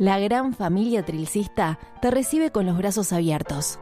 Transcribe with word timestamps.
la 0.00 0.18
gran 0.18 0.54
familia 0.54 1.04
trilcista 1.04 1.78
te 2.00 2.10
recibe 2.10 2.50
con 2.50 2.64
los 2.64 2.78
brazos 2.78 3.12
abiertos. 3.12 3.78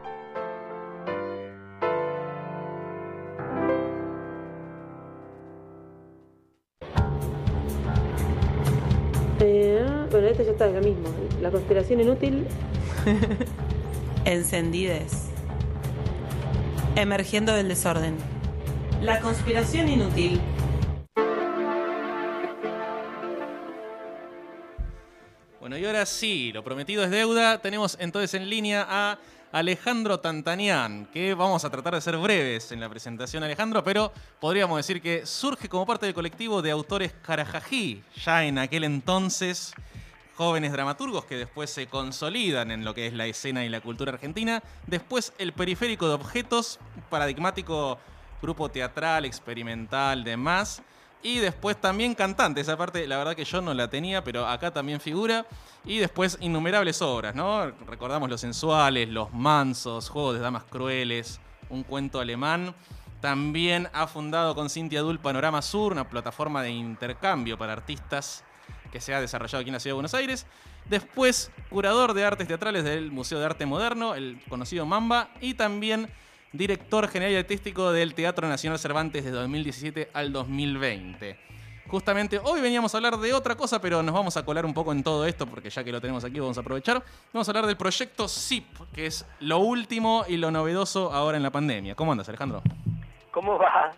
Eh, 9.39 9.81
bueno, 10.11 10.27
esta 10.27 10.43
ya 10.43 10.51
está, 10.51 10.67
es 10.67 10.75
lo 10.75 10.81
mismo. 10.81 11.07
La 11.41 11.51
conspiración 11.51 12.01
inútil. 12.01 12.45
Encendides. 14.25 15.29
Emergiendo 16.97 17.53
del 17.53 17.69
desorden. 17.69 18.17
La 19.01 19.21
conspiración 19.21 19.87
inútil. 19.87 20.41
Ahora 25.89 26.05
sí, 26.05 26.51
lo 26.53 26.63
prometido 26.63 27.03
es 27.03 27.09
deuda. 27.09 27.57
Tenemos 27.57 27.97
entonces 27.99 28.35
en 28.35 28.47
línea 28.47 28.85
a 28.87 29.17
Alejandro 29.51 30.19
Tantanian, 30.19 31.07
que 31.07 31.33
vamos 31.33 31.65
a 31.65 31.69
tratar 31.71 31.95
de 31.95 32.01
ser 32.01 32.15
breves 32.17 32.71
en 32.71 32.79
la 32.79 32.87
presentación, 32.87 33.43
Alejandro, 33.43 33.83
pero 33.83 34.13
podríamos 34.39 34.77
decir 34.77 35.01
que 35.01 35.25
surge 35.25 35.67
como 35.67 35.87
parte 35.87 36.05
del 36.05 36.13
colectivo 36.13 36.61
de 36.61 36.69
autores 36.69 37.13
Carajají, 37.23 38.03
ya 38.23 38.45
en 38.45 38.59
aquel 38.59 38.83
entonces 38.83 39.73
jóvenes 40.35 40.71
dramaturgos 40.71 41.25
que 41.25 41.37
después 41.37 41.71
se 41.71 41.87
consolidan 41.87 42.69
en 42.69 42.85
lo 42.85 42.93
que 42.93 43.07
es 43.07 43.13
la 43.13 43.25
escena 43.25 43.65
y 43.65 43.69
la 43.69 43.81
cultura 43.81 44.13
argentina. 44.13 44.61
Después 44.85 45.33
el 45.39 45.53
periférico 45.53 46.07
de 46.07 46.13
objetos, 46.13 46.79
paradigmático 47.09 47.97
grupo 48.43 48.69
teatral, 48.69 49.25
experimental, 49.25 50.23
demás. 50.23 50.83
Y 51.21 51.39
después 51.39 51.79
también 51.79 52.15
cantante, 52.15 52.61
esa 52.61 52.77
parte 52.77 53.05
la 53.05 53.17
verdad 53.17 53.35
que 53.35 53.43
yo 53.43 53.61
no 53.61 53.73
la 53.73 53.89
tenía, 53.89 54.23
pero 54.23 54.47
acá 54.47 54.71
también 54.71 55.01
figura. 55.01 55.45
Y 55.85 55.97
después 55.97 56.37
innumerables 56.39 57.01
obras, 57.01 57.35
¿no? 57.35 57.71
Recordamos 57.87 58.29
Los 58.29 58.41
Sensuales, 58.41 59.09
Los 59.09 59.33
Mansos, 59.33 60.09
Juegos 60.09 60.35
de 60.35 60.39
Damas 60.39 60.63
Crueles, 60.63 61.41
un 61.69 61.83
cuento 61.83 62.19
alemán. 62.19 62.73
También 63.21 63.89
ha 63.91 64.07
fundado 64.07 64.55
con 64.55 64.69
Cintia 64.69 65.01
Dul 65.01 65.19
Panorama 65.19 65.61
Sur, 65.61 65.91
una 65.91 66.09
plataforma 66.09 66.63
de 66.63 66.71
intercambio 66.71 67.57
para 67.57 67.73
artistas 67.73 68.45
que 68.91 69.01
se 69.01 69.13
ha 69.13 69.19
desarrollado 69.19 69.61
aquí 69.61 69.69
en 69.69 69.73
la 69.73 69.79
ciudad 69.79 69.91
de 69.91 69.95
Buenos 69.95 70.13
Aires. 70.13 70.45
Después, 70.89 71.51
curador 71.69 72.13
de 72.13 72.25
artes 72.25 72.47
teatrales 72.47 72.83
del 72.83 73.11
Museo 73.11 73.39
de 73.39 73.45
Arte 73.45 73.65
Moderno, 73.65 74.15
el 74.15 74.41
conocido 74.47 74.85
Mamba. 74.85 75.29
Y 75.41 75.53
también 75.55 76.09
director 76.51 77.07
general 77.07 77.33
y 77.33 77.37
artístico 77.37 77.91
del 77.91 78.13
Teatro 78.15 78.47
Nacional 78.47 78.79
Cervantes 78.79 79.23
de 79.23 79.31
2017 79.31 80.09
al 80.13 80.31
2020. 80.33 81.37
Justamente 81.87 82.39
hoy 82.43 82.61
veníamos 82.61 82.93
a 82.93 82.97
hablar 82.97 83.17
de 83.17 83.33
otra 83.33 83.55
cosa, 83.55 83.81
pero 83.81 84.03
nos 84.03 84.13
vamos 84.13 84.37
a 84.37 84.45
colar 84.45 84.63
un 84.65 84.73
poco 84.75 84.91
en 84.91 85.01
todo 85.03 85.25
esto, 85.25 85.47
porque 85.47 85.69
ya 85.71 85.83
que 85.83 85.91
lo 85.91 85.99
tenemos 85.99 86.23
aquí 86.23 86.39
vamos 86.39 86.57
a 86.57 86.61
aprovechar. 86.61 87.01
Vamos 87.33 87.47
a 87.47 87.51
hablar 87.51 87.65
del 87.65 87.77
proyecto 87.77 88.27
ZIP, 88.27 88.65
que 88.93 89.07
es 89.07 89.25
lo 89.39 89.57
último 89.59 90.23
y 90.27 90.37
lo 90.37 90.51
novedoso 90.51 91.11
ahora 91.11 91.37
en 91.37 91.43
la 91.43 91.49
pandemia. 91.49 91.95
¿Cómo 91.95 92.11
andas, 92.11 92.29
Alejandro? 92.29 92.61
¿Cómo 93.31 93.57
va? 93.57 93.91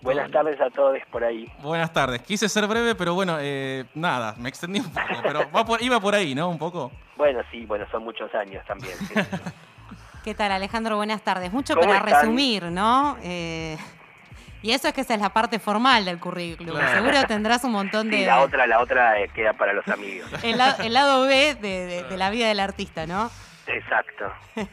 Buenas 0.00 0.30
tardes 0.30 0.58
a 0.60 0.68
todos 0.70 0.98
por 1.10 1.24
ahí. 1.24 1.50
Buenas 1.62 1.92
tardes. 1.92 2.20
Quise 2.22 2.48
ser 2.48 2.66
breve, 2.66 2.94
pero 2.94 3.14
bueno, 3.14 3.36
eh, 3.40 3.84
nada, 3.94 4.34
me 4.38 4.48
extendí 4.50 4.80
un 4.80 4.90
poco, 4.92 5.06
pero 5.22 5.50
va 5.50 5.64
por- 5.64 5.82
iba 5.82 5.98
por 6.00 6.14
ahí, 6.14 6.34
¿no? 6.34 6.48
Un 6.48 6.58
poco. 6.58 6.90
Bueno, 7.16 7.40
sí, 7.50 7.64
bueno, 7.66 7.86
son 7.90 8.04
muchos 8.04 8.34
años 8.34 8.64
también. 8.66 8.94
¿Qué 10.24 10.34
tal, 10.34 10.52
Alejandro? 10.52 10.96
Buenas 10.96 11.22
tardes. 11.22 11.52
Mucho 11.52 11.74
¿Cómo 11.74 11.86
para 11.86 11.98
están? 11.98 12.20
resumir, 12.22 12.64
¿no? 12.64 13.18
Eh, 13.22 13.76
y 14.62 14.70
eso 14.70 14.88
es 14.88 14.94
que 14.94 15.02
esa 15.02 15.14
es 15.14 15.20
la 15.20 15.28
parte 15.34 15.58
formal 15.58 16.06
del 16.06 16.18
currículum. 16.18 16.74
Claro. 16.76 16.94
Seguro 17.04 17.24
tendrás 17.26 17.62
un 17.64 17.72
montón 17.72 18.08
de... 18.10 18.18
Sí, 18.20 18.24
la 18.24 18.40
otra, 18.40 18.66
la 18.66 18.80
otra 18.80 19.20
eh, 19.20 19.28
queda 19.34 19.52
para 19.52 19.74
los 19.74 19.86
amigos. 19.88 20.30
El, 20.42 20.56
la- 20.56 20.76
el 20.82 20.94
lado 20.94 21.26
B 21.26 21.54
de, 21.56 21.86
de- 21.86 22.02
de 22.04 22.16
la 22.16 22.30
vida 22.30 22.48
del 22.48 22.60
artista, 22.60 23.06
¿no? 23.06 23.30
Exacto. 23.66 24.32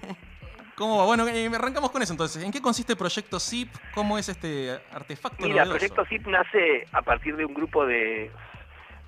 ¿Cómo 0.76 0.98
va? 1.00 1.06
Bueno, 1.06 1.28
eh, 1.28 1.52
arrancamos 1.54 1.92
con 1.92 2.02
eso 2.02 2.14
entonces. 2.14 2.42
¿En 2.44 2.52
qué 2.52 2.62
consiste 2.62 2.96
proyecto 2.96 3.38
ZIP? 3.40 3.70
¿Cómo 3.94 4.18
es 4.18 4.30
este 4.30 4.80
artefacto 4.94 5.46
Mira, 5.46 5.64
el 5.64 5.70
novedoso? 5.70 5.94
proyecto 5.96 6.06
ZIP 6.06 6.28
nace 6.28 6.86
a 6.94 7.02
partir 7.02 7.36
de 7.36 7.44
un 7.46 7.54
grupo 7.54 7.86
de, 7.86 8.32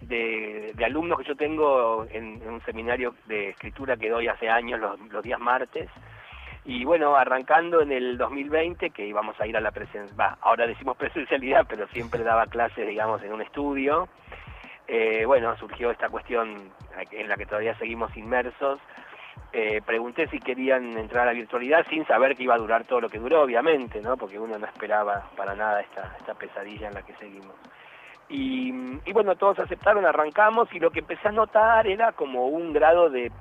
de, 0.01 0.73
de 0.75 0.85
alumnos 0.85 1.17
que 1.19 1.23
yo 1.25 1.37
tengo 1.37 2.05
en, 2.11 2.41
en 2.43 2.49
un 2.49 2.61
seminario 2.65 3.15
de 3.27 3.51
escritura 3.51 3.95
que 3.95 4.09
doy 4.09 4.27
hace 4.27 4.49
años, 4.49 4.81
los, 4.81 4.99
los 5.09 5.23
días 5.23 5.39
martes. 5.39 5.89
Y 6.65 6.85
bueno, 6.85 7.15
arrancando 7.15 7.81
en 7.81 7.91
el 7.91 8.17
2020, 8.17 8.91
que 8.91 9.05
íbamos 9.05 9.39
a 9.39 9.47
ir 9.47 9.57
a 9.57 9.61
la 9.61 9.71
presencia, 9.71 10.37
ahora 10.41 10.65
decimos 10.65 10.95
presencialidad, 10.97 11.65
pero 11.67 11.87
siempre 11.89 12.23
daba 12.23 12.45
clases, 12.47 12.87
digamos, 12.87 13.21
en 13.23 13.33
un 13.33 13.41
estudio. 13.41 14.07
Eh, 14.87 15.25
bueno, 15.25 15.55
surgió 15.57 15.91
esta 15.91 16.09
cuestión 16.09 16.71
en 17.11 17.27
la 17.27 17.35
que 17.35 17.45
todavía 17.45 17.77
seguimos 17.77 18.15
inmersos. 18.15 18.79
Eh, 19.51 19.81
pregunté 19.85 20.27
si 20.27 20.39
querían 20.39 20.97
entrar 20.97 21.23
a 21.23 21.31
la 21.31 21.33
virtualidad 21.33 21.85
sin 21.89 22.05
saber 22.07 22.35
que 22.35 22.43
iba 22.43 22.55
a 22.55 22.57
durar 22.57 22.85
todo 22.85 23.01
lo 23.01 23.09
que 23.09 23.19
duró, 23.19 23.43
obviamente, 23.43 24.01
¿no? 24.01 24.17
Porque 24.17 24.39
uno 24.39 24.57
no 24.57 24.65
esperaba 24.65 25.29
para 25.35 25.55
nada 25.55 25.81
esta, 25.81 26.15
esta 26.19 26.33
pesadilla 26.33 26.87
en 26.87 26.95
la 26.95 27.03
que 27.03 27.13
seguimos. 27.15 27.55
Y, 28.35 29.11
bueno, 29.13 29.35
todos 29.35 29.59
aceptaron, 29.59 30.07
arrancamos 30.07 30.67
y 30.73 30.79
lo 30.79 30.89
que 30.89 31.01
empecé 31.01 31.27
a 31.27 31.31
notar 31.31 31.85
era 31.85 32.13
como 32.13 32.47
un 32.47 32.73
grado 32.73 33.11
de, 33.11 33.31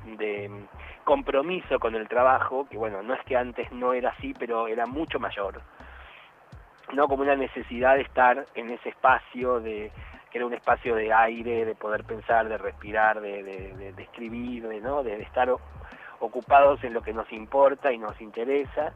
compromiso 1.04 1.80
con 1.80 1.94
el 1.94 2.06
trabajo, 2.08 2.66
que 2.70 2.76
bueno, 2.76 3.02
no 3.02 3.14
es 3.14 3.24
que 3.24 3.34
antes 3.34 3.72
no 3.72 3.94
era 3.94 4.10
así, 4.10 4.34
pero 4.38 4.68
era 4.68 4.84
mucho 4.84 5.18
mayor. 5.18 5.62
¿no? 6.92 7.08
Como 7.08 7.22
una 7.22 7.36
necesidad 7.36 7.94
de 7.94 8.02
estar 8.02 8.44
en 8.54 8.68
ese 8.68 8.90
espacio, 8.90 9.60
de 9.60 9.90
que 10.30 10.38
era 10.38 10.46
un 10.46 10.52
espacio 10.52 10.94
de 10.94 11.10
aire, 11.10 11.64
de 11.64 11.74
poder 11.74 12.04
pensar, 12.04 12.48
de 12.50 12.58
respirar, 12.58 13.22
de, 13.22 13.94
escribir, 13.96 14.68
de, 14.68 14.80
¿no? 14.80 15.02
de, 15.02 15.22
estar 15.22 15.48
ocupados 16.20 16.84
en 16.84 16.92
lo 16.92 17.00
que 17.00 17.14
nos 17.14 17.32
importa 17.32 17.92
y 17.92 17.98
nos 17.98 18.20
interesa. 18.20 18.92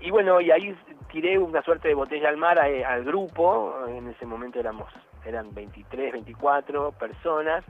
Y 0.00 0.10
bueno, 0.10 0.40
y 0.40 0.50
ahí 0.50 0.74
tiré 1.12 1.38
una 1.38 1.60
suerte 1.62 1.88
de 1.88 1.94
botella 1.94 2.30
al 2.30 2.38
mar 2.38 2.58
a- 2.58 2.92
al 2.92 3.04
grupo, 3.04 3.74
en 3.88 4.08
ese 4.08 4.24
momento 4.24 4.58
éramos, 4.58 4.90
eran 5.28 5.54
23, 5.54 6.12
24 6.12 6.92
personas, 6.92 7.64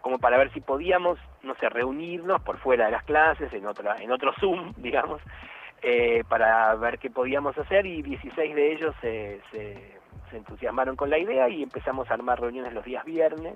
como 0.00 0.18
para 0.18 0.38
ver 0.38 0.52
si 0.52 0.60
podíamos, 0.60 1.18
no 1.42 1.54
sé, 1.56 1.68
reunirnos 1.68 2.40
por 2.42 2.58
fuera 2.58 2.86
de 2.86 2.92
las 2.92 3.04
clases, 3.04 3.52
en 3.52 3.66
otra, 3.66 3.96
en 3.96 4.12
otro 4.12 4.32
Zoom, 4.38 4.74
digamos, 4.76 5.20
eh, 5.82 6.24
para 6.28 6.74
ver 6.74 6.98
qué 6.98 7.10
podíamos 7.10 7.56
hacer 7.56 7.86
y 7.86 8.02
16 8.02 8.54
de 8.54 8.72
ellos 8.72 8.94
se, 9.00 9.40
entusiasmaron 10.32 10.96
con 10.96 11.08
la 11.08 11.18
idea 11.18 11.48
y 11.48 11.62
empezamos 11.62 12.10
a 12.10 12.14
armar 12.14 12.40
reuniones 12.40 12.74
los 12.74 12.84
días 12.84 13.04
viernes 13.04 13.54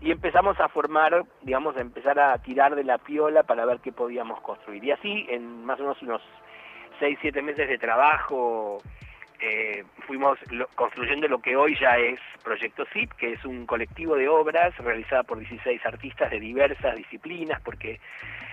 y 0.00 0.10
empezamos 0.10 0.58
a 0.60 0.68
formar, 0.68 1.24
digamos, 1.42 1.76
a 1.76 1.80
empezar 1.80 2.18
a 2.18 2.36
tirar 2.38 2.74
de 2.74 2.84
la 2.84 2.98
piola 2.98 3.44
para 3.44 3.64
ver 3.64 3.80
qué 3.80 3.92
podíamos 3.92 4.40
construir. 4.40 4.82
Y 4.84 4.90
así, 4.90 5.26
en 5.28 5.64
más 5.64 5.78
o 5.78 5.84
menos 5.84 6.02
unos 6.02 6.22
6, 6.98 7.18
7 7.20 7.42
meses 7.42 7.68
de 7.68 7.78
trabajo, 7.78 8.78
eh, 9.40 9.84
fuimos 10.06 10.38
lo- 10.50 10.68
construyendo 10.74 11.26
lo 11.28 11.40
que 11.40 11.56
hoy 11.56 11.76
ya 11.80 11.96
es 11.96 12.18
Proyecto 12.42 12.84
ZIP, 12.92 13.12
que 13.14 13.32
es 13.34 13.44
un 13.44 13.66
colectivo 13.66 14.16
de 14.16 14.28
obras 14.28 14.76
realizada 14.78 15.22
por 15.22 15.38
16 15.38 15.84
artistas 15.86 16.30
de 16.30 16.40
diversas 16.40 16.96
disciplinas, 16.96 17.60
porque 17.62 18.00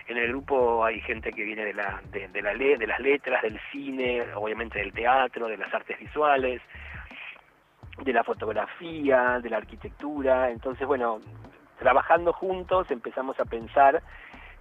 en 0.08 0.18
el 0.18 0.30
grupo 0.30 0.86
hay 0.86 1.02
gente 1.02 1.34
que 1.34 1.44
viene 1.44 1.66
de, 1.66 1.74
la, 1.74 2.02
de, 2.12 2.28
de 2.30 2.42
las 2.88 3.00
letras, 3.00 3.42
del 3.42 3.59
cine, 3.72 4.24
obviamente 4.36 4.80
del 4.80 4.94
teatro, 4.94 5.48
de 5.48 5.58
las 5.58 5.74
artes 5.74 6.00
visuales, 6.00 6.62
de 8.02 8.14
la 8.14 8.24
fotografía, 8.24 9.40
de 9.42 9.50
la 9.50 9.58
arquitectura. 9.58 10.50
Entonces, 10.52 10.86
bueno, 10.88 11.19
trabajando 11.80 12.31
juntos 12.34 12.90
empezamos 12.92 13.40
a 13.40 13.46
pensar 13.46 14.02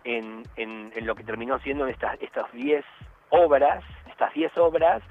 en, 0.04 0.43
en, 0.56 0.93
en 0.94 1.06
lo 1.06 1.14
que 1.14 1.25
terminó 1.25 1.58
siendo 1.60 1.87
estas 1.87 2.20
estas 2.20 2.50
10 2.53 2.84
obras, 3.31 3.84
estas 4.08 4.32
10 4.34 4.56
obras 4.58 5.03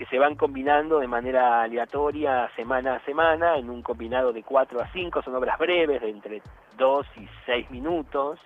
que 0.00 0.06
se 0.06 0.18
van 0.18 0.34
combinando 0.34 0.98
de 0.98 1.06
manera 1.06 1.60
aleatoria 1.60 2.48
semana 2.56 2.94
a 2.94 3.04
semana 3.04 3.58
en 3.58 3.68
un 3.68 3.82
combinado 3.82 4.32
de 4.32 4.42
4 4.42 4.80
a 4.80 4.88
5, 4.90 5.20
son 5.20 5.34
obras 5.34 5.58
breves 5.58 6.00
de 6.00 6.08
entre 6.08 6.40
2 6.78 7.06
y 7.18 7.28
6 7.44 7.70
minutos, 7.70 8.38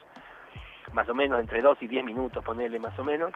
más 0.92 1.08
o 1.08 1.14
menos 1.14 1.38
entre 1.38 1.62
2 1.62 1.78
y 1.82 1.86
10 1.86 2.06
minutos, 2.06 2.44
ponerle 2.44 2.80
más 2.80 2.98
o 2.98 3.04
menos, 3.04 3.32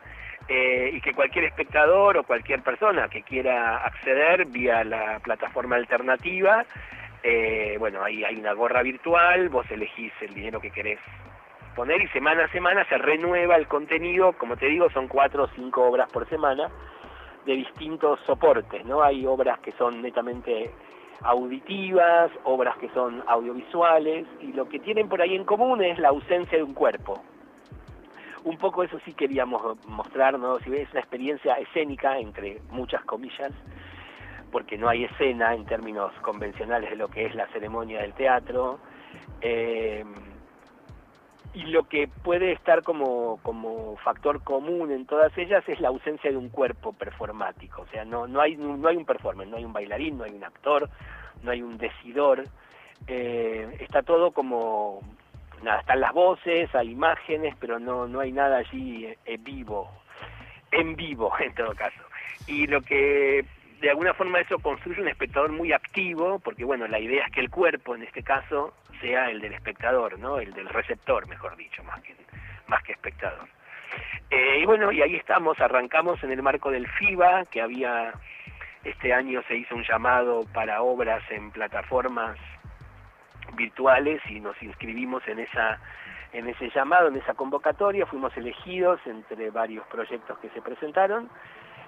eh, 0.48 0.90
y 0.94 1.00
que 1.00 1.14
cualquier 1.14 1.44
espectador 1.44 2.16
o 2.16 2.24
cualquier 2.24 2.60
persona 2.64 3.08
que 3.08 3.22
quiera 3.22 3.84
acceder 3.84 4.46
vía 4.46 4.82
la 4.82 5.20
plataforma 5.20 5.76
alternativa, 5.76 6.66
eh, 7.22 7.76
bueno, 7.78 8.02
ahí 8.02 8.24
hay 8.24 8.34
una 8.34 8.52
gorra 8.52 8.82
virtual, 8.82 9.48
vos 9.48 9.70
elegís 9.70 10.12
el 10.22 10.34
dinero 10.34 10.60
que 10.60 10.72
querés 10.72 10.98
poner 11.76 12.02
y 12.02 12.08
semana 12.08 12.46
a 12.46 12.48
semana 12.48 12.84
se 12.88 12.98
renueva 12.98 13.54
el 13.54 13.68
contenido, 13.68 14.32
como 14.32 14.56
te 14.56 14.66
digo, 14.66 14.90
son 14.90 15.06
cuatro 15.06 15.44
o 15.44 15.48
cinco 15.54 15.84
obras 15.84 16.10
por 16.10 16.28
semana 16.28 16.68
de 17.46 17.54
distintos 17.54 18.20
soportes, 18.26 18.84
¿no? 18.84 19.02
Hay 19.02 19.26
obras 19.26 19.58
que 19.60 19.72
son 19.72 20.02
netamente 20.02 20.70
auditivas, 21.22 22.30
obras 22.44 22.76
que 22.78 22.88
son 22.90 23.22
audiovisuales, 23.26 24.26
y 24.40 24.52
lo 24.52 24.68
que 24.68 24.78
tienen 24.78 25.08
por 25.08 25.20
ahí 25.20 25.34
en 25.34 25.44
común 25.44 25.82
es 25.82 25.98
la 25.98 26.08
ausencia 26.08 26.58
de 26.58 26.64
un 26.64 26.74
cuerpo. 26.74 27.22
Un 28.44 28.56
poco 28.56 28.82
eso 28.82 28.98
sí 29.04 29.12
queríamos 29.14 29.84
mostrar, 29.86 30.38
¿no? 30.38 30.58
Si 30.60 30.70
ves, 30.70 30.82
es 30.82 30.90
una 30.92 31.00
experiencia 31.00 31.54
escénica, 31.54 32.18
entre 32.18 32.60
muchas 32.70 33.04
comillas, 33.04 33.52
porque 34.52 34.78
no 34.78 34.88
hay 34.88 35.04
escena 35.04 35.54
en 35.54 35.66
términos 35.66 36.12
convencionales 36.22 36.90
de 36.90 36.96
lo 36.96 37.08
que 37.08 37.26
es 37.26 37.34
la 37.34 37.46
ceremonia 37.48 38.00
del 38.00 38.14
teatro. 38.14 38.78
Eh, 39.40 40.04
y 41.54 41.62
lo 41.62 41.88
que 41.88 42.08
puede 42.08 42.52
estar 42.52 42.82
como, 42.82 43.38
como 43.42 43.96
factor 43.98 44.42
común 44.42 44.92
en 44.92 45.06
todas 45.06 45.36
ellas 45.38 45.64
es 45.68 45.80
la 45.80 45.88
ausencia 45.88 46.30
de 46.30 46.36
un 46.36 46.50
cuerpo 46.50 46.92
performático. 46.92 47.82
O 47.82 47.86
sea, 47.86 48.04
no, 48.04 48.26
no, 48.26 48.40
hay, 48.40 48.56
no 48.56 48.86
hay 48.86 48.96
un 48.96 49.04
performance, 49.04 49.50
no 49.50 49.56
hay 49.56 49.64
un 49.64 49.72
bailarín, 49.72 50.18
no 50.18 50.24
hay 50.24 50.32
un 50.32 50.44
actor, 50.44 50.88
no 51.42 51.50
hay 51.50 51.62
un 51.62 51.78
decidor. 51.78 52.44
Eh, 53.06 53.76
está 53.80 54.02
todo 54.02 54.32
como, 54.32 55.00
nada, 55.62 55.80
están 55.80 56.00
las 56.00 56.12
voces, 56.12 56.74
hay 56.74 56.90
imágenes, 56.90 57.54
pero 57.58 57.78
no, 57.78 58.06
no 58.06 58.20
hay 58.20 58.32
nada 58.32 58.58
allí 58.58 59.06
eh, 59.24 59.38
vivo, 59.40 59.90
en 60.70 60.96
vivo 60.96 61.32
en 61.40 61.54
todo 61.54 61.74
caso. 61.74 62.02
Y 62.46 62.66
lo 62.66 62.80
que 62.82 63.44
de 63.80 63.90
alguna 63.90 64.14
forma 64.14 64.40
eso 64.40 64.58
construye 64.58 65.00
un 65.00 65.08
espectador 65.08 65.52
muy 65.52 65.72
activo, 65.72 66.38
porque 66.40 66.64
bueno, 66.64 66.86
la 66.88 66.98
idea 66.98 67.24
es 67.26 67.32
que 67.32 67.40
el 67.40 67.50
cuerpo 67.50 67.94
en 67.94 68.02
este 68.02 68.22
caso 68.22 68.74
sea 69.00 69.30
el 69.30 69.40
del 69.40 69.54
espectador, 69.54 70.18
¿no? 70.18 70.38
El 70.38 70.52
del 70.52 70.68
receptor, 70.68 71.28
mejor 71.28 71.56
dicho, 71.56 71.84
más 71.84 72.00
que, 72.02 72.14
más 72.66 72.82
que 72.82 72.92
espectador. 72.92 73.48
Eh, 74.30 74.60
y 74.60 74.66
bueno, 74.66 74.90
y 74.90 75.00
ahí 75.00 75.16
estamos, 75.16 75.60
arrancamos 75.60 76.22
en 76.24 76.32
el 76.32 76.42
marco 76.42 76.70
del 76.70 76.88
FIBA, 76.88 77.46
que 77.46 77.62
había, 77.62 78.12
este 78.84 79.12
año 79.12 79.42
se 79.46 79.56
hizo 79.56 79.74
un 79.74 79.84
llamado 79.84 80.44
para 80.52 80.82
obras 80.82 81.22
en 81.30 81.50
plataformas 81.50 82.36
virtuales 83.54 84.20
y 84.28 84.40
nos 84.40 84.60
inscribimos 84.62 85.26
en 85.28 85.38
esa 85.38 85.80
en 86.30 86.46
ese 86.46 86.68
llamado, 86.68 87.08
en 87.08 87.16
esa 87.16 87.32
convocatoria, 87.32 88.04
fuimos 88.04 88.36
elegidos 88.36 89.00
entre 89.06 89.48
varios 89.48 89.86
proyectos 89.86 90.38
que 90.40 90.50
se 90.50 90.60
presentaron 90.60 91.30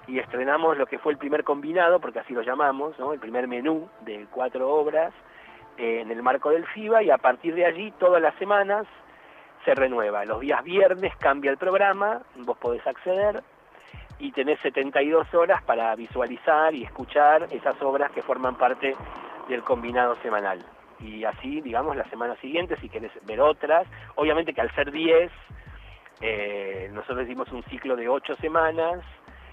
y 0.07 0.19
estrenamos 0.19 0.77
lo 0.77 0.85
que 0.85 0.99
fue 0.99 1.13
el 1.13 1.17
primer 1.17 1.43
combinado, 1.43 1.99
porque 1.99 2.19
así 2.19 2.33
lo 2.33 2.41
llamamos, 2.41 2.95
el 3.13 3.19
primer 3.19 3.47
menú 3.47 3.89
de 4.01 4.27
cuatro 4.31 4.69
obras 4.69 5.13
eh, 5.77 6.01
en 6.01 6.11
el 6.11 6.21
marco 6.21 6.49
del 6.49 6.65
FIBA 6.65 7.03
y 7.03 7.09
a 7.09 7.17
partir 7.17 7.55
de 7.55 7.65
allí 7.65 7.91
todas 7.99 8.21
las 8.21 8.35
semanas 8.35 8.85
se 9.65 9.75
renueva. 9.75 10.25
Los 10.25 10.41
días 10.41 10.63
viernes 10.63 11.15
cambia 11.17 11.51
el 11.51 11.57
programa, 11.57 12.21
vos 12.37 12.57
podés 12.57 12.85
acceder 12.85 13.43
y 14.19 14.31
tenés 14.31 14.59
72 14.59 15.33
horas 15.33 15.63
para 15.63 15.95
visualizar 15.95 16.73
y 16.75 16.83
escuchar 16.83 17.47
esas 17.51 17.81
obras 17.81 18.11
que 18.11 18.21
forman 18.21 18.55
parte 18.55 18.95
del 19.47 19.63
combinado 19.63 20.15
semanal. 20.21 20.59
Y 20.99 21.23
así, 21.23 21.61
digamos, 21.61 21.95
la 21.95 22.07
semana 22.09 22.35
siguiente, 22.35 22.77
si 22.77 22.89
querés 22.89 23.11
ver 23.25 23.41
otras, 23.41 23.87
obviamente 24.15 24.53
que 24.53 24.61
al 24.61 24.73
ser 24.75 24.91
10, 24.91 25.31
eh, 26.21 26.89
nosotros 26.93 27.25
hicimos 27.25 27.51
un 27.51 27.63
ciclo 27.63 27.95
de 27.95 28.07
8 28.07 28.35
semanas, 28.35 28.99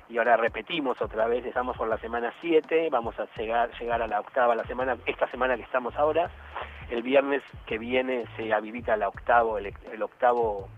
y 0.09 0.19
ahora 0.19 0.37
repetimos 0.37 1.01
otra 1.03 1.27
vez, 1.27 1.45
estamos 1.45 1.77
por 1.77 1.89
la 1.89 1.99
semana 1.99 2.33
7, 2.41 2.89
vamos 2.91 3.19
a 3.19 3.27
llegar, 3.37 3.71
llegar 3.79 4.01
a 4.01 4.07
la 4.07 4.21
octava 4.21 4.55
la 4.55 4.65
semana, 4.65 4.97
esta 5.07 5.31
semana 5.31 5.57
que 5.57 5.63
estamos 5.63 5.95
ahora, 5.97 6.31
el 6.91 7.03
viernes 7.03 7.43
que 7.67 7.79
viene 7.79 8.25
se 8.37 8.53
habilita 8.53 8.97
la 8.97 9.09
octavo, 9.09 9.59
el, 9.59 10.03
octavo 10.03 10.69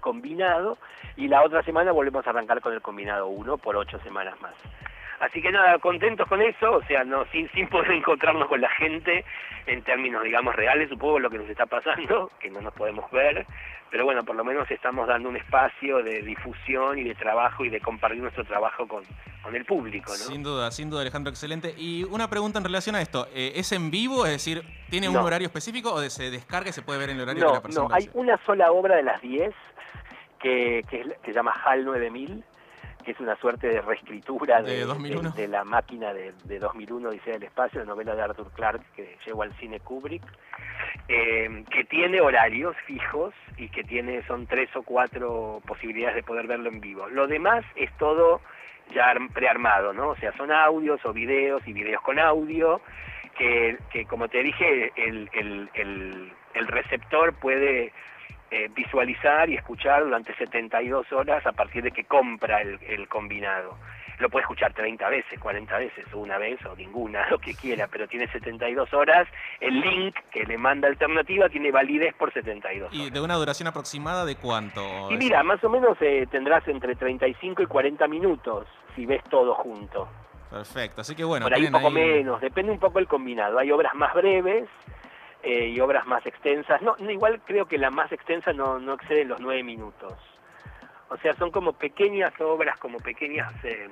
combinado 0.00 0.76
y 1.16 1.28
la 1.28 1.42
otra 1.42 1.62
semana 1.62 1.92
volvemos 1.92 2.26
a 2.26 2.30
arrancar 2.30 2.60
con 2.60 2.74
el 2.74 2.82
combinado 2.82 3.28
1 3.28 3.56
por 3.58 3.76
ocho 3.76 3.98
semanas 4.00 4.38
más. 4.40 4.54
Así 5.22 5.40
que 5.40 5.52
nada, 5.52 5.78
contentos 5.78 6.26
con 6.26 6.42
eso, 6.42 6.72
o 6.72 6.82
sea, 6.82 7.04
no 7.04 7.24
sin, 7.26 7.48
sin 7.52 7.68
poder 7.68 7.92
encontrarnos 7.92 8.48
con 8.48 8.60
la 8.60 8.68
gente 8.70 9.24
en 9.66 9.80
términos, 9.82 10.24
digamos, 10.24 10.56
reales, 10.56 10.88
supongo 10.88 11.20
lo 11.20 11.30
que 11.30 11.38
nos 11.38 11.48
está 11.48 11.64
pasando, 11.64 12.28
que 12.40 12.50
no 12.50 12.60
nos 12.60 12.74
podemos 12.74 13.08
ver, 13.12 13.46
pero 13.88 14.04
bueno, 14.04 14.24
por 14.24 14.34
lo 14.34 14.42
menos 14.42 14.68
estamos 14.68 15.06
dando 15.06 15.28
un 15.28 15.36
espacio 15.36 16.02
de 16.02 16.22
difusión 16.22 16.98
y 16.98 17.04
de 17.04 17.14
trabajo 17.14 17.64
y 17.64 17.68
de 17.68 17.80
compartir 17.80 18.20
nuestro 18.20 18.42
trabajo 18.42 18.88
con, 18.88 19.04
con 19.44 19.54
el 19.54 19.64
público, 19.64 20.10
¿no? 20.10 20.16
Sin 20.16 20.42
duda, 20.42 20.72
sin 20.72 20.90
duda, 20.90 21.02
Alejandro, 21.02 21.30
excelente. 21.30 21.72
Y 21.78 22.02
una 22.02 22.28
pregunta 22.28 22.58
en 22.58 22.64
relación 22.64 22.96
a 22.96 23.00
esto, 23.00 23.28
eh, 23.32 23.52
¿es 23.54 23.70
en 23.70 23.92
vivo? 23.92 24.26
Es 24.26 24.32
decir, 24.32 24.64
¿tiene 24.90 25.08
un 25.08 25.16
horario 25.16 25.46
específico 25.46 25.94
o 25.94 26.00
se 26.00 26.32
descarga 26.32 26.70
y 26.70 26.72
se 26.72 26.82
puede 26.82 26.98
ver 26.98 27.10
en 27.10 27.18
el 27.18 27.22
horario 27.22 27.44
no, 27.44 27.52
la 27.52 27.62
persona? 27.62 27.88
No, 27.88 27.94
hay 27.94 28.10
una 28.14 28.44
sola 28.44 28.72
obra 28.72 28.96
de 28.96 29.04
las 29.04 29.22
10 29.22 29.54
que, 30.40 30.82
que, 30.90 31.04
que 31.22 31.30
se 31.30 31.32
llama 31.32 31.52
HAL 31.64 31.84
9000, 31.84 32.42
que 33.02 33.12
es 33.12 33.20
una 33.20 33.36
suerte 33.36 33.68
de 33.68 33.80
reescritura 33.80 34.62
de, 34.62 34.86
de, 35.36 35.48
la 35.48 35.64
máquina 35.64 36.12
de, 36.12 36.32
de 36.44 36.58
2001, 36.58 37.10
Dice 37.10 37.32
el 37.32 37.42
Espacio, 37.42 37.80
de 37.80 37.86
novela 37.86 38.14
de 38.14 38.22
Arthur 38.22 38.50
Clarke 38.52 38.84
que 38.94 39.16
llegó 39.26 39.42
al 39.42 39.52
cine 39.58 39.80
Kubrick, 39.80 40.22
eh, 41.08 41.64
que 41.70 41.84
tiene 41.84 42.20
horarios 42.20 42.76
fijos 42.86 43.34
y 43.56 43.68
que 43.68 43.84
tiene 43.84 44.24
son 44.26 44.46
tres 44.46 44.74
o 44.76 44.82
cuatro 44.82 45.60
posibilidades 45.66 46.16
de 46.16 46.22
poder 46.22 46.46
verlo 46.46 46.68
en 46.70 46.80
vivo. 46.80 47.08
Lo 47.08 47.26
demás 47.26 47.64
es 47.76 47.90
todo 47.98 48.40
ya 48.94 49.14
prearmado, 49.32 49.92
¿no? 49.92 50.10
O 50.10 50.16
sea, 50.16 50.36
son 50.36 50.52
audios 50.52 51.04
o 51.04 51.12
videos 51.12 51.66
y 51.66 51.72
videos 51.72 52.02
con 52.02 52.18
audio, 52.18 52.80
que, 53.36 53.78
que 53.90 54.04
como 54.06 54.28
te 54.28 54.42
dije, 54.42 54.92
el, 54.96 55.30
el, 55.32 55.70
el, 55.74 56.32
el 56.54 56.66
receptor 56.66 57.32
puede 57.34 57.92
eh, 58.54 58.68
visualizar 58.74 59.48
y 59.48 59.54
escuchar 59.54 60.04
durante 60.04 60.36
72 60.36 61.10
horas 61.12 61.46
a 61.46 61.52
partir 61.52 61.82
de 61.82 61.90
que 61.90 62.04
compra 62.04 62.60
el, 62.60 63.08
combinado. 63.08 63.78
Lo 64.18 64.28
puede 64.28 64.42
escuchar 64.42 64.74
30 64.74 65.08
veces, 65.08 65.40
40 65.40 65.78
veces, 65.78 66.04
o 66.12 66.18
una 66.18 66.36
vez 66.36 66.62
o 66.66 66.76
ninguna, 66.76 67.26
lo 67.30 67.38
que 67.38 67.54
quiera, 67.54 67.88
pero 67.88 68.06
tiene 68.06 68.30
72 68.30 68.92
horas. 68.92 69.26
El 69.58 69.80
link 69.80 70.14
que 70.30 70.44
le 70.44 70.58
manda 70.58 70.86
alternativa 70.86 71.48
tiene 71.48 71.70
validez 71.70 72.14
por 72.14 72.30
72 72.30 72.92
horas. 72.92 73.06
¿Y 73.06 73.08
de 73.08 73.20
una 73.22 73.36
duración 73.36 73.68
aproximada 73.68 74.26
de 74.26 74.36
cuánto? 74.36 75.10
Y 75.10 75.16
mira, 75.16 75.42
más 75.42 75.64
o 75.64 75.70
menos 75.70 75.96
eh, 76.02 76.26
tendrás 76.30 76.68
entre 76.68 76.94
35 76.94 77.62
y 77.62 77.66
40 77.66 78.06
minutos 78.06 78.66
si 78.94 79.06
ves 79.06 79.24
todo 79.30 79.54
junto. 79.54 80.08
Perfecto, 80.50 81.00
así 81.00 81.14
que 81.14 81.24
bueno. 81.24 81.46
Por 81.46 81.54
ahí 81.54 81.64
un 81.64 81.72
poco 81.72 81.90
menos, 81.90 82.38
depende 82.42 82.70
un 82.70 82.78
poco 82.78 82.98
del 82.98 83.08
combinado. 83.08 83.58
Hay 83.58 83.70
obras 83.70 83.94
más 83.94 84.12
breves 84.12 84.68
eh, 85.42 85.68
y 85.68 85.80
obras 85.80 86.06
más 86.06 86.24
extensas. 86.26 86.80
No, 86.82 86.96
igual 87.10 87.40
creo 87.44 87.66
que 87.66 87.78
la 87.78 87.90
más 87.90 88.12
extensa 88.12 88.52
no, 88.52 88.78
no 88.78 88.94
excede 88.94 89.24
los 89.24 89.40
nueve 89.40 89.62
minutos. 89.62 90.14
O 91.08 91.16
sea, 91.18 91.34
son 91.34 91.50
como 91.50 91.72
pequeñas 91.72 92.32
obras, 92.40 92.78
como 92.78 92.98
pequeñas... 92.98 93.52
Eh, 93.64 93.88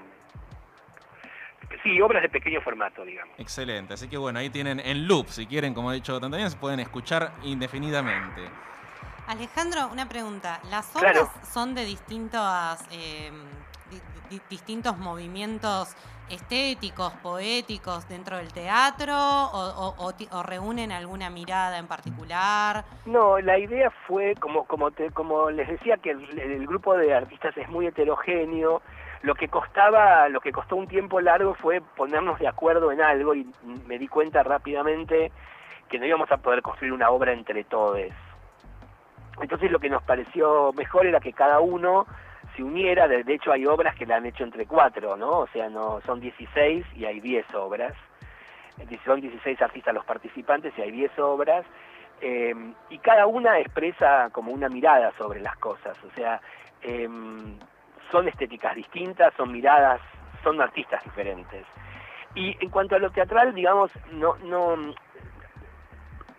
sí, 1.82 2.00
obras 2.00 2.23
de 2.23 2.29
pequeño 2.29 2.61
formato, 2.61 3.05
digamos. 3.05 3.38
Excelente, 3.38 3.94
así 3.94 4.08
que 4.08 4.17
bueno, 4.17 4.38
ahí 4.38 4.50
tienen 4.50 4.81
en 4.81 5.06
loop, 5.06 5.29
si 5.29 5.47
quieren, 5.47 5.75
como 5.75 5.91
ha 5.91 5.93
dicho 5.93 6.19
Tantania, 6.20 6.49
se 6.49 6.56
pueden 6.56 6.81
escuchar 6.81 7.32
indefinidamente. 7.43 8.43
Alejandro, 9.26 9.88
una 9.93 10.08
pregunta. 10.08 10.61
¿Las 10.70 10.94
obras 10.97 11.29
son 11.52 11.75
de 11.75 11.85
distintos, 11.85 12.81
eh, 12.91 13.31
distintos 14.49 14.99
movimientos 14.99 15.94
estéticos, 16.31 17.12
poéticos 17.23 18.09
dentro 18.09 18.37
del 18.37 18.53
teatro 18.53 19.15
o, 19.17 20.43
reúnen 20.43 20.93
alguna 20.93 21.31
mirada 21.31 21.79
en 21.79 21.87
particular? 21.87 22.85
No, 23.06 23.38
la 23.41 23.59
idea 23.59 23.91
fue, 24.06 24.35
como, 24.37 24.65
como, 24.65 24.91
te, 24.91 25.11
como 25.11 25.50
les 25.50 25.69
decía, 25.69 25.97
que 25.97 26.11
el, 26.11 26.66
grupo 26.66 26.97
de 26.97 27.14
artistas 27.14 27.57
es 27.57 27.69
muy 27.69 27.87
heterogéneo. 27.87 28.83
Lo 29.23 29.35
que 29.35 29.49
costaba, 29.49 30.28
lo 30.28 30.40
que 30.40 30.52
costó 30.52 30.76
un 30.76 30.87
tiempo 30.87 31.21
largo 31.21 31.54
fue 31.54 31.83
ponernos 31.97 32.38
de 32.38 32.49
acuerdo 32.49 32.90
en 32.90 33.02
algo 33.02 33.35
y 33.35 33.47
me 33.87 33.99
di 33.99 34.09
cuenta 34.09 34.43
rápidamente 34.43 35.31
que 35.90 35.99
no 35.99 36.07
íbamos 36.07 36.31
a 36.33 36.38
poder 36.38 36.62
construir 36.62 36.93
una 36.93 37.11
obra 37.11 37.33
entre 37.33 37.64
todos. 37.64 38.00
Entonces 39.43 39.71
lo 39.71 39.78
que 39.78 39.90
nos 39.90 40.02
pareció 40.02 40.73
mejor 40.73 41.07
era 41.07 41.21
que 41.21 41.33
cada 41.33 41.61
uno 41.61 42.07
se 42.57 42.62
uniera, 42.62 43.09
de, 43.09 43.23
hecho 43.26 43.52
hay 43.52 43.66
obras 43.66 43.95
que 43.95 44.07
la 44.07 44.16
han 44.16 44.26
hecho 44.26 44.45
entre 44.45 44.66
cuatro, 44.66 45.16
¿no? 45.16 45.40
O 45.40 45.47
sea, 45.49 45.69
no 45.69 46.00
son 46.02 46.21
16 46.21 46.85
y 46.97 47.04
hay 47.04 47.21
10 47.21 47.54
obras. 47.54 47.95
Son 49.04 49.21
16 49.21 49.61
artistas 49.61 49.95
los 49.95 50.04
participantes 50.04 50.73
y 50.76 50.83
hay 50.83 50.90
10 50.90 51.19
obras. 51.19 51.64
Eh, 52.21 52.54
y 52.90 52.99
cada 52.99 53.26
una 53.26 53.59
expresa 53.59 54.28
como 54.33 54.52
una 54.52 54.69
mirada 54.69 55.12
sobre 55.16 55.40
las 55.40 55.57
cosas, 55.57 55.97
o 56.04 56.11
sea, 56.14 56.38
em, 56.83 57.59
son 58.11 58.28
estéticas 58.28 58.75
distintas, 58.75 59.33
son 59.35 59.52
miradas, 59.52 60.00
son 60.42 60.61
artistas 60.61 61.02
diferentes. 61.04 61.64
Y 62.35 62.57
en 62.61 62.71
cuanto 62.71 62.95
a 62.95 62.99
lo 62.99 63.11
teatral, 63.11 63.54
digamos, 63.54 63.90
no, 64.12 64.37
no, 64.45 64.76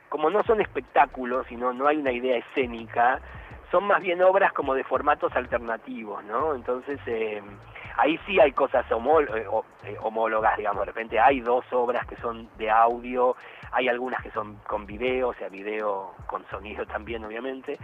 como 0.09 0.29
no 0.29 0.43
son 0.43 0.61
espectáculos, 0.61 1.47
sino 1.47 1.73
no 1.73 1.87
hay 1.87 1.97
una 1.97 2.11
idea 2.11 2.37
escénica, 2.37 3.19
son 3.71 3.85
más 3.85 4.01
bien 4.01 4.21
obras 4.21 4.51
como 4.53 4.75
de 4.75 4.83
formatos 4.83 5.33
alternativos, 5.35 6.23
¿no? 6.25 6.53
Entonces, 6.53 6.99
eh, 7.07 7.41
ahí 7.97 8.19
sí 8.27 8.39
hay 8.39 8.51
cosas 8.51 8.85
eh, 8.91 9.45
eh, 9.85 9.97
homólogas, 10.01 10.57
digamos, 10.57 10.81
de 10.81 10.85
repente 10.87 11.19
hay 11.19 11.39
dos 11.39 11.65
obras 11.71 12.05
que 12.05 12.17
son 12.17 12.49
de 12.57 12.69
audio, 12.69 13.35
hay 13.71 13.87
algunas 13.87 14.21
que 14.21 14.31
son 14.31 14.57
con 14.67 14.85
video, 14.85 15.29
o 15.29 15.33
sea, 15.33 15.47
video 15.47 16.13
con 16.27 16.45
sonido 16.49 16.85
también, 16.85 17.23
obviamente. 17.23 17.79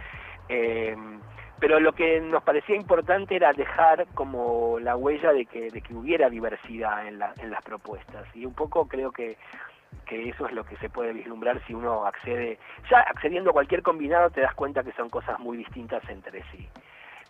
pero 1.58 1.80
lo 1.80 1.92
que 1.92 2.20
nos 2.20 2.42
parecía 2.44 2.76
importante 2.76 3.34
era 3.34 3.52
dejar 3.52 4.06
como 4.14 4.78
la 4.78 4.94
huella 4.94 5.32
de 5.32 5.46
que, 5.46 5.70
de 5.70 5.80
que 5.80 5.94
hubiera 5.94 6.28
diversidad 6.28 7.08
en, 7.08 7.18
la, 7.18 7.32
en 7.38 7.50
las 7.50 7.62
propuestas. 7.62 8.24
Y 8.34 8.44
un 8.46 8.54
poco 8.54 8.86
creo 8.86 9.10
que 9.10 9.36
que 10.06 10.28
eso 10.28 10.46
es 10.46 10.52
lo 10.52 10.64
que 10.64 10.76
se 10.76 10.88
puede 10.88 11.12
vislumbrar 11.12 11.60
si 11.66 11.74
uno 11.74 12.06
accede, 12.06 12.58
ya 12.90 13.00
accediendo 13.00 13.50
a 13.50 13.52
cualquier 13.52 13.82
combinado 13.82 14.30
te 14.30 14.40
das 14.40 14.54
cuenta 14.54 14.82
que 14.82 14.92
son 14.92 15.10
cosas 15.10 15.38
muy 15.38 15.56
distintas 15.56 16.02
entre 16.08 16.42
sí. 16.50 16.68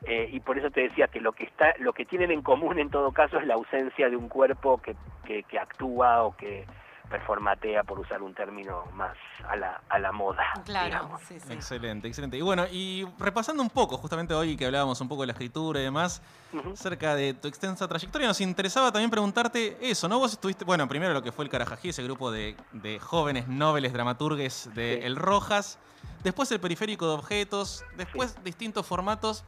Eh, 0.07 0.29
y 0.31 0.38
por 0.41 0.57
eso 0.57 0.71
te 0.71 0.83
decía 0.83 1.09
que 1.09 1.21
lo 1.21 1.33
que 1.33 1.45
está, 1.45 1.75
lo 1.79 1.93
que 1.93 2.05
tienen 2.05 2.31
en 2.31 2.43
común 2.43 2.79
en 2.79 2.88
todo 2.88 3.11
caso 3.11 3.38
es 3.38 3.47
la 3.47 3.55
ausencia 3.55 4.09
de 4.09 4.17
un 4.17 4.29
cuerpo 4.29 4.81
que, 4.81 4.95
que, 5.43 5.59
actúa 5.59 6.23
o 6.23 6.37
que 6.37 6.65
performatea, 7.09 7.85
por 7.85 7.99
usar 7.99 8.23
un 8.23 8.35
término 8.35 8.85
más 8.95 9.17
a 9.49 9.57
la, 9.57 9.81
a 9.88 9.99
la 9.99 10.12
moda. 10.12 10.45
Claro, 10.65 11.19
sí, 11.27 11.41
sí. 11.41 11.53
Excelente, 11.53 12.09
excelente. 12.09 12.37
Y 12.37 12.43
bueno, 12.43 12.67
y 12.71 13.07
repasando 13.19 13.62
un 13.62 13.71
poco, 13.71 13.97
justamente 13.97 14.35
hoy 14.35 14.57
que 14.57 14.67
hablábamos 14.67 15.00
un 15.00 15.09
poco 15.09 15.23
de 15.23 15.29
la 15.29 15.33
escritura 15.33 15.81
y 15.81 15.85
demás, 15.85 16.23
cerca 16.75 17.15
de 17.15 17.35
tu 17.35 17.49
extensa 17.49 17.88
trayectoria, 17.88 18.29
nos 18.29 18.41
interesaba 18.41 18.93
también 18.93 19.11
preguntarte 19.11 19.77
eso, 19.81 20.09
¿no? 20.09 20.19
Vos 20.19 20.33
estuviste, 20.33 20.65
bueno, 20.65 20.88
primero 20.88 21.12
lo 21.12 21.23
que 21.23 21.33
fue 21.33 21.45
el 21.45 21.50
Carajají, 21.50 21.91
ese 21.91 22.03
grupo 22.03 22.31
de, 22.31 22.57
jóvenes 23.00 23.49
nobles 23.49 23.93
dramaturgues 23.93 24.71
de 24.75 25.07
El 25.07 25.17
Rojas, 25.17 25.79
después 26.23 26.50
el 26.53 26.61
Periférico 26.61 27.07
de 27.07 27.15
Objetos, 27.15 27.85
después 27.97 28.43
distintos 28.45 28.87
formatos. 28.87 29.45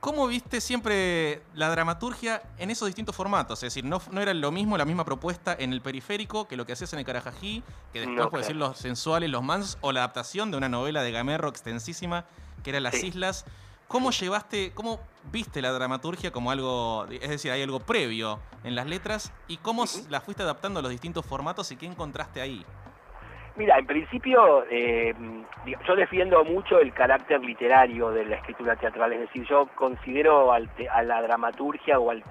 ¿Cómo 0.00 0.26
viste 0.26 0.62
siempre 0.62 1.42
la 1.54 1.68
dramaturgia 1.68 2.42
en 2.56 2.70
esos 2.70 2.86
distintos 2.86 3.14
formatos? 3.14 3.58
Es 3.58 3.74
decir, 3.74 3.84
no, 3.84 4.00
no 4.10 4.22
era 4.22 4.32
lo 4.32 4.50
mismo, 4.50 4.78
la 4.78 4.86
misma 4.86 5.04
propuesta 5.04 5.54
en 5.58 5.74
el 5.74 5.82
periférico 5.82 6.48
que 6.48 6.56
lo 6.56 6.64
que 6.64 6.72
hacías 6.72 6.90
en 6.94 7.00
el 7.00 7.04
Carajají, 7.04 7.62
que 7.92 8.00
después 8.00 8.28
puede 8.28 8.44
ser 8.44 8.56
los 8.56 8.78
sensuales, 8.78 9.28
los 9.28 9.42
mansos, 9.42 9.76
o 9.82 9.92
la 9.92 10.00
adaptación 10.00 10.50
de 10.50 10.56
una 10.56 10.70
novela 10.70 11.02
de 11.02 11.12
Gamerro 11.12 11.50
extensísima, 11.50 12.24
que 12.64 12.70
era 12.70 12.80
Las 12.80 12.94
Islas. 13.04 13.44
¿Cómo 13.88 14.10
llevaste, 14.10 14.72
cómo 14.72 15.00
viste 15.32 15.60
la 15.60 15.70
dramaturgia 15.70 16.32
como 16.32 16.50
algo, 16.50 17.06
es 17.10 17.28
decir, 17.28 17.50
hay 17.50 17.60
algo 17.60 17.80
previo 17.80 18.38
en 18.64 18.74
las 18.74 18.86
letras, 18.86 19.32
y 19.48 19.58
cómo 19.58 19.84
la 20.08 20.22
fuiste 20.22 20.42
adaptando 20.42 20.78
a 20.78 20.82
los 20.82 20.92
distintos 20.92 21.26
formatos 21.26 21.70
y 21.72 21.76
qué 21.76 21.84
encontraste 21.84 22.40
ahí? 22.40 22.64
Mira, 23.60 23.76
en 23.78 23.84
principio 23.84 24.64
eh, 24.70 25.14
yo 25.86 25.94
defiendo 25.94 26.42
mucho 26.46 26.80
el 26.80 26.94
carácter 26.94 27.44
literario 27.44 28.10
de 28.10 28.24
la 28.24 28.36
escritura 28.36 28.74
teatral, 28.74 29.12
es 29.12 29.20
decir, 29.20 29.44
yo 29.44 29.68
considero 29.74 30.50
a 30.50 31.02
la 31.02 31.20
dramaturgia 31.20 32.00
o 32.00 32.10
al, 32.10 32.24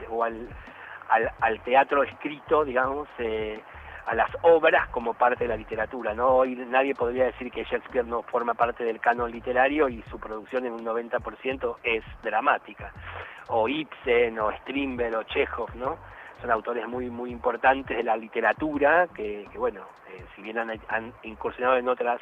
al, 1.40 1.60
teatro 1.62 2.02
escrito, 2.02 2.66
digamos, 2.66 3.08
eh, 3.20 3.62
a 4.08 4.16
las 4.16 4.32
obras 4.42 4.90
como 4.90 5.14
parte 5.14 5.44
de 5.44 5.50
la 5.50 5.56
literatura. 5.56 6.14
Hoy 6.14 6.56
nadie 6.56 6.96
podría 6.96 7.26
decir 7.26 7.52
que 7.52 7.64
Shakespeare 7.64 8.08
no 8.08 8.24
forma 8.24 8.56
parte 8.56 8.84
del 8.84 9.00
canon 9.00 9.32
literario 9.32 9.88
y 9.88 10.02
su 10.10 10.20
producción 10.20 10.66
en 10.66 10.74
un 10.74 10.84
90% 10.84 11.76
es 11.84 12.04
dramática. 12.24 12.92
O 13.50 13.70
Ibsen, 13.70 14.40
o 14.40 14.52
Strindberg, 14.64 15.16
o 15.16 15.24
Chekhov, 15.26 15.76
¿no? 15.76 16.00
Son 16.42 16.52
autores 16.52 16.88
muy, 16.88 17.10
muy 17.10 17.32
importantes 17.32 17.98
de 17.98 18.04
la 18.04 18.16
literatura 18.16 19.08
que, 19.14 19.48
bueno, 19.56 19.82
eh, 20.10 20.24
si 20.36 20.42
bien 20.42 20.58
han, 20.58 21.14
incursionado 21.24 21.78
en 21.78 21.88
otras 21.88 22.22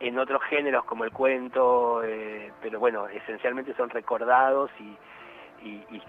en 0.00 0.18
otros 0.18 0.42
géneros 0.44 0.84
como 0.84 1.04
el 1.04 1.12
cuento, 1.12 2.02
eh, 2.02 2.52
pero 2.60 2.80
bueno, 2.80 3.06
esencialmente 3.06 3.74
son 3.74 3.90
recordados 3.90 4.70
y, 4.80 4.96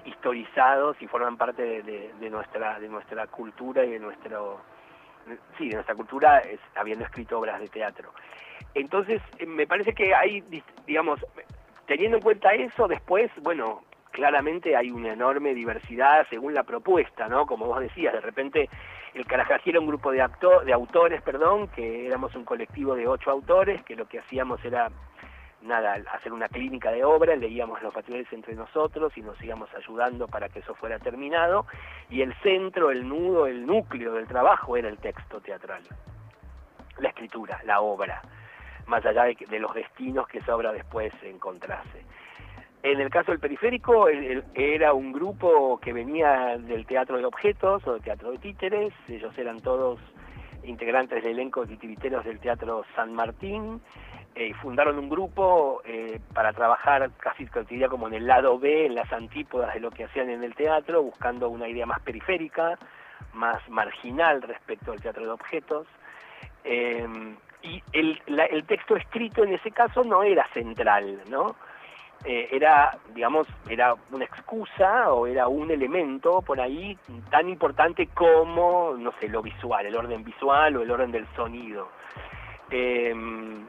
historizados 0.03 0.97
y 1.01 1.07
forman 1.07 1.37
parte 1.37 1.81
de, 1.81 2.29
nuestra 2.29 2.77
de 2.77 2.89
nuestra 2.89 3.25
cultura 3.27 3.85
y 3.85 3.91
de 3.91 3.99
nuestro 3.99 4.59
sí 5.57 5.69
de 5.69 5.75
nuestra 5.75 5.95
cultura 5.95 6.41
habiendo 6.75 7.05
escrito 7.05 7.39
obras 7.39 7.61
de 7.61 7.69
teatro. 7.69 8.11
Entonces 8.73 9.21
eh, 9.39 9.45
me 9.45 9.65
parece 9.65 9.93
que 9.93 10.13
hay 10.13 10.43
digamos 10.85 11.25
teniendo 11.85 12.17
en 12.17 12.23
cuenta 12.23 12.53
eso 12.53 12.85
después 12.89 13.31
bueno 13.41 13.83
claramente 14.15 14.77
hay 14.77 14.91
una 14.91 15.11
enorme 15.11 15.53
diversidad 15.53 16.25
según 16.29 16.53
la 16.53 16.63
propuesta, 16.63 17.27
¿no? 17.27 17.45
Como 17.45 17.65
vos 17.65 17.81
decías, 17.81 18.13
de 18.13 18.21
repente 18.21 18.69
el 19.13 19.25
Carajají 19.25 19.71
era 19.71 19.81
un 19.81 19.87
grupo 19.87 20.09
de, 20.13 20.21
autores, 20.21 21.21
perdón, 21.21 21.67
que 21.67 22.07
éramos 22.07 22.33
un 22.33 22.45
colectivo 22.45 22.95
de 22.95 23.09
ocho 23.09 23.29
autores, 23.29 23.83
que 23.83 23.93
lo 23.93 24.07
que 24.07 24.19
hacíamos 24.19 24.63
era, 24.63 24.89
nada, 25.61 25.97
hacer 26.13 26.31
una 26.31 26.47
clínica 26.47 26.91
de 26.91 27.03
obra, 27.03 27.35
leíamos 27.35 27.81
los 27.81 27.93
patrones 27.93 28.31
entre 28.31 28.55
nosotros 28.55 29.11
y 29.17 29.21
nos 29.21 29.41
íbamos 29.43 29.67
ayudando 29.75 30.29
para 30.29 30.47
que 30.47 30.59
eso 30.59 30.75
fuera 30.75 30.97
terminado, 30.97 31.65
y 32.09 32.21
el 32.21 32.33
centro, 32.35 32.91
el 32.91 33.05
nudo, 33.09 33.47
el 33.47 33.65
núcleo 33.65 34.13
del 34.13 34.27
trabajo 34.27 34.77
era 34.77 34.87
el 34.87 34.97
texto 34.97 35.41
teatral, 35.41 35.83
la 36.99 37.09
escritura, 37.09 37.59
la 37.65 37.81
obra, 37.81 38.21
más 38.87 39.05
allá 39.05 39.23
de 39.23 39.59
los 39.59 39.73
destinos 39.73 40.25
que 40.29 40.37
esa 40.37 40.55
obra 40.55 40.71
después 40.71 41.11
encontrase. 41.21 42.05
En 42.85 43.01
el 43.01 43.09
caso 43.09 43.31
del 43.31 43.39
periférico, 43.39 44.07
era 44.53 44.93
un 44.93 45.11
grupo 45.11 45.79
que 45.79 45.91
venía 45.91 46.55
del 46.59 46.85
teatro 46.85 47.17
de 47.17 47.25
objetos 47.25 47.81
o 47.87 47.93
del 47.93 48.03
teatro 48.03 48.29
de 48.29 48.37
títeres, 48.37 48.93
ellos 49.09 49.35
eran 49.39 49.59
todos 49.59 49.99
integrantes 50.63 51.23
del 51.23 51.31
elenco 51.31 51.61
de 51.61 51.69
titiriteros 51.69 52.23
del 52.23 52.39
Teatro 52.39 52.85
San 52.95 53.11
Martín, 53.11 53.81
eh, 54.35 54.53
fundaron 54.61 54.99
un 54.99 55.09
grupo 55.09 55.81
eh, 55.83 56.19
para 56.31 56.53
trabajar 56.53 57.09
casi 57.17 57.47
cotidiano 57.47 57.89
como 57.89 58.07
en 58.07 58.13
el 58.13 58.27
lado 58.27 58.59
B, 58.59 58.85
en 58.85 58.93
las 58.93 59.11
antípodas 59.11 59.73
de 59.73 59.79
lo 59.79 59.89
que 59.89 60.03
hacían 60.03 60.29
en 60.29 60.43
el 60.43 60.53
teatro, 60.53 61.01
buscando 61.01 61.49
una 61.49 61.67
idea 61.67 61.87
más 61.87 62.01
periférica, 62.01 62.77
más 63.33 63.67
marginal 63.67 64.43
respecto 64.43 64.91
al 64.91 65.01
teatro 65.01 65.23
de 65.23 65.31
objetos. 65.31 65.87
Eh, 66.63 67.03
y 67.63 67.81
el, 67.93 68.21
el 68.27 68.63
texto 68.65 68.95
escrito 68.95 69.43
en 69.43 69.55
ese 69.55 69.71
caso 69.71 70.03
no 70.03 70.21
era 70.21 70.47
central, 70.53 71.23
¿no? 71.31 71.55
Eh, 72.23 72.49
era, 72.51 72.97
digamos, 73.13 73.47
era 73.69 73.93
una 74.11 74.25
excusa 74.25 75.13
o 75.13 75.27
era 75.27 75.47
un 75.47 75.69
elemento 75.69 76.41
por 76.41 76.59
ahí 76.59 76.97
tan 77.29 77.49
importante 77.49 78.07
como, 78.07 78.95
no 78.97 79.11
sé, 79.19 79.27
lo 79.29 79.41
visual, 79.41 79.85
el 79.85 79.95
orden 79.95 80.23
visual 80.23 80.77
o 80.77 80.81
el 80.81 80.89
orden 80.89 81.11
del 81.11 81.27
sonido. 81.35 81.89
Em, 82.71 83.67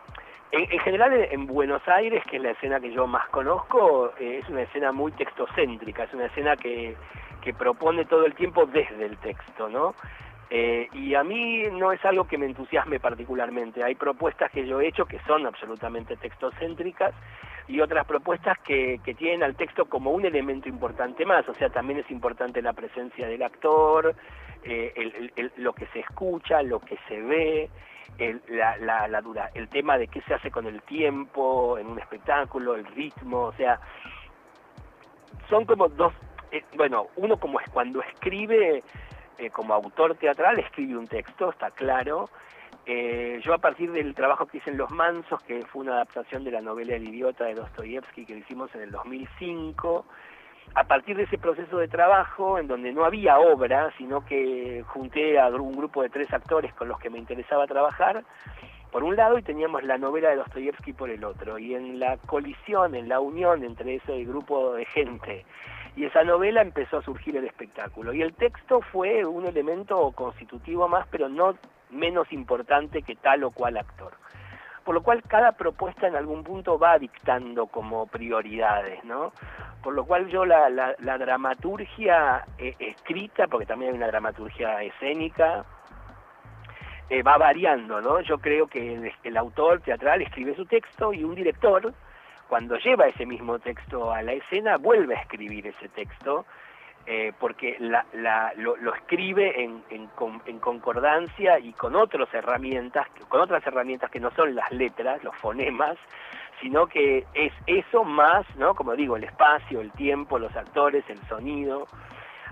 en, 0.52 0.80
general 0.80 1.12
en 1.12 1.46
Buenos 1.46 1.86
Aires, 1.86 2.24
que 2.30 2.36
es 2.36 2.42
la 2.42 2.52
escena 2.52 2.80
que 2.80 2.92
yo 2.92 3.06
más 3.06 3.28
conozco, 3.28 4.12
eh, 4.18 4.40
es 4.42 4.48
una 4.48 4.62
escena 4.62 4.90
muy 4.92 5.12
textocéntrica, 5.12 6.04
es 6.04 6.14
una 6.14 6.26
escena 6.26 6.56
que, 6.56 6.96
que 7.42 7.52
propone 7.52 8.06
todo 8.06 8.24
el 8.24 8.34
tiempo 8.34 8.64
desde 8.64 9.04
el 9.04 9.18
texto, 9.18 9.68
¿no? 9.68 9.94
Eh, 10.48 10.88
y 10.92 11.14
a 11.14 11.24
mí 11.24 11.64
no 11.72 11.90
es 11.92 12.04
algo 12.04 12.26
que 12.26 12.38
me 12.38 12.46
entusiasme 12.46 13.00
particularmente. 13.00 13.82
Hay 13.82 13.96
propuestas 13.96 14.50
que 14.52 14.66
yo 14.66 14.80
he 14.80 14.88
hecho 14.88 15.04
que 15.06 15.18
son 15.26 15.44
absolutamente 15.46 16.16
textocéntricas 16.16 17.14
y 17.68 17.80
otras 17.80 18.06
propuestas 18.06 18.58
que, 18.58 19.00
tienen 19.18 19.42
al 19.42 19.56
texto 19.56 19.86
como 19.86 20.12
un 20.12 20.24
elemento 20.24 20.68
importante 20.68 21.24
más. 21.24 21.48
O 21.48 21.54
sea, 21.54 21.68
también 21.70 22.00
es 22.00 22.10
importante 22.10 22.62
la 22.62 22.72
presencia 22.72 23.26
del 23.26 23.42
actor, 23.42 24.14
eh, 24.64 25.50
lo 25.56 25.72
que 25.72 25.86
se 25.86 26.00
escucha, 26.00 26.62
lo 26.62 26.80
que 26.80 26.96
se 27.08 27.20
ve, 27.20 27.70
la, 28.48 28.76
la, 28.78 29.08
la 29.08 29.20
dura, 29.20 29.50
el 29.54 29.68
tema 29.68 29.98
de 29.98 30.08
qué 30.08 30.20
se 30.22 30.34
hace 30.34 30.50
con 30.50 30.66
el 30.66 30.82
tiempo 30.82 31.78
en 31.78 31.86
un 31.88 31.98
espectáculo, 31.98 32.74
el 32.74 32.86
ritmo. 32.86 33.44
O 33.44 33.52
sea, 33.52 33.80
son 35.48 35.64
como 35.64 35.88
dos. 35.88 36.12
Eh, 36.52 36.64
bueno, 36.76 37.08
uno 37.16 37.36
como 37.36 37.60
es 37.60 37.68
cuando 37.70 38.00
escribe 38.02 38.82
eh, 39.38 39.50
como 39.50 39.74
autor 39.74 40.14
teatral 40.14 40.58
escribe 40.58 40.96
un 40.96 41.06
texto, 41.06 41.50
está 41.50 41.70
claro. 41.70 42.28
Eh, 42.88 43.40
yo 43.42 43.52
a 43.52 43.58
partir 43.58 43.90
del 43.90 44.14
trabajo 44.14 44.46
que 44.46 44.58
hice 44.58 44.70
en 44.70 44.76
Los 44.76 44.92
Mansos, 44.92 45.42
que 45.42 45.64
fue 45.66 45.82
una 45.82 45.94
adaptación 45.94 46.44
de 46.44 46.52
la 46.52 46.60
novela 46.60 46.94
El 46.94 47.08
idiota 47.08 47.44
de 47.44 47.54
Dostoyevsky 47.54 48.24
que 48.24 48.38
hicimos 48.38 48.72
en 48.76 48.82
el 48.82 48.92
2005, 48.92 50.04
a 50.74 50.84
partir 50.84 51.16
de 51.16 51.24
ese 51.24 51.36
proceso 51.36 51.78
de 51.78 51.88
trabajo, 51.88 52.58
en 52.60 52.68
donde 52.68 52.92
no 52.92 53.04
había 53.04 53.40
obra, 53.40 53.92
sino 53.98 54.24
que 54.24 54.84
junté 54.86 55.36
a 55.40 55.48
un 55.48 55.76
grupo 55.76 56.02
de 56.02 56.10
tres 56.10 56.32
actores 56.32 56.72
con 56.74 56.86
los 56.86 57.00
que 57.00 57.10
me 57.10 57.18
interesaba 57.18 57.66
trabajar, 57.66 58.22
por 58.92 59.02
un 59.02 59.16
lado, 59.16 59.36
y 59.36 59.42
teníamos 59.42 59.82
la 59.82 59.98
novela 59.98 60.30
de 60.30 60.36
Dostoyevsky 60.36 60.92
por 60.92 61.10
el 61.10 61.24
otro, 61.24 61.58
y 61.58 61.74
en 61.74 61.98
la 61.98 62.18
colisión, 62.18 62.94
en 62.94 63.08
la 63.08 63.18
unión 63.18 63.64
entre 63.64 63.96
ese 63.96 64.24
grupo 64.24 64.74
de 64.74 64.84
gente 64.84 65.44
y 65.96 66.04
esa 66.04 66.22
novela 66.24 66.60
empezó 66.60 66.98
a 66.98 67.02
surgir 67.02 67.36
el 67.38 67.46
espectáculo. 67.46 68.12
Y 68.12 68.20
el 68.20 68.34
texto 68.34 68.82
fue 68.92 69.24
un 69.24 69.46
elemento 69.46 70.12
constitutivo 70.12 70.88
más, 70.88 71.06
pero 71.10 71.30
no 71.30 71.56
menos 71.90 72.32
importante 72.32 73.02
que 73.02 73.16
tal 73.16 73.44
o 73.44 73.50
cual 73.50 73.76
actor. 73.76 74.14
Por 74.84 74.94
lo 74.94 75.02
cual 75.02 75.22
cada 75.22 75.52
propuesta 75.52 76.06
en 76.06 76.14
algún 76.14 76.44
punto 76.44 76.78
va 76.78 76.98
dictando 76.98 77.66
como 77.66 78.06
prioridades, 78.06 79.02
¿no? 79.04 79.32
Por 79.82 79.94
lo 79.94 80.04
cual 80.04 80.28
yo 80.28 80.44
la, 80.44 80.94
dramaturgia 81.18 82.44
eh, 82.58 82.74
escrita, 82.78 83.46
porque 83.48 83.66
también 83.66 83.92
hay 83.92 83.96
una 83.96 84.06
dramaturgia 84.06 84.82
escénica, 84.82 85.64
eh, 87.08 87.22
va 87.22 87.36
variando, 87.36 88.00
¿no? 88.00 88.20
Yo 88.20 88.38
creo 88.38 88.66
que 88.68 89.12
el 89.22 89.36
autor 89.36 89.80
teatral 89.80 90.22
escribe 90.22 90.54
su 90.54 90.66
texto 90.66 91.12
y 91.12 91.24
un 91.24 91.34
director 91.34 91.92
cuando 92.48 92.76
lleva 92.78 93.06
ese 93.06 93.26
mismo 93.26 93.58
texto 93.58 94.12
a 94.12 94.22
la 94.22 94.32
escena, 94.32 94.76
vuelve 94.76 95.16
a 95.16 95.20
escribir 95.20 95.66
ese 95.66 95.88
texto, 95.88 96.46
eh, 97.08 97.32
porque 97.38 97.76
lo, 97.78 98.94
escribe 98.94 99.62
en, 99.62 100.58
concordancia 100.58 101.58
y 101.60 101.72
con 101.72 101.94
otras 101.94 102.32
herramientas, 102.34 103.06
con 103.28 103.40
otras 103.40 103.64
herramientas 103.64 104.10
que 104.10 104.18
no 104.18 104.32
son 104.32 104.56
las 104.56 104.70
letras, 104.72 105.22
los 105.22 105.36
fonemas, 105.36 105.96
sino 106.60 106.88
que 106.88 107.24
es 107.34 107.52
eso 107.66 108.02
más, 108.02 108.44
¿no? 108.56 108.74
Como 108.74 108.96
digo, 108.96 109.16
el 109.16 109.22
espacio, 109.22 109.80
el 109.80 109.92
tiempo, 109.92 110.38
los 110.38 110.54
actores, 110.56 111.04
el 111.08 111.20
sonido. 111.28 111.86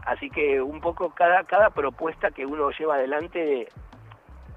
Así 0.06 0.30
que 0.30 0.62
un 0.62 0.80
poco 0.80 1.10
cada, 1.10 1.42
cada 1.42 1.70
propuesta 1.70 2.30
que 2.30 2.46
uno 2.46 2.70
lleva 2.70 2.94
adelante 2.94 3.68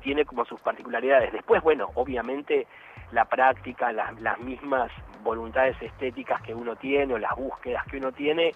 tiene 0.01 0.25
como 0.25 0.45
sus 0.45 0.59
particularidades. 0.61 1.31
Después, 1.33 1.63
bueno, 1.63 1.89
obviamente 1.95 2.67
la 3.11 3.25
práctica, 3.25 3.91
las 3.91 4.39
mismas 4.39 4.91
voluntades 5.23 5.81
estéticas 5.81 6.41
que 6.43 6.53
uno 6.53 6.75
tiene 6.75 7.15
o 7.15 7.17
las 7.17 7.35
búsquedas 7.35 7.83
que 7.87 7.97
uno 7.97 8.11
tiene, 8.11 8.53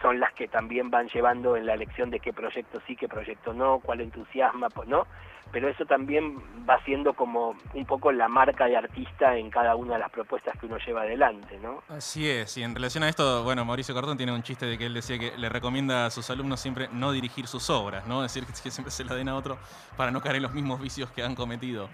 son 0.00 0.20
las 0.20 0.32
que 0.34 0.48
también 0.48 0.90
van 0.90 1.08
llevando 1.08 1.56
en 1.56 1.66
la 1.66 1.74
elección 1.74 2.10
de 2.10 2.20
qué 2.20 2.32
proyecto 2.32 2.80
sí, 2.86 2.96
qué 2.96 3.08
proyecto 3.08 3.52
no, 3.52 3.80
cuál 3.80 4.00
entusiasma, 4.00 4.68
no, 4.86 5.06
pero 5.52 5.68
eso 5.68 5.84
también 5.86 6.38
va 6.68 6.82
siendo 6.84 7.14
como 7.14 7.54
un 7.74 7.86
poco 7.86 8.12
la 8.12 8.28
marca 8.28 8.66
de 8.66 8.76
artista 8.76 9.36
en 9.36 9.50
cada 9.50 9.76
una 9.76 9.94
de 9.94 10.00
las 10.00 10.10
propuestas 10.10 10.58
que 10.58 10.66
uno 10.66 10.76
lleva 10.84 11.02
adelante, 11.02 11.58
¿no? 11.62 11.82
Así 11.88 12.28
es, 12.28 12.56
y 12.56 12.62
en 12.62 12.74
relación 12.74 13.04
a 13.04 13.08
esto, 13.08 13.44
bueno, 13.44 13.64
Mauricio 13.64 13.94
Cordón 13.94 14.16
tiene 14.16 14.32
un 14.32 14.42
chiste 14.42 14.66
de 14.66 14.76
que 14.76 14.86
él 14.86 14.94
decía 14.94 15.18
que 15.18 15.36
le 15.36 15.48
recomienda 15.48 16.06
a 16.06 16.10
sus 16.10 16.28
alumnos 16.30 16.60
siempre 16.60 16.88
no 16.92 17.12
dirigir 17.12 17.46
sus 17.46 17.70
obras, 17.70 18.06
¿no? 18.06 18.22
Decir, 18.22 18.44
que 18.46 18.70
siempre 18.70 18.90
se 18.90 19.04
la 19.04 19.14
den 19.14 19.28
a 19.28 19.36
otro 19.36 19.58
para 19.96 20.10
no 20.10 20.20
caer 20.20 20.36
en 20.36 20.42
los 20.42 20.52
mismos 20.52 20.80
vicios 20.80 21.10
que 21.10 21.22
han 21.22 21.34
cometido. 21.34 21.88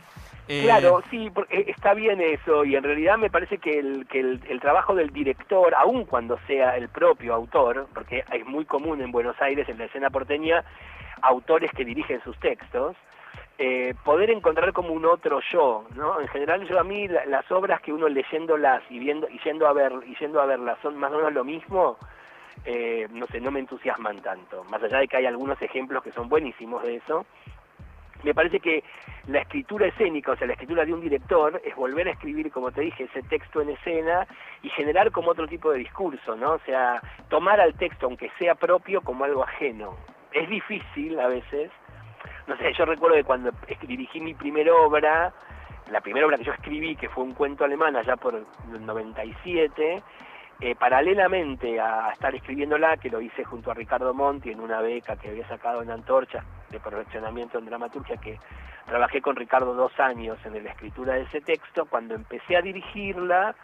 Eh, 0.48 0.62
claro, 0.64 1.02
sí, 1.08 1.30
eh, 1.50 1.64
está 1.68 1.94
bien 1.94 2.20
eso, 2.20 2.64
y 2.64 2.74
en 2.74 2.82
realidad 2.82 3.16
me 3.16 3.30
parece 3.30 3.58
que, 3.58 3.78
el, 3.78 4.06
que 4.08 4.20
el, 4.20 4.60
trabajo 4.60 4.94
del 4.94 5.10
director, 5.10 5.72
aun 5.74 6.04
cuando 6.04 6.38
sea 6.46 6.76
el 6.76 6.88
propio 6.88 7.34
autor, 7.34 7.86
porque 7.94 8.24
es 8.32 8.44
muy 8.46 8.64
común 8.64 9.00
en 9.00 9.12
Buenos 9.12 9.40
Aires, 9.40 9.68
en 9.68 9.78
la 9.78 9.84
escena 9.84 10.10
porteña, 10.10 10.64
autores 11.22 11.70
que 11.72 11.84
dirigen 11.84 12.20
sus 12.24 12.36
textos, 12.40 12.96
eh, 13.58 13.94
poder 14.04 14.30
encontrar 14.30 14.72
como 14.72 14.92
un 14.92 15.04
otro 15.04 15.40
yo, 15.52 15.84
¿no? 15.94 16.20
En 16.20 16.26
general 16.28 16.66
yo 16.66 16.80
a 16.80 16.84
mí 16.84 17.06
las 17.06 17.50
obras 17.52 17.80
que 17.80 17.92
uno 17.92 18.08
leyéndolas 18.08 18.82
y 18.90 18.98
viendo 18.98 19.28
y 19.28 19.38
yendo 19.44 19.68
a 19.68 19.72
ver 19.72 19.92
y 20.06 20.16
yendo 20.16 20.40
a 20.40 20.46
verlas 20.46 20.78
son 20.82 20.96
más 20.98 21.12
o 21.12 21.18
menos 21.18 21.32
lo 21.32 21.44
mismo, 21.44 21.96
no 23.10 23.26
sé, 23.26 23.40
no 23.40 23.50
me 23.52 23.60
entusiasman 23.60 24.20
tanto. 24.22 24.64
Más 24.64 24.82
allá 24.82 24.98
de 24.98 25.06
que 25.06 25.18
hay 25.18 25.26
algunos 25.26 25.60
ejemplos 25.62 26.02
que 26.02 26.12
son 26.12 26.28
buenísimos 26.28 26.82
de 26.82 26.96
eso, 26.96 27.24
me 28.22 28.34
parece 28.34 28.60
que 28.60 28.82
la 29.26 29.40
escritura 29.40 29.86
escénica, 29.86 30.32
o 30.32 30.36
sea, 30.36 30.46
la 30.46 30.54
escritura 30.54 30.84
de 30.84 30.92
un 30.92 31.00
director, 31.00 31.60
es 31.64 31.74
volver 31.76 32.08
a 32.08 32.12
escribir, 32.12 32.50
como 32.50 32.70
te 32.70 32.82
dije, 32.82 33.04
ese 33.04 33.22
texto 33.22 33.60
en 33.60 33.70
escena 33.70 34.26
y 34.62 34.68
generar 34.70 35.10
como 35.10 35.30
otro 35.30 35.46
tipo 35.46 35.70
de 35.70 35.78
discurso, 35.78 36.36
¿no? 36.36 36.52
O 36.52 36.58
sea, 36.60 37.00
tomar 37.28 37.60
al 37.60 37.74
texto, 37.74 38.06
aunque 38.06 38.30
sea 38.38 38.54
propio, 38.54 39.00
como 39.00 39.24
algo 39.24 39.44
ajeno. 39.44 39.96
Es 40.32 40.48
difícil 40.48 41.18
a 41.20 41.28
veces. 41.28 41.70
No 42.46 42.56
sé, 42.56 42.72
yo 42.72 42.84
recuerdo 42.84 43.16
que 43.16 43.24
cuando 43.24 43.50
dirigí 43.86 44.20
mi 44.20 44.34
primera 44.34 44.74
obra, 44.74 45.32
la 45.90 46.00
primera 46.00 46.26
obra 46.26 46.38
que 46.38 46.44
yo 46.44 46.52
escribí, 46.52 46.96
que 46.96 47.08
fue 47.08 47.24
un 47.24 47.34
cuento 47.34 47.64
alemán 47.64 47.96
allá 47.96 48.16
por 48.16 48.34
el 48.34 48.46
97, 48.86 50.02
eh, 50.64 50.76
paralelamente 50.76 51.80
a 51.80 52.10
estar 52.12 52.32
escribiéndola, 52.36 52.96
que 52.96 53.10
lo 53.10 53.20
hice 53.20 53.42
junto 53.42 53.72
a 53.72 53.74
Ricardo 53.74 54.14
Monti 54.14 54.52
en 54.52 54.60
una 54.60 54.80
beca 54.80 55.16
que 55.16 55.30
había 55.30 55.46
sacado 55.48 55.82
en 55.82 55.90
Antorcha 55.90 56.44
de 56.70 56.78
perfeccionamiento 56.78 57.58
en 57.58 57.66
dramaturgia, 57.66 58.16
que 58.18 58.38
trabajé 58.86 59.20
con 59.20 59.34
Ricardo 59.34 59.74
dos 59.74 59.98
años 59.98 60.38
en 60.44 60.62
la 60.62 60.70
escritura 60.70 61.14
de 61.14 61.22
ese 61.22 61.40
texto, 61.40 61.86
cuando 61.86 62.14
empecé 62.14 62.56
a 62.56 62.62
dirigirla, 62.62 63.56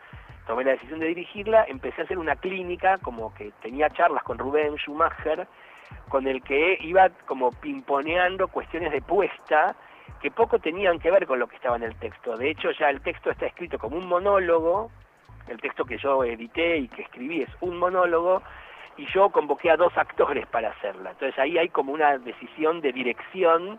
tomé 0.49 0.65
la 0.65 0.73
decisión 0.73 0.99
de 0.99 1.07
dirigirla, 1.07 1.67
empecé 1.69 2.01
a 2.01 2.05
hacer 2.05 2.19
una 2.19 2.35
clínica, 2.35 2.99
como 2.99 3.33
que 3.33 3.53
tenía 3.63 3.91
charlas 3.91 4.25
con 4.25 4.37
Rubén 4.37 4.75
Schumacher, 4.77 5.47
con 6.09 6.27
el 6.27 6.43
que 6.43 6.79
iba 6.81 7.11
como 7.27 7.53
pimponeando 7.53 8.49
cuestiones 8.49 8.91
de 8.91 9.03
puesta 9.03 9.77
que 10.21 10.33
poco 10.33 10.59
tenían 10.59 10.99
que 10.99 11.13
ver 11.13 11.29
con 11.29 11.39
lo 11.39 11.47
que 11.47 11.55
estaba 11.55 11.77
en 11.77 11.85
el 11.85 11.95
texto. 11.95 12.37
De 12.37 12.51
hecho, 12.51 12.73
ya 12.73 12.91
el 12.91 13.01
texto 13.03 13.31
está 13.31 13.47
escrito 13.47 13.79
como 13.79 13.97
un 13.97 14.09
monólogo, 14.09 14.91
el 15.49 15.61
texto 15.61 15.85
que 15.85 15.99
yo 15.99 16.25
edité 16.25 16.79
y 16.79 16.89
que 16.89 17.03
escribí 17.03 17.43
es 17.43 17.51
un 17.61 17.79
monólogo, 17.79 18.43
y 18.99 19.07
yo 19.15 19.31
convoqué 19.31 19.71
a 19.71 19.77
dos 19.77 19.97
actores 19.97 20.47
para 20.49 20.71
hacerla. 20.71 21.13
Entonces 21.13 21.39
ahí 21.39 21.57
hay 21.57 21.69
como 21.69 21.93
una 21.93 22.19
decisión 22.19 22.81
de 22.81 22.93
dirección, 22.93 23.79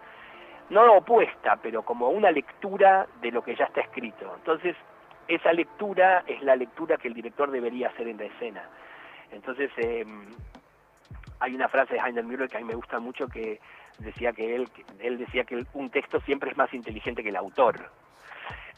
no 0.70 0.94
opuesta, 0.94 1.58
pero 1.62 1.84
como 1.84 2.10
una 2.10 2.32
lectura 2.32 3.06
de 3.22 3.32
lo 3.32 3.44
que 3.44 3.56
ya 3.56 3.66
está 3.66 3.82
escrito. 3.82 4.34
Entonces 4.38 4.76
esa 5.28 5.52
lectura 5.52 6.24
es 6.26 6.42
la 6.42 6.56
lectura 6.56 6.98
que 6.98 7.10
el 7.10 7.14
director 7.14 7.52
debería 7.52 7.90
hacer 7.90 8.08
en 8.08 8.18
la 8.18 8.26
escena. 8.26 8.64
Entonces 9.32 9.70
em, 9.78 10.26
hay 11.40 11.54
una 11.54 11.68
frase 11.68 11.96
de 11.96 12.00
Heiner 12.00 12.24
Müller 12.24 12.50
que 12.50 12.58
a 12.58 12.62
mí 12.62 12.66
me 12.66 12.76
gusta 12.76 13.00
mucho 13.00 13.28
que 13.28 13.60
decía 14.00 14.32
que 14.32 14.56
él, 14.56 14.70
él 15.00 15.18
decía 15.18 15.44
que 15.44 15.66
un 15.74 15.90
texto 15.90 16.22
siempre 16.22 16.50
es 16.52 16.58
más 16.58 16.74
inteligente 16.74 17.24
que 17.24 17.30
el 17.30 17.36
autor. 17.36 17.76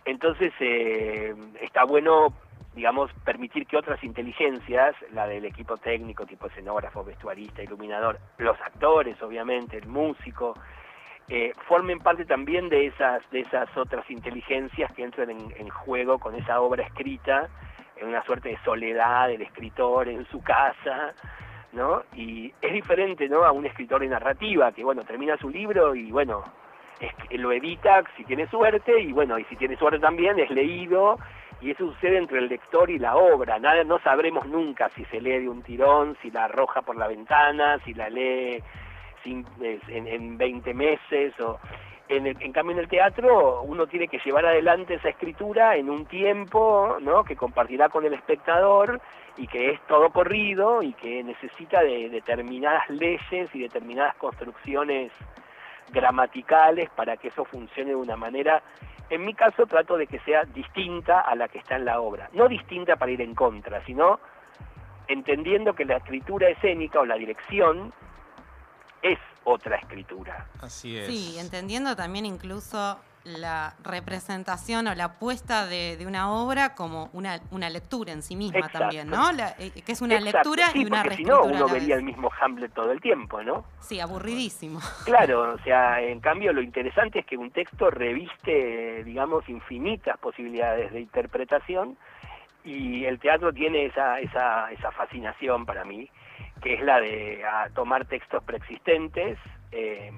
Entonces 0.06 0.52
eh, 0.60 1.36
está 1.62 1.84
bueno 1.84 2.34
digamos, 2.76 3.12
permitir 3.26 3.68
que 3.68 3.78
otras 3.78 4.02
inteligencias, 4.04 4.96
la 5.14 5.28
del 5.28 5.46
equipo 5.46 5.78
técnico, 5.78 6.26
tipo 6.26 6.48
escenógrafo, 6.48 7.04
vestuarista, 7.04 7.62
iluminador, 7.62 8.20
los 8.38 8.60
actores, 8.62 9.22
obviamente, 9.22 9.78
el 9.78 9.88
músico, 9.88 10.54
eh, 11.28 11.54
formen 11.68 12.00
parte 12.00 12.26
también 12.26 12.70
de 12.70 12.88
esas, 12.88 13.22
de 13.32 13.42
esas 13.42 13.70
otras 13.78 14.10
inteligencias 14.10 14.92
que 14.94 15.04
entran 15.04 15.30
en, 15.30 15.70
juego 15.70 16.20
con 16.20 16.36
esa 16.36 16.62
obra 16.62 16.84
escrita, 16.84 17.50
en 17.98 18.08
una 18.08 18.24
suerte 18.24 18.50
de 18.50 18.58
soledad 18.64 19.28
del 19.28 19.42
escritor 19.42 20.08
en 20.08 20.26
su 20.28 20.42
casa, 20.42 21.14
¿no? 21.74 22.04
Y 22.14 22.54
es 22.62 22.74
diferente, 22.74 23.30
¿no? 23.30 23.44
A 23.44 23.52
un 23.52 23.66
escritor 23.66 24.02
de 24.02 24.08
narrativa 24.08 24.72
que, 24.72 24.84
bueno, 24.84 25.04
termina 25.04 25.38
su 25.38 25.50
libro 25.50 25.94
y, 25.96 26.12
bueno, 26.12 26.44
lo 27.32 27.52
edita 27.52 28.04
si 28.18 28.24
tiene 28.26 28.48
suerte 28.48 29.00
y, 29.00 29.12
bueno, 29.12 29.38
y 29.40 29.46
si 29.46 29.56
tiene 29.56 29.76
suerte 29.78 30.00
también 30.00 30.40
es 30.40 30.50
leído 30.50 31.18
y 31.62 31.72
eso 31.72 31.86
sucede 31.94 32.18
entre 32.18 32.40
el 32.40 32.48
lector 32.48 32.90
y 32.90 32.98
la 32.98 33.16
obra. 33.16 33.60
Nada, 33.60 33.84
no 33.84 34.00
sabremos 34.00 34.48
nunca 34.48 34.90
si 34.96 35.06
se 35.06 35.22
lee 35.22 35.40
de 35.40 35.50
un 35.50 35.62
tirón, 35.62 36.18
si 36.22 36.32
la 36.32 36.46
arroja 36.46 36.82
por 36.82 36.96
la 36.96 37.08
ventana, 37.08 37.78
si 37.86 37.94
la 37.94 38.10
lee 38.10 38.64
en, 39.26 39.46
en 40.08 40.38
20 40.38 40.74
meses. 40.74 41.40
O, 41.40 41.60
en, 42.10 42.28
en, 42.28 42.52
cambio, 42.52 42.74
en 42.74 42.80
el 42.80 42.88
teatro 42.88 43.62
uno 43.62 43.88
tiene 43.88 44.08
que 44.08 44.20
llevar 44.20 44.46
adelante 44.46 44.96
esa 44.96 45.10
escritura 45.10 45.78
en 45.78 45.90
un 45.90 46.06
tiempo 46.06 46.98
¿no? 47.00 47.24
que 47.24 47.36
compartirá 47.36 47.90
con 47.90 48.06
el 48.06 48.14
espectador 48.14 49.00
y 49.38 49.48
que 49.48 49.72
es 49.72 49.82
todo 49.88 50.10
corrido 50.10 50.84
y 50.84 50.94
que 50.94 51.24
necesita 51.24 51.82
de 51.84 52.10
determinadas 52.10 52.90
leyes 52.90 53.50
y 53.54 53.60
determinadas 53.60 54.16
construcciones 54.16 55.12
gramaticales 55.94 56.90
para 56.90 57.18
que 57.18 57.30
eso 57.30 57.46
funcione 57.46 57.92
de 57.92 57.96
una 57.96 58.18
manera 58.18 58.62
en 59.12 59.26
mi 59.26 59.34
caso 59.34 59.66
trato 59.66 59.98
de 59.98 60.08
que 60.08 60.20
sea 60.22 60.46
distinta 60.46 61.20
a 61.20 61.36
la 61.36 61.50
que 61.50 61.60
está 61.60 61.76
en 61.76 61.84
la 61.86 62.00
obra. 62.00 62.30
No 62.34 62.48
distinta 62.48 62.96
para 62.96 63.12
ir 63.12 63.22
en 63.22 63.36
contra, 63.36 63.86
sino 63.86 64.20
entendiendo 65.08 65.76
que 65.76 65.84
la 65.84 65.98
escritura 65.98 66.48
escénica 66.50 67.02
o 67.02 67.06
la 67.06 67.16
dirección 67.16 67.94
es 69.02 69.20
otra 69.44 69.76
escritura. 69.76 70.48
Así 70.62 70.98
es. 70.98 71.08
Sí, 71.08 71.38
entendiendo 71.40 71.94
también 71.96 72.26
incluso 72.26 72.98
la 73.24 73.76
representación 73.84 74.88
o 74.88 74.96
la 74.96 75.20
puesta 75.20 75.68
de, 75.68 76.04
una 76.08 76.32
obra 76.32 76.76
como 76.76 77.10
una, 77.14 77.40
una, 77.52 77.70
lectura 77.70 78.12
en 78.12 78.24
sí 78.24 78.36
misma 78.36 78.70
también, 78.70 79.10
¿no? 79.10 79.30
Eh, 79.60 79.72
que 79.86 79.92
es 79.92 80.02
una 80.02 80.20
lectura 80.20 80.66
y 80.74 80.86
una 80.86 81.04
reescritura. 81.04 81.44
Si 81.44 81.50
no, 81.50 81.56
uno 81.56 81.68
vería 81.68 81.96
el 81.96 82.04
mismo 82.04 82.32
Hamlet 82.40 82.74
todo 82.74 82.92
el 82.92 83.00
tiempo, 83.00 83.42
¿no? 83.44 83.66
Sí, 83.80 84.00
aburridísimo. 84.00 84.80
Claro, 85.06 85.54
o 85.54 85.58
sea, 85.60 86.02
en 86.02 86.20
cambio 86.20 86.54
lo 86.54 86.62
interesante 86.62 87.20
es 87.20 87.26
que 87.26 87.36
un 87.36 87.52
texto 87.52 87.90
reviste, 87.90 89.04
digamos, 89.04 89.48
infinitas 89.50 90.18
posibilidades 90.20 90.92
de 90.94 91.02
interpretación 91.02 91.98
y 92.64 93.06
el 93.06 93.20
teatro 93.20 93.52
tiene 93.52 93.86
esa, 93.86 94.20
esa, 94.20 94.72
esa 94.72 94.92
fascinación 94.92 95.66
para 95.66 95.84
mí, 95.84 96.10
que 96.62 96.76
es 96.76 96.82
la 96.82 97.00
de 97.00 97.44
tomar 97.74 98.06
textos 98.06 98.44
preexistentes, 98.44 99.38
eh, 99.72 100.12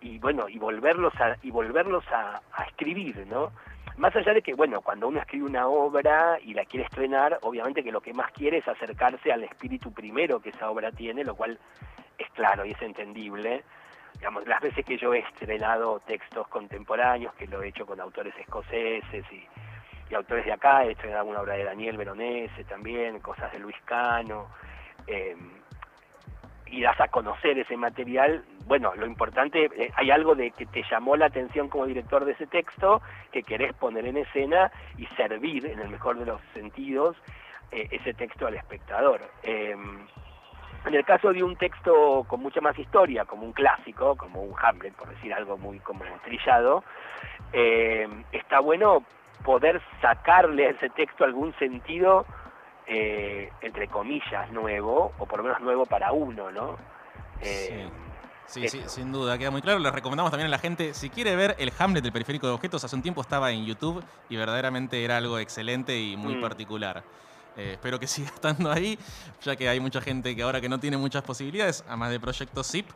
y 0.00 0.18
bueno 0.18 0.48
y 0.48 0.58
volverlos 0.58 1.14
a 1.20 1.36
y 1.42 1.50
volverlos 1.50 2.04
a, 2.12 2.40
escribir 2.66 3.26
no 3.26 3.52
más 3.96 4.14
allá 4.16 4.32
de 4.32 4.42
que 4.42 4.54
bueno 4.54 4.80
cuando 4.80 5.08
uno 5.08 5.20
escribe 5.20 5.44
una 5.44 5.66
obra 5.68 6.38
y 6.42 6.54
la 6.54 6.64
quiere 6.64 6.86
estrenar 6.86 7.38
obviamente 7.42 7.82
que 7.82 7.92
lo 7.92 8.00
que 8.00 8.14
más 8.14 8.32
quiere 8.32 8.58
es 8.58 8.68
acercarse 8.68 9.32
al 9.32 9.44
espíritu 9.44 9.92
primero 9.92 10.40
que 10.40 10.50
esa 10.50 10.70
obra 10.70 10.90
tiene 10.92 11.24
lo 11.24 11.34
cual 11.34 11.58
es 12.20 12.30
claro 12.32 12.64
y 12.64 12.72
es 12.72 12.82
entendible. 12.82 13.64
Digamos 14.14 14.46
las 14.46 14.60
veces 14.60 14.84
que 14.84 14.98
yo 14.98 15.14
he 15.14 15.20
estrenado 15.20 16.00
textos 16.00 16.46
contemporáneos 16.48 17.34
que 17.34 17.46
lo 17.46 17.62
he 17.62 17.68
hecho 17.68 17.86
con 17.86 18.00
autores 18.00 18.34
escoceses 18.38 19.24
y, 19.32 19.46
autores 20.14 20.44
de 20.44 20.52
acá 20.52 20.84
he 20.84 20.90
estrenado 20.90 21.26
una 21.26 21.40
obra 21.40 21.54
de 21.54 21.62
Daniel 21.62 21.96
Veronese 21.96 22.64
también 22.64 23.20
cosas 23.20 23.52
de 23.52 23.60
Luis 23.60 23.76
Cano 23.84 24.48
eh, 25.06 25.36
y 26.70 26.82
das 26.82 27.00
a 27.00 27.08
conocer 27.08 27.58
ese 27.58 27.76
material, 27.76 28.44
bueno, 28.66 28.94
lo 28.94 29.06
importante, 29.06 29.68
eh, 29.76 29.90
hay 29.96 30.10
algo 30.10 30.34
de 30.34 30.52
que 30.52 30.66
te 30.66 30.84
llamó 30.88 31.16
la 31.16 31.26
atención 31.26 31.68
como 31.68 31.86
director 31.86 32.24
de 32.24 32.32
ese 32.32 32.46
texto, 32.46 33.02
que 33.32 33.42
querés 33.42 33.72
poner 33.74 34.06
en 34.06 34.16
escena 34.16 34.70
y 34.96 35.06
servir, 35.16 35.66
en 35.66 35.80
el 35.80 35.88
mejor 35.88 36.18
de 36.18 36.26
los 36.26 36.40
sentidos, 36.54 37.16
eh, 37.72 37.88
ese 37.90 38.14
texto 38.14 38.46
al 38.46 38.54
espectador. 38.54 39.20
Em, 39.42 39.98
en 40.86 40.94
el 40.94 41.04
caso 41.04 41.32
de 41.32 41.42
un 41.42 41.56
texto 41.56 42.24
con 42.26 42.40
mucha 42.40 42.60
más 42.60 42.78
historia, 42.78 43.24
como 43.24 43.44
un 43.44 43.52
clásico, 43.52 44.16
como 44.16 44.42
un 44.42 44.54
Hamlet, 44.62 44.94
por 44.94 45.08
decir 45.08 45.34
algo 45.34 45.58
muy 45.58 45.78
como 45.80 46.04
trillado, 46.24 46.84
em, 47.52 48.24
está 48.32 48.60
bueno 48.60 49.04
poder 49.44 49.80
sacarle 50.00 50.66
a 50.66 50.70
ese 50.70 50.90
texto 50.90 51.24
algún 51.24 51.52
sentido 51.58 52.26
eh, 52.92 53.52
entre 53.62 53.86
comillas, 53.86 54.50
nuevo, 54.50 55.12
o 55.18 55.26
por 55.26 55.38
lo 55.38 55.44
menos 55.44 55.60
nuevo 55.60 55.86
para 55.86 56.10
uno, 56.10 56.50
¿no? 56.50 56.76
Eh, 57.40 57.88
sí. 58.46 58.68
Sí, 58.68 58.82
sin 58.86 59.12
duda, 59.12 59.38
queda 59.38 59.52
muy 59.52 59.62
claro. 59.62 59.78
Les 59.78 59.92
recomendamos 59.92 60.32
también 60.32 60.48
a 60.48 60.50
la 60.50 60.58
gente, 60.58 60.92
si 60.92 61.08
quiere 61.08 61.36
ver 61.36 61.54
el 61.60 61.72
Hamlet 61.78 62.02
del 62.02 62.12
periférico 62.12 62.48
de 62.48 62.52
objetos, 62.52 62.82
hace 62.82 62.96
un 62.96 63.02
tiempo 63.02 63.20
estaba 63.20 63.52
en 63.52 63.64
YouTube 63.64 64.02
y 64.28 64.36
verdaderamente 64.36 65.04
era 65.04 65.18
algo 65.18 65.38
excelente 65.38 65.96
y 66.00 66.16
muy 66.16 66.34
mm. 66.34 66.40
particular. 66.40 67.04
Eh, 67.56 67.72
espero 67.72 67.98
que 67.98 68.06
siga 68.08 68.28
estando 68.28 68.70
ahí, 68.70 68.98
ya 69.42 69.56
que 69.56 69.68
hay 69.68 69.80
mucha 69.80 70.00
gente 70.00 70.34
que 70.34 70.42
ahora 70.42 70.60
que 70.60 70.68
no 70.68 70.78
tiene 70.78 70.96
muchas 70.96 71.22
posibilidades, 71.22 71.84
además 71.86 72.10
de 72.10 72.20
Proyecto 72.20 72.62
ZIP, 72.62 72.86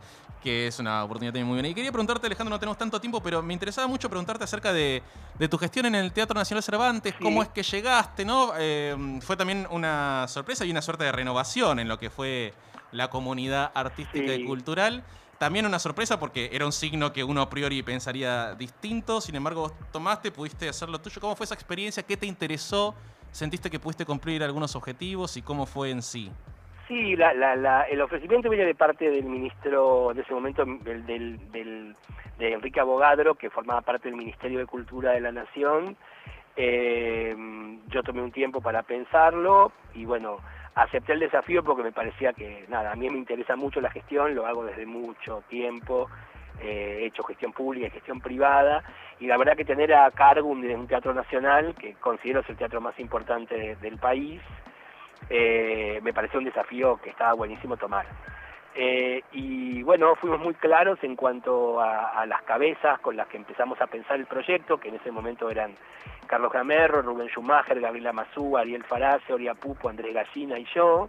que 0.42 0.66
es 0.66 0.78
una 0.78 1.04
oportunidad 1.04 1.32
también 1.32 1.46
muy 1.46 1.56
buena. 1.56 1.68
Y 1.68 1.74
quería 1.74 1.90
preguntarte, 1.90 2.26
Alejandro, 2.26 2.50
no 2.50 2.60
tenemos 2.60 2.76
tanto 2.76 3.00
tiempo, 3.00 3.22
pero 3.22 3.42
me 3.42 3.52
interesaba 3.52 3.86
mucho 3.86 4.08
preguntarte 4.08 4.44
acerca 4.44 4.72
de, 4.72 5.02
tu 5.50 5.58
gestión 5.58 5.86
en 5.86 5.94
el 5.94 6.12
Teatro 6.12 6.38
Nacional 6.38 6.62
Cervantes, 6.62 7.14
cómo 7.20 7.42
es 7.42 7.48
que 7.48 7.62
llegaste, 7.62 8.24
¿no? 8.24 8.52
Eh, 8.58 9.20
fue 9.22 9.36
también 9.36 9.66
una 9.70 10.26
sorpresa 10.28 10.64
y 10.64 10.70
una 10.70 10.82
suerte 10.82 11.04
de 11.04 11.12
renovación 11.12 11.78
en 11.78 11.88
lo 11.88 11.98
que 11.98 12.10
fue 12.10 12.54
la 12.92 13.10
comunidad 13.10 13.72
artística 13.74 14.34
y 14.34 14.44
cultural. 14.44 15.04
También 15.38 15.66
una 15.66 15.78
sorpresa 15.78 16.18
porque 16.20 16.50
era 16.52 16.64
un 16.64 16.72
signo 16.72 17.12
que 17.12 17.24
uno 17.24 17.42
a 17.42 17.50
priori 17.50 17.82
pensaría 17.82 18.54
distinto, 18.54 19.20
sin 19.20 19.34
embargo 19.34 19.62
vos 19.62 19.72
tomaste, 19.92 20.30
pudiste 20.30 20.68
hacer 20.68 20.88
lo 20.88 21.00
tuyo. 21.00 21.20
¿Cómo 21.20 21.34
fue 21.34 21.44
esa 21.44 21.54
experiencia? 21.54 22.02
¿Qué 22.02 22.16
te 22.16 22.26
interesó? 22.26 22.94
¿Sentiste 23.34 23.68
que 23.68 23.80
pudiste 23.80 24.06
cumplir 24.06 24.44
algunos 24.44 24.76
objetivos 24.76 25.36
y 25.36 25.42
cómo 25.42 25.66
fue 25.66 25.90
en 25.90 26.02
sí? 26.02 26.30
Sí, 26.86 27.14
el 27.14 28.00
ofrecimiento 28.00 28.48
viene 28.48 28.64
de 28.64 28.76
parte 28.76 29.10
del 29.10 29.24
ministro 29.24 30.12
de 30.14 30.22
ese 30.22 30.32
momento, 30.32 30.64
del, 30.64 31.96
de 32.38 32.52
Enrique 32.52 32.78
Abogadro, 32.78 33.34
que 33.34 33.50
formaba 33.50 33.80
parte 33.80 34.08
del 34.08 34.16
Ministerio 34.16 34.60
de 34.60 34.66
Cultura 34.66 35.10
de 35.14 35.20
la 35.20 35.32
Nación. 35.32 35.96
Eh, 36.54 37.34
yo 37.88 38.04
tomé 38.04 38.22
un 38.22 38.30
tiempo 38.30 38.60
para 38.60 38.84
pensarlo 38.84 39.72
y 39.96 40.04
bueno, 40.04 40.36
acepté 40.76 41.14
el 41.14 41.18
desafío 41.18 41.64
porque 41.64 41.82
me 41.82 41.90
parecía 41.90 42.32
que, 42.34 42.66
nada, 42.68 42.92
a 42.92 42.94
mí 42.94 43.10
me 43.10 43.18
interesa 43.18 43.56
mucho 43.56 43.80
la 43.80 43.90
gestión, 43.90 44.36
lo 44.36 44.46
hago 44.46 44.64
desde 44.64 44.86
mucho 44.86 45.42
tiempo, 45.48 46.08
eh, 46.60 47.00
he 47.00 47.06
hecho 47.06 47.24
gestión 47.24 47.52
pública 47.52 47.90
gestión 47.90 48.20
privada, 48.20 48.84
y 49.20 49.26
la 49.26 49.36
verdad 49.36 49.56
que 49.56 49.64
tener 49.64 49.94
a 49.94 50.10
cargo 50.10 50.48
un, 50.48 50.86
teatro 50.86 51.14
nacional, 51.14 51.74
que 51.74 51.94
considero 51.94 52.40
es 52.40 52.48
el 52.50 52.56
teatro 52.56 52.80
más 52.80 52.98
importante 52.98 53.76
del 53.76 53.98
país, 53.98 54.40
eh, 55.30 56.00
me 56.02 56.12
pareció 56.12 56.38
un 56.38 56.44
desafío 56.44 56.98
que 57.02 57.10
estaba 57.10 57.32
buenísimo 57.34 57.76
tomar. 57.76 58.06
Eh, 58.76 59.22
y 59.32 59.82
bueno, 59.84 60.16
fuimos 60.16 60.40
muy 60.40 60.54
claros 60.54 60.98
en 61.02 61.14
cuanto 61.14 61.80
a, 61.80 62.26
las 62.26 62.42
cabezas 62.42 62.98
con 63.00 63.16
las 63.16 63.28
que 63.28 63.36
empezamos 63.36 63.80
a 63.80 63.86
pensar 63.86 64.16
el 64.16 64.26
proyecto, 64.26 64.78
que 64.78 64.88
en 64.88 64.96
ese 64.96 65.12
momento 65.12 65.48
eran 65.48 65.76
Carlos 66.26 66.52
Gamerro, 66.52 67.02
Rubén 67.02 67.28
Schumacher, 67.28 67.80
Gabriela 67.80 68.12
Mazú, 68.12 68.56
Ariel 68.56 68.82
Farace, 68.82 69.32
Oria 69.32 69.54
Pupo, 69.54 69.88
Andrés 69.88 70.12
Gallina 70.12 70.58
y 70.58 70.66
yo, 70.74 71.08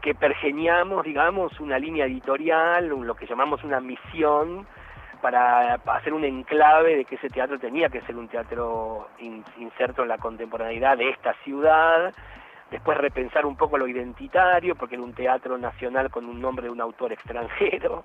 que 0.00 0.14
pergeniamos, 0.14 1.04
digamos, 1.04 1.60
una 1.60 1.78
línea 1.78 2.06
editorial, 2.06 2.88
lo 2.88 3.14
que 3.14 3.26
llamamos 3.26 3.62
una 3.62 3.80
misión, 3.80 4.66
para 5.20 5.74
hacer 5.74 6.12
un 6.12 6.24
enclave 6.24 6.96
de 6.96 7.04
que 7.04 7.16
ese 7.16 7.28
teatro 7.28 7.58
tenía 7.58 7.88
que 7.88 8.00
ser 8.02 8.16
un 8.16 8.28
teatro 8.28 9.08
inserto 9.58 10.02
en 10.02 10.08
la 10.08 10.18
contemporaneidad 10.18 10.96
de 10.96 11.10
esta 11.10 11.34
ciudad, 11.44 12.12
después 12.70 12.98
repensar 12.98 13.46
un 13.46 13.56
poco 13.56 13.78
lo 13.78 13.88
identitario, 13.88 14.74
porque 14.76 14.94
era 14.94 15.04
un 15.04 15.14
teatro 15.14 15.58
nacional 15.58 16.10
con 16.10 16.26
un 16.26 16.40
nombre 16.40 16.66
de 16.66 16.70
un 16.70 16.80
autor 16.80 17.12
extranjero, 17.12 18.04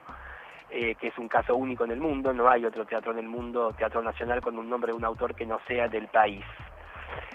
eh, 0.70 0.96
que 0.96 1.08
es 1.10 1.18
un 1.18 1.28
caso 1.28 1.56
único 1.56 1.86
en 1.86 1.92
el 1.92 2.00
mundo, 2.00 2.34
no 2.34 2.50
hay 2.50 2.66
otro 2.66 2.86
teatro 2.86 3.12
en 3.12 3.20
el 3.20 3.28
mundo, 3.28 3.74
teatro 3.78 4.02
nacional 4.02 4.42
con 4.42 4.58
un 4.58 4.70
nombre 4.70 4.92
de 4.92 4.98
un 4.98 5.06
autor 5.06 5.36
que 5.36 5.46
no 5.46 5.60
sea 5.68 5.88
del 5.88 6.08
país. 6.08 6.44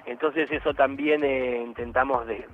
Entonces 0.07 0.51
eso 0.51 0.75
también 0.75 1.23
eh, 1.23 1.62
intentamos, 1.64 2.29
eh, 2.29 2.47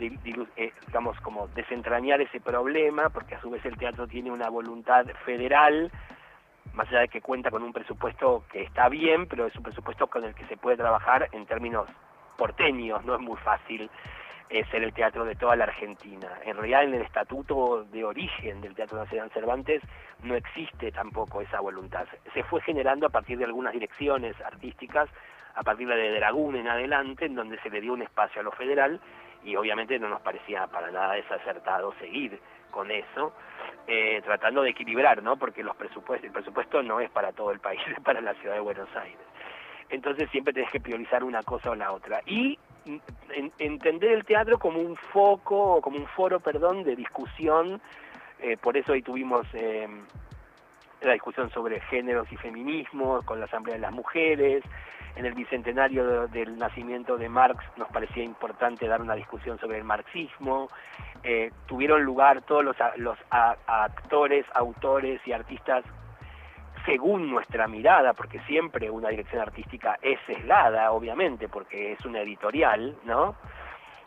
digamos, 0.87 1.18
como 1.20 1.48
desentrañar 1.48 2.20
ese 2.20 2.40
problema, 2.40 3.08
porque 3.10 3.37
a 3.37 3.40
su 3.40 3.48
vez 3.48 3.64
el 3.64 3.78
teatro 3.78 4.06
tiene 4.06 4.30
una 4.30 4.50
voluntad 4.50 5.06
federal, 5.24 5.90
más 6.74 6.88
allá 6.88 7.00
de 7.00 7.08
que 7.08 7.20
cuenta 7.20 7.50
con 7.50 7.62
un 7.62 7.72
presupuesto 7.72 8.44
que 8.50 8.62
está 8.62 8.88
bien, 8.88 9.26
pero 9.26 9.46
es 9.46 9.56
un 9.56 9.62
presupuesto 9.62 10.06
con 10.08 10.24
el 10.24 10.34
que 10.34 10.46
se 10.46 10.56
puede 10.56 10.76
trabajar 10.76 11.28
en 11.32 11.46
términos 11.46 11.88
porteños, 12.37 13.04
no 13.04 13.14
es 13.14 13.20
muy 13.20 13.37
fácil 13.38 13.90
es 14.48 14.68
ser 14.68 14.82
el 14.82 14.92
teatro 14.92 15.24
de 15.24 15.34
toda 15.34 15.56
la 15.56 15.64
Argentina. 15.64 16.28
En 16.44 16.56
realidad 16.56 16.84
en 16.84 16.94
el 16.94 17.02
estatuto 17.02 17.84
de 17.84 18.04
origen 18.04 18.60
del 18.60 18.74
Teatro 18.74 18.98
Nacional 18.98 19.30
Cervantes 19.30 19.82
no 20.22 20.34
existe 20.34 20.92
tampoco 20.92 21.40
esa 21.40 21.60
voluntad. 21.60 22.06
Se 22.32 22.42
fue 22.44 22.60
generando 22.60 23.06
a 23.06 23.10
partir 23.10 23.38
de 23.38 23.44
algunas 23.44 23.72
direcciones 23.72 24.40
artísticas, 24.42 25.08
a 25.54 25.62
partir 25.62 25.88
de 25.88 26.14
Dragún 26.14 26.56
en 26.56 26.68
adelante, 26.68 27.26
en 27.26 27.34
donde 27.34 27.58
se 27.62 27.70
le 27.70 27.80
dio 27.80 27.94
un 27.94 28.02
espacio 28.02 28.40
a 28.40 28.44
lo 28.44 28.52
federal 28.52 29.00
y 29.44 29.56
obviamente 29.56 29.98
no 29.98 30.08
nos 30.08 30.20
parecía 30.20 30.66
para 30.66 30.90
nada 30.90 31.14
desacertado 31.14 31.92
seguir 31.98 32.40
con 32.74 32.90
eso, 32.90 33.32
eh, 33.87 34.20
tratando 34.24 34.62
de 34.62 34.70
equilibrar, 34.70 35.22
¿no? 35.22 35.37
Porque 35.37 35.62
los 35.62 35.76
presupuestos, 35.76 36.26
el 36.26 36.32
presupuesto 36.32 36.82
no 36.82 36.98
es 36.98 37.08
para 37.08 37.30
todo 37.30 37.52
el 37.52 37.60
país, 37.60 37.80
es 37.96 38.02
para 38.02 38.20
la 38.20 38.34
ciudad 38.34 38.54
de 38.56 38.60
Buenos 38.60 38.88
Aires. 38.96 39.24
Entonces 39.90 40.28
siempre 40.30 40.52
tenés 40.52 40.72
que 40.72 40.80
priorizar 40.80 41.22
una 41.22 41.44
cosa 41.44 41.70
o 41.70 41.74
la 41.76 41.92
otra. 41.92 42.20
Y 42.26 42.58
entender 43.58 44.12
el 44.12 44.24
teatro 44.24 44.58
como 44.58 44.80
un 44.80 44.96
foco, 44.96 45.80
como 45.80 45.98
un 45.98 46.06
foro, 46.08 46.40
perdón, 46.40 46.82
de 46.82 46.96
discusión. 46.96 47.80
Eh, 48.40 48.56
por 48.56 48.76
eso 48.76 48.92
ahí 48.92 49.02
tuvimos 49.02 49.46
eh, 49.52 49.87
la 51.08 51.14
discusión 51.14 51.50
sobre 51.50 51.80
géneros 51.80 52.30
y 52.32 52.36
feminismo 52.36 53.22
con 53.24 53.38
la 53.40 53.46
Asamblea 53.46 53.76
de 53.76 53.82
las 53.82 53.92
Mujeres. 53.92 54.64
En 55.16 55.26
el 55.26 55.34
bicentenario 55.34 56.26
del 56.26 56.58
nacimiento 56.58 57.16
de 57.16 57.28
Marx 57.28 57.64
nos 57.76 57.88
parecía 57.88 58.24
importante 58.24 58.88
dar 58.88 59.00
una 59.00 59.14
discusión 59.14 59.58
sobre 59.58 59.78
el 59.78 59.84
marxismo. 59.84 60.68
Eh, 61.22 61.52
tuvieron 61.66 62.02
lugar 62.02 62.42
todos 62.42 62.64
los, 62.64 62.76
los 62.96 63.16
actores, 63.30 64.44
autores 64.54 65.20
y 65.24 65.32
artistas 65.32 65.84
según 66.84 67.30
nuestra 67.30 67.66
mirada, 67.66 68.12
porque 68.12 68.40
siempre 68.40 68.90
una 68.90 69.08
dirección 69.08 69.40
artística 69.40 69.98
es 70.02 70.18
sesgada, 70.26 70.90
obviamente, 70.92 71.48
porque 71.48 71.92
es 71.92 72.04
una 72.04 72.20
editorial, 72.20 72.96
¿no? 73.04 73.36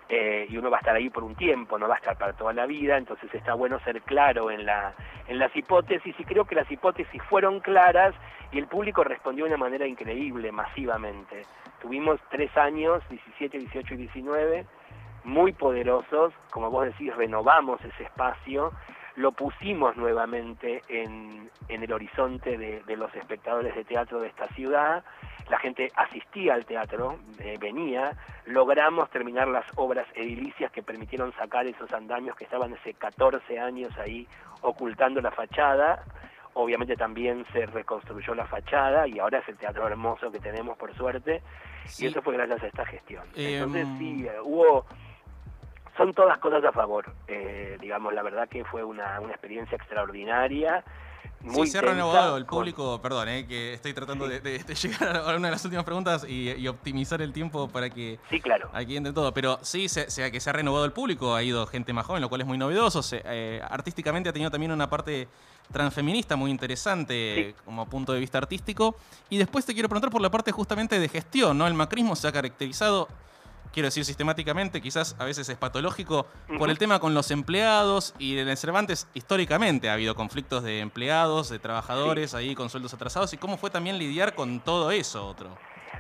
Eh, 0.09 0.47
y 0.49 0.57
uno 0.57 0.69
va 0.69 0.77
a 0.77 0.79
estar 0.79 0.95
ahí 0.95 1.09
por 1.09 1.25
un 1.25 1.35
tiempo, 1.35 1.77
no 1.77 1.87
va 1.87 1.95
a 1.95 1.97
estar 1.97 2.17
para 2.17 2.31
toda 2.31 2.53
la 2.53 2.65
vida, 2.65 2.97
entonces 2.97 3.33
está 3.33 3.55
bueno 3.55 3.77
ser 3.81 4.01
claro 4.03 4.49
en, 4.49 4.65
la, 4.65 4.93
en 5.27 5.37
las 5.37 5.53
hipótesis 5.53 6.15
y 6.17 6.23
creo 6.23 6.45
que 6.45 6.55
las 6.55 6.71
hipótesis 6.71 7.21
fueron 7.23 7.59
claras 7.59 8.15
y 8.53 8.57
el 8.57 8.67
público 8.67 9.03
respondió 9.03 9.43
de 9.43 9.49
una 9.49 9.57
manera 9.57 9.85
increíble, 9.85 10.51
masivamente. 10.53 11.41
Tuvimos 11.81 12.21
tres 12.29 12.55
años, 12.55 13.03
17, 13.09 13.57
18 13.59 13.93
y 13.95 13.97
19, 13.97 14.65
muy 15.25 15.51
poderosos, 15.51 16.33
como 16.51 16.71
vos 16.71 16.85
decís, 16.85 17.13
renovamos 17.13 17.83
ese 17.83 18.03
espacio 18.03 18.71
lo 19.17 19.31
pusimos 19.31 19.97
nuevamente 19.97 20.83
en, 20.87 21.49
el 21.67 21.91
horizonte 21.91 22.55
de, 22.57 22.95
los 22.95 23.13
espectadores 23.15 23.75
de 23.75 23.83
teatro 23.83 24.19
de 24.19 24.27
esta 24.27 24.47
ciudad, 24.49 25.03
la 25.49 25.57
gente 25.57 25.91
asistía 25.95 26.53
al 26.53 26.65
teatro, 26.65 27.17
eh, 27.39 27.57
venía, 27.59 28.15
logramos 28.45 29.09
terminar 29.09 29.47
las 29.47 29.65
obras 29.75 30.05
edilicias 30.13 30.71
que 30.71 30.83
permitieron 30.83 31.33
sacar 31.33 31.65
esos 31.65 31.91
andamios 31.93 32.35
que 32.35 32.43
estaban 32.43 32.73
hace 32.73 32.93
14 32.93 33.59
años 33.59 33.91
ahí 33.97 34.27
ocultando 34.61 35.19
la 35.19 35.31
fachada, 35.31 36.03
obviamente 36.53 36.95
también 36.95 37.43
se 37.53 37.65
reconstruyó 37.65 38.35
la 38.35 38.45
fachada 38.45 39.07
y 39.07 39.17
ahora 39.17 39.39
es 39.39 39.49
el 39.49 39.57
teatro 39.57 39.87
hermoso 39.87 40.31
que 40.31 40.39
tenemos 40.39 40.77
por 40.77 40.93
suerte, 40.95 41.41
y 41.97 42.05
eso 42.05 42.21
fue 42.21 42.35
gracias 42.35 42.61
a 42.61 42.67
esta 42.67 42.85
gestión. 42.85 43.23
Entonces 43.35 43.87
em, 43.87 43.97
sí, 43.97 44.27
eh, 44.27 44.39
hubo 44.43 44.85
son 45.97 46.13
todas 46.13 46.37
cosas 46.39 46.63
a 46.63 46.71
favor. 46.71 47.11
Eh, 47.27 47.77
digamos, 47.81 48.13
la 48.13 48.23
verdad 48.23 48.47
que 48.47 48.63
fue 48.65 48.83
una, 48.83 49.19
una 49.19 49.31
experiencia 49.31 49.75
extraordinaria. 49.75 50.83
Muy 51.41 51.67
sí, 51.67 51.73
se 51.73 51.77
ha 51.77 51.81
renovado 51.81 52.35
el 52.37 52.45
público, 52.45 52.99
perdón, 52.99 53.29
eh, 53.29 53.45
que 53.47 53.73
estoy 53.73 53.93
tratando 53.93 54.27
de, 54.27 54.39
llegar 54.81 55.17
a 55.17 55.35
una 55.35 55.47
de 55.47 55.51
las 55.51 55.63
últimas 55.63 55.85
preguntas 55.85 56.25
y, 56.27 56.67
optimizar 56.67 57.21
el 57.21 57.31
tiempo 57.31 57.67
para 57.69 57.89
que 57.89 58.19
sí, 58.29 58.41
claro. 58.41 58.69
aquí 58.73 58.97
entre 58.97 59.13
todo. 59.13 59.33
Pero 59.33 59.59
sí, 59.61 59.87
se, 59.87 60.09
sea 60.09 60.31
que 60.31 60.39
se 60.39 60.49
ha 60.49 60.53
renovado 60.53 60.85
el 60.85 60.93
público, 60.93 61.35
ha 61.35 61.43
ido 61.43 61.65
gente 61.67 61.93
más 61.93 62.05
joven, 62.05 62.21
lo 62.21 62.29
cual 62.29 62.41
es 62.41 62.47
muy 62.47 62.57
novedoso. 62.57 63.01
Eh, 63.11 63.61
artísticamente 63.69 64.29
ha 64.29 64.33
tenido 64.33 64.51
también 64.51 64.71
una 64.71 64.89
parte 64.89 65.27
transfeminista 65.71 66.35
muy 66.35 66.49
interesante 66.49 67.53
como 67.65 67.85
punto 67.87 68.13
de 68.13 68.19
vista 68.19 68.39
artístico. 68.39 68.95
Y 69.29 69.37
después 69.37 69.65
te 69.65 69.73
quiero 69.73 69.89
preguntar 69.89 70.11
por 70.11 70.21
la 70.21 70.31
parte 70.31 70.51
justamente 70.51 70.99
de 70.99 71.07
gestión, 71.07 71.57
¿no? 71.57 71.67
El 71.67 71.75
macrismo 71.75 72.15
se 72.15 72.27
ha 72.27 72.31
caracterizado 72.31 73.07
quiero 73.73 73.87
decir 73.87 74.05
sistemáticamente, 74.05 74.81
quizás 74.81 75.15
a 75.19 75.25
veces 75.25 75.49
es 75.49 75.57
patológico, 75.57 76.27
por 76.57 76.69
el 76.69 76.77
tema 76.77 76.99
con 76.99 77.13
los 77.13 77.31
empleados 77.31 78.15
y 78.19 78.37
en 78.39 78.47
el 78.47 78.57
Cervantes 78.57 79.09
históricamente 79.13 79.89
ha 79.89 79.93
habido 79.93 80.15
conflictos 80.15 80.63
de 80.63 80.79
empleados, 80.79 81.49
de 81.49 81.59
trabajadores 81.59 82.33
ahí 82.33 82.55
con 82.55 82.69
sueldos 82.69 82.93
atrasados 82.93 83.33
y 83.33 83.37
cómo 83.37 83.57
fue 83.57 83.69
también 83.69 83.97
lidiar 83.97 84.35
con 84.35 84.59
todo 84.59 84.91
eso 84.91 85.25
otro. 85.27 85.49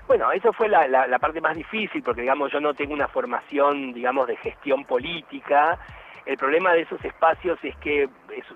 Bueno, 0.07 0.31
eso 0.31 0.53
fue 0.53 0.69
la, 0.69 0.87
la, 0.87 1.19
parte 1.19 1.41
más 1.41 1.55
difícil 1.55 2.01
porque 2.01 2.21
digamos 2.21 2.51
yo 2.51 2.61
no 2.61 2.73
tengo 2.73 2.93
una 2.93 3.09
formación 3.09 3.93
digamos 3.93 4.27
de 4.27 4.37
gestión 4.37 4.85
política. 4.85 5.77
El 6.25 6.37
problema 6.37 6.73
de 6.73 6.81
esos 6.81 7.03
espacios 7.03 7.59
es 7.63 7.75
que 7.77 8.09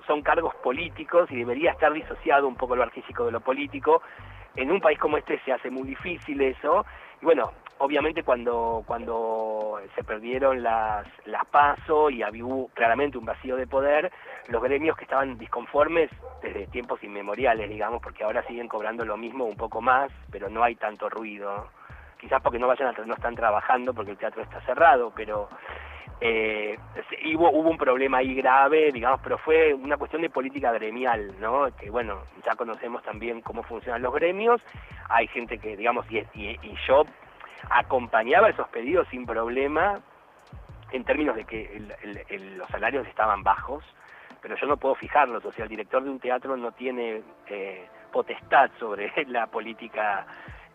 son 0.08 0.22
cargos 0.22 0.56
políticos 0.56 1.30
y 1.32 1.38
debería 1.38 1.72
estar 1.72 1.92
disociado 1.92 2.48
un 2.48 2.56
poco 2.56 2.76
lo 2.76 2.84
artístico 2.84 3.26
de 3.26 3.32
lo 3.32 3.42
político. 3.42 4.02
En 4.56 4.72
un 4.72 4.82
país 4.82 5.00
como 5.00 5.18
este 5.18 5.40
se 5.46 5.52
hace 5.52 5.70
muy 5.70 5.84
difícil 5.84 6.42
eso. 6.42 6.86
Y 7.22 7.26
bueno, 7.26 7.52
obviamente 7.82 8.24
cuando, 8.24 8.84
cuando 8.86 9.80
se 9.96 10.04
perdieron 10.04 10.62
las, 10.62 11.08
las 11.26 11.46
PASO 11.48 12.12
y 12.12 12.22
había 12.22 12.46
claramente 12.74 13.18
un 13.18 13.26
vacío 13.26 13.56
de 13.56 13.66
poder, 13.66 14.12
los 14.50 14.62
gremios 14.62 14.96
que 14.96 15.04
estaban 15.04 15.38
disconformes 15.38 16.10
desde 16.44 16.68
tiempos 16.68 17.04
inmemoriales, 17.04 17.70
digamos, 17.70 18.02
porque 18.02 18.24
ahora 18.24 18.46
siguen 18.46 18.68
cobrando 18.68 19.04
lo 19.04 19.18
mismo 19.18 19.46
un 19.46 19.58
poco 19.58 19.82
más, 19.82 20.12
pero 20.32 20.48
no 20.50 20.64
hay 20.64 20.76
tanto 20.76 21.10
ruido. 21.10 21.70
quizás 22.20 22.40
porque 22.42 22.60
no 22.60 22.68
vayan 22.68 22.90
a, 22.90 23.06
no 23.06 23.16
están 23.16 23.36
trabajando 23.36 23.94
porque 23.94 24.12
el 24.12 24.18
teatro 24.18 24.44
está 24.44 24.62
cerrado, 24.62 25.12
pero 25.16 25.50
eh, 26.24 26.78
hubo, 27.34 27.50
un 27.50 27.78
problema 27.78 28.20
ahí 28.20 28.36
grave, 28.36 28.92
digamos, 28.92 29.20
pero 29.24 29.40
fue 29.40 29.74
una 29.74 29.98
cuestión 29.98 30.22
de 30.22 30.30
política 30.30 30.72
gremial, 30.72 31.34
¿no? 31.40 31.76
Que 31.76 31.90
bueno, 31.90 32.22
ya 32.46 32.56
conocemos 32.56 33.02
también 33.02 33.42
cómo 33.42 33.64
funcionan 33.64 34.04
los 34.04 34.14
gremios, 34.14 34.62
hay 35.10 35.28
gente 35.28 35.58
que, 35.58 35.76
digamos, 35.76 36.06
y, 36.12 36.24
yo 36.88 37.06
acompañaba 37.70 38.50
esos 38.50 38.68
pedidos 38.70 39.08
sin 39.10 39.26
problema 39.26 40.00
en 40.92 41.04
términos 41.04 41.36
de 41.36 41.46
que 41.46 41.82
los 42.58 42.70
salarios 42.70 43.08
estaban 43.08 43.44
bajos, 43.44 43.84
pero 44.42 44.56
yo 44.56 44.68
no 44.68 44.78
puedo 44.78 44.96
fijarlos, 44.96 45.44
o 45.46 45.52
sea, 45.52 45.64
el 45.64 45.70
director 45.70 46.04
de 46.04 46.10
un 46.10 46.20
teatro 46.20 46.58
no 46.58 46.72
tiene 46.72 47.22
eh, 47.48 47.88
potestad 48.12 48.70
sobre 48.80 49.12
la 49.28 49.48
política 49.48 50.26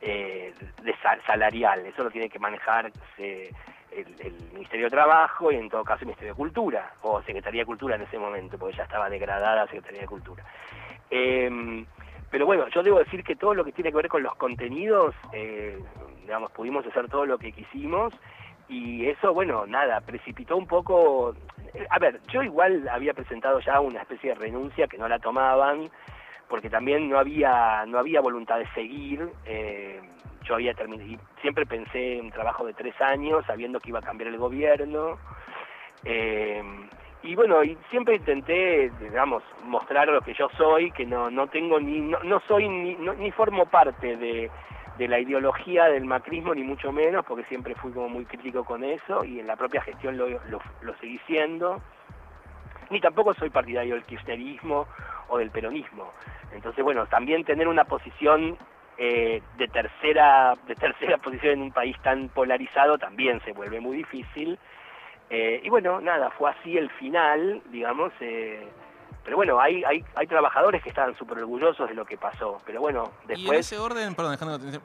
eh, 0.01 0.55
salarial, 1.27 1.85
eso 1.87 2.05
lo 2.05 2.11
tiene 2.11 2.29
que 2.29 2.39
manejar 2.39 2.91
el, 3.19 3.55
Ministerio 4.53 4.87
de 4.87 4.91
Trabajo 4.91 5.53
y 5.53 5.57
en 5.57 5.69
todo 5.69 5.85
caso 5.85 6.01
el 6.01 6.07
Ministerio 6.07 6.33
de 6.33 6.39
Cultura, 6.39 6.93
o 7.03 7.23
Secretaría 7.23 7.63
de 7.63 7.67
Cultura 7.67 7.97
en 7.97 8.03
ese 8.03 8.19
momento, 8.19 8.59
porque 8.59 8.77
ya 8.77 8.85
estaba 8.85 9.09
degradada 9.09 9.67
Secretaría 9.67 10.03
de 10.03 10.07
Cultura. 10.07 10.45
Pero 12.31 12.47
bueno, 12.47 12.69
yo 12.69 12.83
debo 12.83 12.99
decir 12.99 13.23
que 13.23 13.37
todo 13.37 13.55
lo 13.55 13.65
que 13.65 13.73
tiene 13.73 13.91
que 13.91 13.97
ver 13.97 14.09
con 14.09 14.23
los 14.23 14.35
contenidos, 14.37 15.15
eh, 15.33 15.79
digamos, 16.23 16.51
pudimos 16.53 16.87
hacer 16.87 17.09
todo 17.09 17.25
lo 17.25 17.39
que 17.39 17.53
quisimos 17.53 18.13
y 18.69 19.07
eso, 19.07 19.33
bueno, 19.33 19.67
nada, 19.67 20.01
precipitó 20.01 20.57
un 20.57 20.67
poco... 20.67 21.35
A 21.91 21.99
ver, 21.99 22.21
yo 22.29 22.43
igual 22.43 22.89
había 22.89 23.15
presentado 23.15 23.61
ya 23.61 23.81
una 23.81 24.01
especie 24.03 24.31
de 24.31 24.37
renuncia 24.37 24.89
que 24.89 24.99
no 24.99 25.09
la 25.09 25.19
tomaban, 25.19 25.91
porque 26.49 26.71
también 26.71 27.09
no 27.09 27.19
había 27.19 27.85
no 27.87 27.99
había 27.99 28.21
voluntad 28.21 28.59
de 28.59 28.69
seguir. 28.73 29.29
Eh, 29.45 30.01
yo 30.43 30.55
había 30.55 30.75
terminado, 30.75 31.09
y 31.09 31.19
siempre 31.43 31.67
pensé 31.67 32.19
en 32.19 32.27
un 32.27 32.31
trabajo 32.31 32.65
de 32.65 32.73
tres 32.73 32.99
años, 33.01 33.45
sabiendo 33.47 33.79
que 33.79 33.91
iba 33.91 33.99
a 33.99 34.03
cambiar 34.03 34.29
el 34.29 34.39
gobierno. 34.39 35.19
Eh, 36.05 36.63
y 37.27 37.35
bueno, 37.35 37.61
siempre 37.91 38.17
intenté, 38.17 38.91
digamos, 39.01 39.43
mostrar 39.65 40.09
lo 40.09 40.21
que 40.23 40.35
yo 40.35 40.49
soy, 40.57 40.91
que 40.93 41.05
no, 41.05 41.31
no 41.31 41.49
tengo 41.49 41.81
ni, 41.81 42.01
no, 42.01 42.19
no 42.23 42.41
soy 42.47 42.69
ni, 42.69 42.95
ni 42.95 43.31
formo 43.33 43.67
parte 43.67 44.17
de, 44.17 44.51
de 44.97 45.09
la 45.09 45.19
ideología 45.19 45.87
del 45.87 46.05
macrismo, 46.05 46.55
ni 46.55 46.63
mucho 46.63 46.93
menos, 46.93 47.25
porque 47.27 47.45
siempre 47.45 47.75
fui 47.75 47.93
como 47.93 48.09
muy 48.09 48.25
crítico 48.25 48.65
con 48.65 48.85
eso, 48.85 49.25
y 49.25 49.41
en 49.41 49.47
la 49.47 49.57
propia 49.57 49.83
gestión 49.83 50.17
lo, 50.17 50.29
lo, 50.29 50.61
lo 50.81 50.97
seguí 50.99 51.19
siendo. 51.27 51.81
Ni 52.91 53.01
tampoco 53.01 53.35
soy 53.35 53.51
partidario 53.51 53.95
del 53.95 54.05
kirchnerismo 54.05 54.87
o 55.29 55.39
del 55.39 55.51
peronismo. 55.51 56.13
Entonces, 56.53 56.85
bueno, 56.85 57.07
también 57.07 57.45
tener 57.45 57.67
una 57.67 57.85
posición 57.85 58.57
eh, 58.99 59.43
de 59.59 59.69
tercera 59.69 60.57
de 60.67 60.75
tercera 60.75 61.19
posición 61.23 61.55
en 61.55 61.63
un 61.63 61.73
país 61.73 61.97
tan 62.03 62.31
polarizado 62.31 62.97
también 62.97 63.41
se 63.45 63.53
vuelve 63.53 63.81
muy 63.81 63.97
difícil. 63.97 64.59
Eh, 65.31 65.61
y 65.65 65.69
bueno, 65.69 66.01
nada, 66.01 66.31
fue 66.31 66.51
así 66.51 66.77
el 66.77 66.91
final, 66.91 67.63
digamos. 67.71 68.13
Eh, 68.21 68.69
pero 69.25 69.37
bueno, 69.37 69.61
hay, 69.61 69.83
hay, 69.85 70.05
hay 70.15 70.27
trabajadores 70.29 70.83
que 70.83 70.89
estaban 70.89 71.17
súper 71.19 71.39
orgullosos 71.39 71.89
de 71.89 71.95
lo 71.95 72.05
que 72.05 72.17
pasó. 72.17 72.61
Pero 72.65 72.81
bueno, 72.81 73.11
después... 73.27 73.39
Y 73.39 73.49
en 73.49 73.55
ese 73.55 73.79
orden, 73.79 74.15
perdón, 74.15 74.39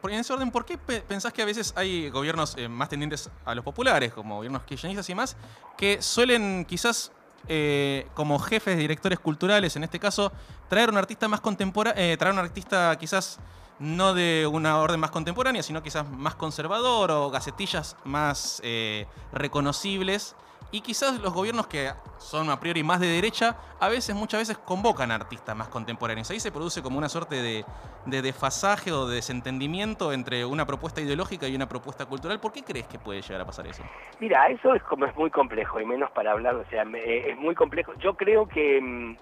en 0.04 0.20
ese 0.20 0.34
orden, 0.34 0.50
¿por 0.50 0.66
qué 0.66 0.78
pensás 0.78 1.32
que 1.32 1.44
a 1.44 1.46
veces 1.46 1.74
hay 1.78 2.10
gobiernos 2.10 2.58
más 2.70 2.90
tendientes 2.90 3.30
a 3.46 3.54
los 3.54 3.64
populares, 3.64 4.14
como 4.14 4.38
gobiernos 4.38 4.64
kirchneristas 4.64 5.08
y 5.10 5.16
más, 5.16 5.38
que 5.78 6.02
suelen 6.02 6.66
quizás 6.66 7.14
eh, 7.48 8.08
como 8.14 8.38
jefes, 8.40 8.78
directores 8.78 9.20
culturales, 9.20 9.76
en 9.76 9.84
este 9.84 10.00
caso, 10.00 10.32
traer 10.70 10.90
un 10.90 10.98
artista 10.98 11.28
más 11.28 11.42
contemporáneo, 11.42 12.02
eh, 12.02 12.16
traer 12.18 12.34
un 12.34 12.40
artista 12.40 12.96
quizás 13.00 13.40
no 13.82 14.14
de 14.14 14.46
una 14.46 14.80
orden 14.80 15.00
más 15.00 15.10
contemporánea, 15.10 15.64
sino 15.64 15.82
quizás 15.82 16.10
más 16.10 16.36
conservador 16.36 17.10
o 17.10 17.32
gacetillas 17.32 17.98
más 18.06 18.62
eh, 18.64 19.08
reconocibles. 19.34 20.36
Y 20.74 20.82
quizás 20.82 21.20
los 21.20 21.34
gobiernos 21.34 21.68
que 21.68 21.90
son 22.18 22.50
a 22.50 22.60
priori 22.60 22.82
más 22.82 23.02
de 23.02 23.08
derecha, 23.08 23.58
a 23.80 23.90
veces, 23.90 24.16
muchas 24.16 24.40
veces 24.40 24.58
convocan 24.58 25.12
a 25.12 25.16
artistas 25.16 25.54
más 25.54 25.68
contemporáneos. 25.68 26.30
Ahí 26.32 26.40
se 26.40 26.52
produce 26.52 26.82
como 26.82 26.98
una 26.98 27.10
suerte 27.10 27.42
de, 27.42 27.66
de 28.06 28.22
desfasaje 28.22 28.92
o 28.94 29.06
de 29.06 29.16
desentendimiento 29.16 30.14
entre 30.14 30.46
una 30.46 30.66
propuesta 30.66 31.02
ideológica 31.02 31.48
y 31.48 31.56
una 31.56 31.68
propuesta 31.68 32.06
cultural. 32.06 32.40
¿Por 32.40 32.54
qué 32.54 32.64
crees 32.64 32.88
que 32.88 33.00
puede 33.00 33.22
llegar 33.22 33.42
a 33.42 33.46
pasar 33.46 33.68
eso? 33.68 33.84
Mira, 34.22 34.48
eso 34.48 34.74
es 34.74 34.84
como 34.84 35.08
es 35.08 35.16
muy 35.18 35.30
complejo, 35.30 35.82
y 35.82 35.86
menos 35.86 36.10
para 36.12 36.32
hablar, 36.32 36.56
o 36.56 36.66
sea, 36.70 36.84
es 36.84 37.38
muy 37.38 37.56
complejo. 37.56 37.94
Yo 37.96 38.14
creo 38.14 38.48
que, 38.48 38.80
mm, 38.80 39.18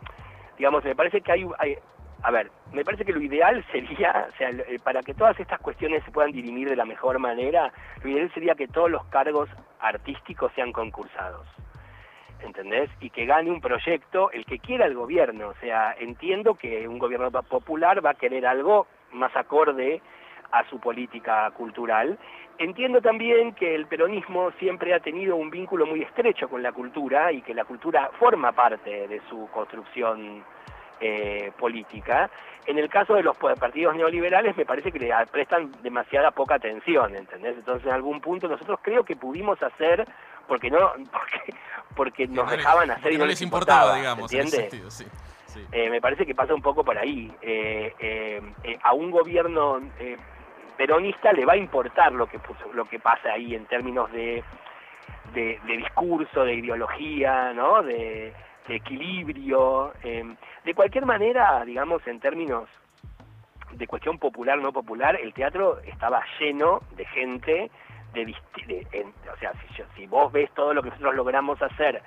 digamos, 0.58 0.84
me 0.84 0.96
parece 0.96 1.22
que 1.22 1.32
hay 1.32 1.48
a 2.22 2.32
ver, 2.32 2.52
me 2.74 2.84
parece 2.84 3.06
que 3.06 3.14
lo 3.14 3.22
ideal 3.22 3.66
sería, 3.72 4.28
o 4.30 4.38
sea, 4.38 4.50
eh, 4.50 4.80
para 4.84 5.02
que 5.02 5.14
todas 5.14 5.40
estas 5.40 5.60
cuestiones 5.60 6.04
se 6.04 6.12
puedan 6.12 6.32
dirimir 6.32 6.70
de 6.70 6.76
la 6.76 6.86
mejor 6.86 7.18
manera, 7.20 7.72
lo 8.04 8.10
ideal 8.10 8.32
sería 8.34 8.56
que 8.56 8.68
todos 8.68 8.92
los 8.92 9.06
cargos 9.06 9.50
artísticos 9.80 10.52
sean 10.54 10.72
concursados. 10.72 11.48
¿Entendés? 12.42 12.90
Y 13.02 13.10
que 13.10 13.26
gane 13.26 13.52
un 13.52 13.60
proyecto 13.60 14.32
el 14.32 14.46
que 14.46 14.60
quiera 14.60 14.86
el 14.86 14.96
gobierno. 14.96 15.50
O 15.50 15.56
sea, 15.56 15.94
entiendo 16.00 16.56
que 16.56 16.88
un 16.88 16.98
gobierno 16.98 17.32
popular 17.32 18.06
va 18.06 18.12
a 18.12 18.14
querer 18.14 18.46
algo 18.46 18.88
más 19.12 19.36
acorde 19.36 20.02
a 20.52 20.64
su 20.70 20.80
política 20.80 21.52
cultural. 21.52 22.18
Entiendo 22.58 23.02
también 23.02 23.54
que 23.54 23.76
el 23.76 23.88
peronismo 23.88 24.52
siempre 24.60 24.94
ha 24.94 25.00
tenido 25.00 25.36
un 25.36 25.50
vínculo 25.50 25.86
muy 25.86 26.02
estrecho 26.02 26.50
con 26.50 26.64
la 26.64 26.72
cultura 26.72 27.32
y 27.32 27.42
que 27.42 27.54
la 27.54 27.66
cultura 27.66 28.10
forma 28.20 28.52
parte 28.54 29.08
de 29.08 29.22
su 29.30 29.50
construcción 29.52 30.44
eh, 31.02 31.52
política. 31.58 32.30
En 32.66 32.78
el 32.78 32.90
caso 32.90 33.16
de 33.16 33.24
los 33.24 33.38
partidos 33.38 33.96
neoliberales 33.96 34.56
me 34.56 34.66
parece 34.66 34.92
que 34.92 35.00
le 35.00 35.12
prestan 35.32 35.72
demasiada 35.82 36.32
poca 36.32 36.56
atención, 36.56 37.16
¿entendés? 37.16 37.56
Entonces 37.58 37.88
en 37.88 37.94
algún 37.94 38.22
punto 38.22 38.48
nosotros 38.48 38.80
creo 38.82 39.04
que 39.04 39.16
pudimos 39.16 39.62
hacer 39.64 40.06
porque 40.48 40.70
no 40.70 40.80
porque, 41.12 41.54
porque 41.96 42.28
nos 42.28 42.52
dejaban 42.52 42.92
hacer 42.92 43.14
y 43.14 43.18
no, 43.18 43.26
les 43.26 43.42
importaba, 43.42 43.96
digamos, 43.96 44.32
¿entiendes? 44.32 45.02
Eh, 45.72 45.90
me 45.90 46.00
parece 46.00 46.26
que 46.26 46.36
pasa 46.36 46.54
un 46.54 46.62
poco 46.62 46.84
por 46.84 46.98
ahí. 46.98 47.32
Eh, 47.42 48.42
a 48.84 48.94
un 48.94 49.10
gobierno 49.10 49.82
peronista 50.78 51.34
le 51.34 51.46
va 51.46 51.54
a 51.54 51.58
importar 51.58 52.12
lo 52.12 52.28
que 52.28 52.40
lo 52.74 52.86
que 52.86 53.00
pasa 53.00 53.32
ahí 53.34 53.56
en 53.56 53.66
términos 53.66 54.12
de, 54.12 54.44
de, 55.34 55.60
de 55.66 55.78
discurso, 55.78 56.44
de 56.44 56.56
ideología, 56.56 57.54
¿no? 57.54 57.82
De, 57.82 58.34
equilibrio. 58.72 59.94
Em, 60.04 60.36
de 60.66 60.74
cualquier 60.74 61.06
manera, 61.06 61.64
digamos, 61.66 62.06
en 62.08 62.20
términos 62.20 62.70
de 63.72 63.88
cuestión 63.88 64.18
popular 64.18 64.58
no 64.58 64.74
popular, 64.74 65.18
el 65.22 65.34
teatro 65.34 65.80
estaba 65.82 66.24
lleno 66.40 66.82
de 66.96 67.06
gente, 67.06 67.72
de, 68.14 68.36
o 69.32 69.38
sea, 69.40 69.54
si, 69.54 69.84
si, 69.96 70.08
vos 70.08 70.32
ves 70.32 70.50
todo 70.56 70.74
lo 70.74 70.82
que 70.82 70.90
nosotros 70.90 71.16
logramos 71.16 71.62
hacer 71.62 72.02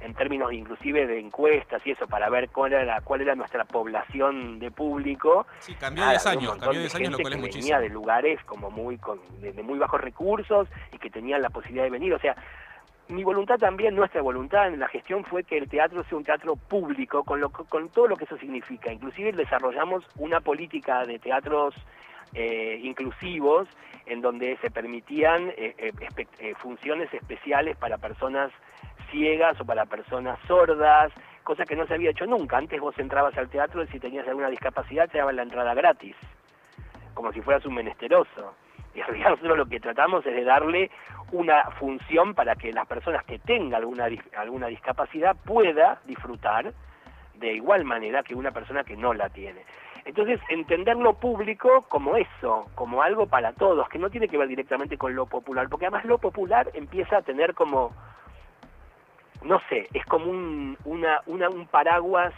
en 0.00 0.14
términos 0.14 0.52
inclusive 0.52 1.06
de 1.06 1.18
encuestas 1.18 1.84
y 1.84 1.90
eso 1.90 2.06
para 2.06 2.28
ver 2.30 2.50
cuál 2.50 2.72
era 2.72 3.00
cuál 3.00 3.22
era 3.22 3.34
nuestra 3.34 3.64
población 3.64 4.58
de 4.60 4.70
público. 4.70 5.46
Sí, 5.58 5.74
cambió 5.74 6.04
de 6.04 6.10
10 6.10 6.26
años, 6.26 6.56
cambió 6.56 6.80
10 6.80 6.94
años, 6.94 7.12
lo 7.12 7.18
cual 7.18 7.32
es 7.32 7.40
muchísimo. 7.40 7.64
venía 7.64 7.80
de 7.80 7.88
lugares 7.88 8.44
como 8.44 8.70
muy 8.70 8.98
con, 8.98 9.18
de, 9.40 9.52
de, 9.52 9.62
muy 9.62 9.78
bajos 9.78 10.00
recursos 10.00 10.68
y 10.92 10.98
que 10.98 11.10
tenían 11.10 11.42
la 11.42 11.50
posibilidad 11.50 11.84
de 11.84 11.90
venir, 11.90 12.14
o 12.14 12.18
sea, 12.20 12.36
mi 13.08 13.24
voluntad 13.24 13.58
también, 13.58 13.94
nuestra 13.94 14.20
voluntad 14.20 14.68
en 14.68 14.78
la 14.78 14.88
gestión 14.88 15.24
fue 15.24 15.44
que 15.44 15.56
el 15.56 15.68
teatro 15.68 16.04
sea 16.04 16.18
un 16.18 16.24
teatro 16.24 16.56
público, 16.56 17.24
con, 17.24 17.40
lo, 17.40 17.50
con 17.50 17.88
todo 17.88 18.06
lo 18.06 18.16
que 18.16 18.24
eso 18.24 18.36
significa. 18.36 18.92
Inclusive 18.92 19.32
desarrollamos 19.32 20.04
una 20.16 20.40
política 20.40 21.04
de 21.04 21.18
teatros 21.18 21.74
eh, 22.34 22.78
inclusivos 22.82 23.68
en 24.06 24.20
donde 24.20 24.58
se 24.58 24.70
permitían 24.70 25.48
eh, 25.56 25.92
eh, 26.38 26.54
funciones 26.56 27.12
especiales 27.14 27.76
para 27.76 27.96
personas 27.96 28.52
ciegas 29.10 29.58
o 29.60 29.64
para 29.64 29.86
personas 29.86 30.38
sordas, 30.46 31.10
cosa 31.42 31.64
que 31.64 31.76
no 31.76 31.86
se 31.86 31.94
había 31.94 32.10
hecho 32.10 32.26
nunca. 32.26 32.58
Antes 32.58 32.80
vos 32.80 32.98
entrabas 32.98 33.36
al 33.38 33.48
teatro 33.48 33.82
y 33.82 33.86
si 33.88 33.98
tenías 33.98 34.28
alguna 34.28 34.50
discapacidad 34.50 35.08
te 35.08 35.18
daban 35.18 35.36
la 35.36 35.42
entrada 35.42 35.72
gratis, 35.72 36.16
como 37.14 37.32
si 37.32 37.40
fueras 37.40 37.64
un 37.64 37.74
menesteroso. 37.74 38.54
Y 39.16 39.20
nosotros 39.22 39.56
lo 39.56 39.66
que 39.66 39.80
tratamos 39.80 40.24
es 40.26 40.34
de 40.34 40.44
darle 40.44 40.90
una 41.32 41.64
función 41.72 42.34
para 42.34 42.56
que 42.56 42.72
las 42.72 42.86
personas 42.86 43.24
que 43.24 43.38
tengan 43.38 43.74
alguna, 43.74 44.08
alguna 44.36 44.66
discapacidad 44.68 45.36
pueda 45.44 46.00
disfrutar 46.06 46.72
de 47.34 47.52
igual 47.54 47.84
manera 47.84 48.22
que 48.22 48.34
una 48.34 48.50
persona 48.50 48.84
que 48.84 48.96
no 48.96 49.14
la 49.14 49.28
tiene. 49.28 49.62
Entonces, 50.04 50.40
entender 50.48 50.96
lo 50.96 51.14
público 51.14 51.84
como 51.88 52.16
eso, 52.16 52.66
como 52.74 53.02
algo 53.02 53.26
para 53.26 53.52
todos, 53.52 53.88
que 53.88 53.98
no 53.98 54.10
tiene 54.10 54.28
que 54.28 54.38
ver 54.38 54.48
directamente 54.48 54.96
con 54.96 55.14
lo 55.14 55.26
popular, 55.26 55.68
porque 55.68 55.86
además 55.86 56.06
lo 56.06 56.18
popular 56.18 56.70
empieza 56.72 57.18
a 57.18 57.22
tener 57.22 57.54
como, 57.54 57.92
no 59.42 59.60
sé, 59.68 59.86
es 59.92 60.04
como 60.06 60.30
un, 60.30 60.78
una, 60.84 61.20
un 61.26 61.66
paraguas 61.66 62.32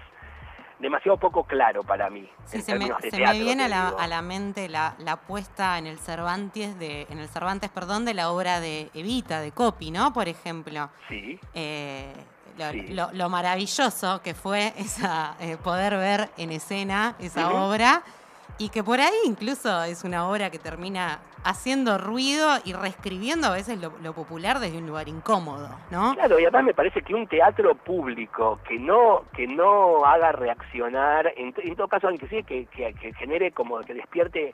demasiado 0.80 1.18
poco 1.18 1.44
claro 1.44 1.82
para 1.82 2.10
mí. 2.10 2.28
se, 2.44 2.58
me, 2.74 2.90
viene 3.32 3.64
a 3.64 3.68
la, 3.68 3.88
a 3.88 4.06
la, 4.06 4.22
mente 4.22 4.68
la, 4.68 4.94
la, 4.98 5.16
puesta 5.16 5.78
en 5.78 5.86
el 5.86 5.98
Cervantes 5.98 6.78
de, 6.78 7.06
en 7.10 7.18
el 7.18 7.28
Cervantes, 7.28 7.70
perdón, 7.70 8.04
de 8.04 8.14
la 8.14 8.30
obra 8.30 8.60
de 8.60 8.90
Evita, 8.94 9.40
de 9.40 9.52
Copy, 9.52 9.90
¿no? 9.90 10.12
Por 10.12 10.28
ejemplo. 10.28 10.90
Sí. 11.08 11.38
Eh, 11.54 12.12
lo, 13.12 13.28
maravilloso 13.30 14.20
que 14.22 14.34
fue 14.34 14.74
esa, 14.76 15.36
eh, 15.40 15.56
poder 15.62 15.96
ver 15.96 16.30
en 16.36 16.52
escena 16.52 17.14
esa 17.18 17.50
obra 17.50 18.02
Y 18.58 18.68
que 18.68 18.82
por 18.82 19.00
ahí 19.00 19.14
incluso 19.26 19.82
es 19.84 20.04
una 20.04 20.28
obra 20.28 20.50
que 20.50 20.58
termina 20.58 21.20
haciendo 21.44 21.98
ruido 21.98 22.48
y 22.64 22.72
reescribiendo 22.72 23.46
a 23.46 23.52
veces 23.52 23.78
lo, 23.80 24.12
popular 24.12 24.58
desde 24.58 24.78
un 24.78 24.86
lugar 24.86 25.08
incómodo, 25.08 25.70
¿no? 25.90 26.14
Claro, 26.14 26.38
y 26.38 26.42
además 26.42 26.64
me 26.64 26.74
parece 26.74 27.02
que 27.02 27.14
un 27.14 27.26
teatro 27.26 27.74
público 27.74 28.60
que 28.68 28.78
no 28.78 29.24
que 29.34 29.46
no 29.46 30.04
haga 30.04 30.32
reaccionar, 30.32 31.32
en, 31.36 31.54
todo 31.76 31.88
caso 31.88 32.10
inclusive 32.10 32.42
que, 32.42 32.66
que, 32.66 32.92
que 32.94 33.14
genere 33.14 33.52
como 33.52 33.80
que 33.80 33.94
despierte 33.94 34.52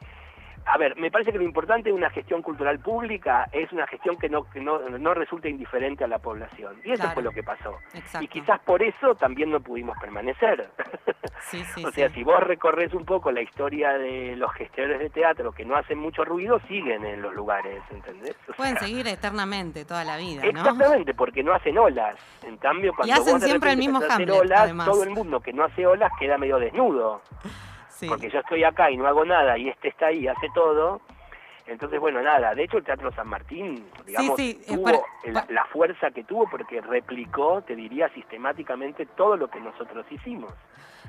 a 0.66 0.78
ver, 0.78 0.96
me 0.96 1.10
parece 1.10 1.32
que 1.32 1.38
lo 1.38 1.44
importante 1.44 1.90
de 1.90 1.94
una 1.94 2.10
gestión 2.10 2.42
cultural 2.42 2.80
pública 2.80 3.48
es 3.52 3.70
una 3.72 3.86
gestión 3.86 4.16
que 4.16 4.28
no, 4.28 4.44
que 4.50 4.60
no, 4.60 4.80
no 4.80 5.14
resulte 5.14 5.48
indiferente 5.48 6.04
a 6.04 6.08
la 6.08 6.18
población. 6.18 6.76
Y 6.84 6.92
eso 6.92 7.08
fue 7.10 7.22
lo 7.22 7.30
que 7.30 7.42
pasó. 7.42 7.76
Y 8.20 8.28
quizás 8.28 8.60
por 8.60 8.82
eso 8.82 9.14
también 9.14 9.50
no 9.50 9.60
pudimos 9.60 9.96
permanecer. 9.98 10.68
Sí, 11.50 11.62
sí, 11.74 11.84
o 11.84 11.92
sea, 11.92 12.08
si 12.10 12.24
vos 12.24 12.40
recorres 12.40 12.92
un 12.92 13.04
poco 13.04 13.30
la 13.30 13.40
historia 13.40 13.92
de 13.92 14.34
los 14.34 14.52
gestores 14.54 14.98
de 14.98 15.10
teatro 15.10 15.52
que 15.52 15.64
no 15.64 15.76
hacen 15.76 15.96
mucho 15.98 16.24
ruido, 16.24 16.58
siguen 16.66 17.04
en 17.04 17.22
los 17.22 17.32
lugares, 17.34 17.82
¿entendés? 17.90 18.34
Pueden 18.56 18.76
seguir 18.78 19.06
eternamente 19.06 19.84
toda 19.84 20.02
la 20.02 20.16
vida, 20.16 20.42
¿no? 20.42 20.48
Exactamente, 20.48 21.14
porque 21.14 21.44
no 21.44 21.54
hacen 21.54 21.78
olas. 21.78 22.16
En 22.42 22.56
cambio, 22.56 22.92
cuando 22.96 23.14
y 23.14 23.16
hacen 23.16 23.40
siempre 23.40 23.70
el 23.70 23.78
mismo 23.78 24.00
Hamlet, 24.08 24.30
olas, 24.30 24.74
todo 24.84 25.04
el 25.04 25.10
mundo 25.10 25.38
que 25.38 25.52
no 25.52 25.64
hace 25.64 25.86
olas 25.86 26.10
queda 26.18 26.36
medio 26.36 26.58
desnudo 26.58 27.22
porque 28.08 28.30
yo 28.30 28.40
estoy 28.40 28.64
acá 28.64 28.90
y 28.90 28.96
no 28.96 29.06
hago 29.06 29.24
nada 29.24 29.56
y 29.58 29.68
este 29.68 29.88
está 29.88 30.06
ahí 30.06 30.26
hace 30.26 30.48
todo. 30.54 31.00
Entonces, 31.66 31.98
bueno, 31.98 32.22
nada, 32.22 32.54
de 32.54 32.62
hecho 32.62 32.78
el 32.78 32.84
Teatro 32.84 33.12
San 33.12 33.26
Martín, 33.26 33.84
digamos, 34.06 34.36
tuvo 34.36 35.04
la, 35.48 35.64
fuerza 35.64 36.12
que 36.12 36.22
tuvo 36.22 36.48
porque 36.48 36.80
replicó, 36.80 37.60
te 37.62 37.74
diría, 37.74 38.08
sistemáticamente 38.10 39.04
todo 39.04 39.36
lo 39.36 39.48
que 39.48 39.58
nosotros 39.60 40.06
hicimos. 40.10 40.52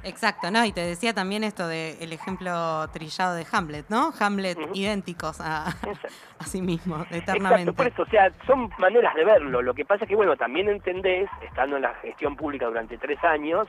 Exacto, 0.04 0.50
¿no? 0.50 0.66
Y 0.66 0.72
te 0.72 0.82
decía 0.82 1.14
también 1.14 1.44
esto 1.44 1.68
del 1.68 2.12
ejemplo 2.12 2.88
trillado 2.92 3.36
de 3.36 3.46
Hamlet, 3.52 3.86
¿no? 3.90 4.12
Hamlet 4.20 4.58
idénticos 4.74 5.42
a, 5.42 5.68
a, 6.40 6.44
sí 6.46 6.62
mismo, 6.62 7.06
eternamente. 7.12 7.72
Exacto, 7.72 7.74
por 7.74 7.88
eso, 7.88 8.02
o 8.04 8.06
sea, 8.08 8.32
son 8.46 8.70
maneras 8.80 9.14
de 9.16 9.26
verlo. 9.26 9.62
Lo 9.62 9.74
que 9.74 9.86
pasa 9.86 10.06
es 10.06 10.10
que, 10.10 10.16
bueno, 10.16 10.36
también 10.36 10.70
entendés, 10.70 11.30
estando 11.44 11.76
en 11.76 11.84
la 11.84 11.94
gestión 11.96 12.36
pública 12.36 12.66
durante 12.66 12.98
tres 12.98 13.24
años, 13.24 13.68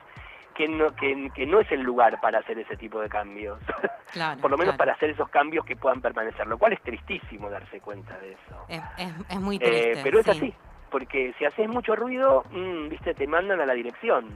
que 0.59 0.67
no, 0.67 0.93
que, 0.97 1.47
no 1.47 1.61
es 1.61 1.71
el 1.71 1.83
lugar 1.83 2.21
para 2.21 2.41
hacer 2.41 2.59
ese 2.59 2.77
tipo 2.77 3.01
de 3.01 3.09
cambios. 3.09 3.61
Por 4.43 4.51
lo 4.51 4.59
menos 4.59 4.75
para 4.75 4.93
hacer 4.93 5.11
esos 5.11 5.29
cambios 5.29 5.65
que 5.65 5.77
puedan 5.77 6.01
permanecer, 6.01 6.49
lo 6.49 6.59
cual 6.59 6.73
es 6.73 6.83
tristísimo 6.83 7.49
darse 7.49 7.81
cuenta 7.81 8.19
de 8.19 8.33
eso. 8.33 8.65
Es, 8.69 8.83
es, 9.29 9.41
muy 9.41 9.61
triste. 9.61 9.93
Eh, 9.93 10.01
pero 10.03 10.19
es 10.19 10.29
así, 10.29 10.53
porque 10.91 11.33
si 11.39 11.45
haces 11.45 11.69
mucho 11.69 11.95
ruido, 11.95 12.43
mm, 12.51 12.89
viste, 12.89 13.15
te 13.15 13.29
mandan 13.29 13.61
a 13.61 13.67
la 13.67 13.75
dirección. 13.75 14.35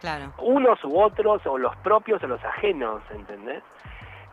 Claro. 0.00 0.34
Unos 0.36 0.84
u 0.84 1.00
otros, 1.00 1.46
o 1.46 1.56
los 1.56 1.74
propios 1.76 2.22
o 2.22 2.26
los 2.26 2.44
ajenos, 2.44 3.00
¿entendés? 3.10 3.62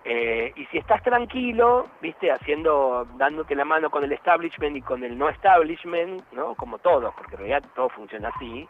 Eh, 0.03 0.51
y 0.57 0.65
si 0.65 0.79
estás 0.79 1.01
tranquilo, 1.01 1.87
viste, 2.01 2.29
haciendo, 2.29 3.07
dándote 3.15 3.55
la 3.55 3.63
mano 3.63 3.89
con 3.89 4.03
el 4.03 4.11
establishment 4.11 4.75
y 4.75 4.81
con 4.81 5.01
el 5.05 5.17
no 5.17 5.29
establishment, 5.29 6.23
¿no? 6.33 6.55
Como 6.55 6.79
todos, 6.79 7.13
porque 7.15 7.35
en 7.35 7.37
realidad 7.37 7.63
todo 7.73 7.87
funciona 7.87 8.33
así 8.35 8.67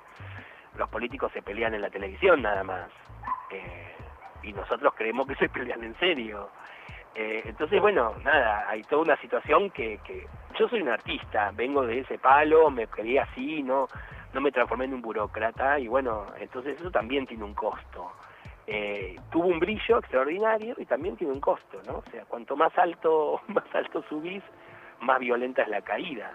los 0.78 0.90
políticos 0.90 1.32
se 1.34 1.42
pelean 1.42 1.74
en 1.74 1.82
la 1.82 1.90
televisión 1.90 2.42
nada 2.42 2.64
más. 2.64 2.90
Eh, 3.50 3.96
y 4.44 4.54
nosotros 4.54 4.94
creemos 4.96 5.28
que 5.28 5.36
se 5.36 5.50
pelean 5.50 5.84
en 5.84 5.98
serio. 6.00 6.50
Eh, 7.14 7.42
entonces, 7.46 7.82
bueno, 7.82 8.14
nada, 8.24 8.68
hay 8.70 8.84
toda 8.84 9.02
una 9.02 9.18
situación 9.18 9.70
que, 9.72 10.00
que 10.06 10.26
yo 10.58 10.68
soy 10.70 10.82
un 10.82 10.90
artista, 10.90 11.52
vengo 11.54 11.86
de 11.86 12.00
ese 12.00 12.18
palo, 12.18 12.72
me 12.72 12.88
creí 12.88 13.18
así, 13.18 13.62
no, 13.62 13.88
no 14.34 14.42
me 14.42 14.52
transformé 14.52 14.86
en 14.86 14.94
un 14.94 15.02
burócrata 15.02 15.78
y 15.80 15.88
bueno, 15.88 16.26
entonces 16.40 16.80
eso 16.80 16.90
también 16.90 17.28
tiene 17.28 17.44
un 17.44 17.54
costo. 17.54 18.12
Eh, 18.68 19.18
tuvo 19.32 19.48
un 19.48 19.60
brillo 19.60 19.98
extraordinario 19.98 20.76
y 20.78 20.86
también 20.86 21.18
tiene 21.18 21.34
un 21.34 21.42
costo, 21.42 21.82
¿no? 21.86 21.98
O 21.98 22.04
sea, 22.12 22.26
cuanto 22.26 22.56
más 22.56 22.76
alto, 22.78 23.42
más 23.48 23.66
alto 23.74 24.04
subís, 24.08 24.44
más 25.02 25.20
violenta 25.20 25.64
es 25.64 25.68
la 25.68 25.82
caída. 25.82 26.32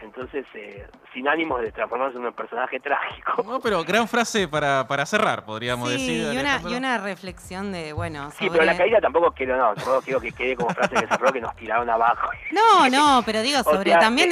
Entonces, 0.00 0.44
eh, 0.54 0.86
sin 1.12 1.28
ánimos 1.28 1.60
de 1.60 1.72
transformarse 1.72 2.16
en 2.18 2.24
un 2.24 2.32
personaje 2.32 2.80
trágico. 2.80 3.42
No, 3.42 3.60
pero 3.60 3.84
gran 3.84 4.08
frase 4.08 4.48
para, 4.48 4.86
para 4.86 5.04
cerrar, 5.06 5.44
podríamos 5.44 5.90
decir. 5.90 6.32
Y 6.32 6.38
una, 6.38 6.60
y 6.68 6.74
una 6.74 6.98
reflexión 6.98 7.72
de, 7.72 7.92
bueno. 7.92 8.30
Sí, 8.32 8.48
pero 8.50 8.64
la 8.64 8.76
caída 8.76 9.00
tampoco 9.00 9.32
quiero, 9.32 9.56
no, 9.56 9.74
tampoco 9.74 10.02
quiero 10.02 10.20
que 10.20 10.32
quede 10.32 10.56
como 10.56 10.70
frase 10.70 10.94
que 10.94 11.06
cerró 11.06 11.32
que 11.32 11.40
nos 11.40 11.54
tiraron 11.56 11.88
abajo. 11.90 12.30
No, 12.50 12.88
no, 12.88 13.22
pero 13.24 13.42
digo, 13.42 13.62
sobre 13.64 13.92
también. 13.92 14.30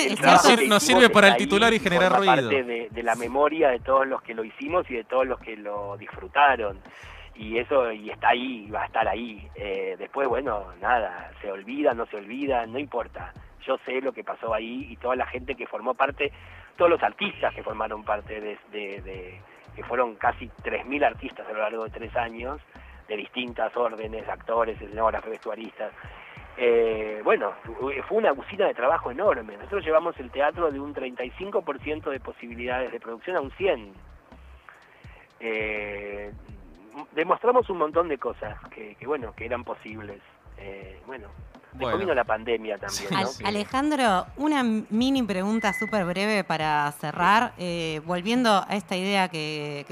Nos, 0.68 0.83
sirve 0.83 1.11
para 1.11 1.29
el 1.29 1.37
titular 1.37 1.73
y 1.75 1.79
generar 1.79 2.16
ruido. 2.16 2.35
parte 2.35 2.62
de, 2.64 2.88
de 2.90 3.03
la 3.03 3.14
memoria 3.14 3.68
de 3.68 3.81
todos 3.81 4.07
los 4.07 4.23
que 4.23 4.35
lo 4.35 4.44
hicimos 4.44 4.88
y 4.90 4.94
de 4.94 5.05
todos 5.05 5.27
los 5.27 5.38
que 5.40 5.57
lo 5.57 5.97
disfrutaron 5.97 6.79
y 7.38 7.59
eso 7.59 7.90
y 7.92 8.11
está 8.11 8.31
ahí 8.31 8.68
va 8.71 8.83
a 8.83 8.87
estar 8.87 9.07
ahí 9.07 9.49
eh, 9.55 9.94
después 9.99 10.29
bueno 10.29 10.66
nada 10.81 11.31
se 11.40 11.51
olvida 11.51 11.94
no 11.94 12.07
se 12.07 12.16
olvida 12.16 12.66
no 12.66 12.79
importa 12.79 13.33
yo 13.68 13.78
sé 13.85 14.00
lo 14.00 14.12
que 14.12 14.24
pasó 14.24 14.54
ahí 14.54 14.87
y 14.88 14.96
toda 14.96 15.14
la 15.14 15.26
gente 15.26 15.54
que 15.54 15.66
formó 15.66 15.92
parte, 15.92 16.33
todos 16.76 16.90
los 16.90 17.02
artistas 17.02 17.54
que 17.54 17.62
formaron 17.62 18.02
parte 18.02 18.40
de, 18.40 19.40
que 19.76 19.85
fueron 19.85 20.14
casi 20.14 20.48
3.000 20.48 21.04
artistas 21.04 21.46
a 21.46 21.52
lo 21.52 21.61
largo 21.61 21.85
de 21.85 21.90
tres 21.90 22.16
años, 22.16 22.61
de 23.07 23.16
distintas 23.16 23.76
órdenes, 23.76 24.26
actores, 24.26 24.81
escenógrafos, 24.81 25.31
vestuaristas. 25.31 25.92
Eh, 26.57 27.20
bueno, 27.22 27.52
fue 28.09 28.16
una 28.16 28.33
usina 28.33 28.66
de 28.66 28.74
trabajo 28.74 29.11
enorme. 29.11 29.57
Nosotros 29.57 29.85
llevamos 29.85 30.18
el 30.18 30.31
teatro 30.31 30.70
de 30.72 30.81
un 30.81 30.94
35% 30.94 32.11
de 32.11 32.20
posibilidades 32.20 32.90
de 32.90 32.98
producción 32.98 33.37
a 33.37 33.40
un 33.42 33.50
100%. 33.50 33.92
Eh, 35.40 36.33
demostramos 37.12 37.68
un 37.70 37.78
montón 37.78 38.09
de 38.09 38.18
cosas 38.18 38.59
que, 38.70 38.94
que 38.96 39.07
bueno, 39.07 39.35
que 39.37 39.44
eran 39.44 39.62
posibles. 39.62 40.20
Eh, 40.57 41.00
bueno, 41.07 41.28
Vino 41.72 42.14
la 42.14 42.24
pandemia 42.24 42.78
también. 42.78 43.09
Alejandro, 43.44 44.26
una 44.37 44.62
mini 44.62 45.22
pregunta 45.22 45.72
súper 45.72 46.04
breve 46.04 46.42
para 46.44 46.90
cerrar. 46.92 47.52
Eh, 47.59 48.00
volviendo 48.07 48.64
a 48.66 48.76
esta 48.76 48.96
idea 48.96 49.28
que, 49.28 49.87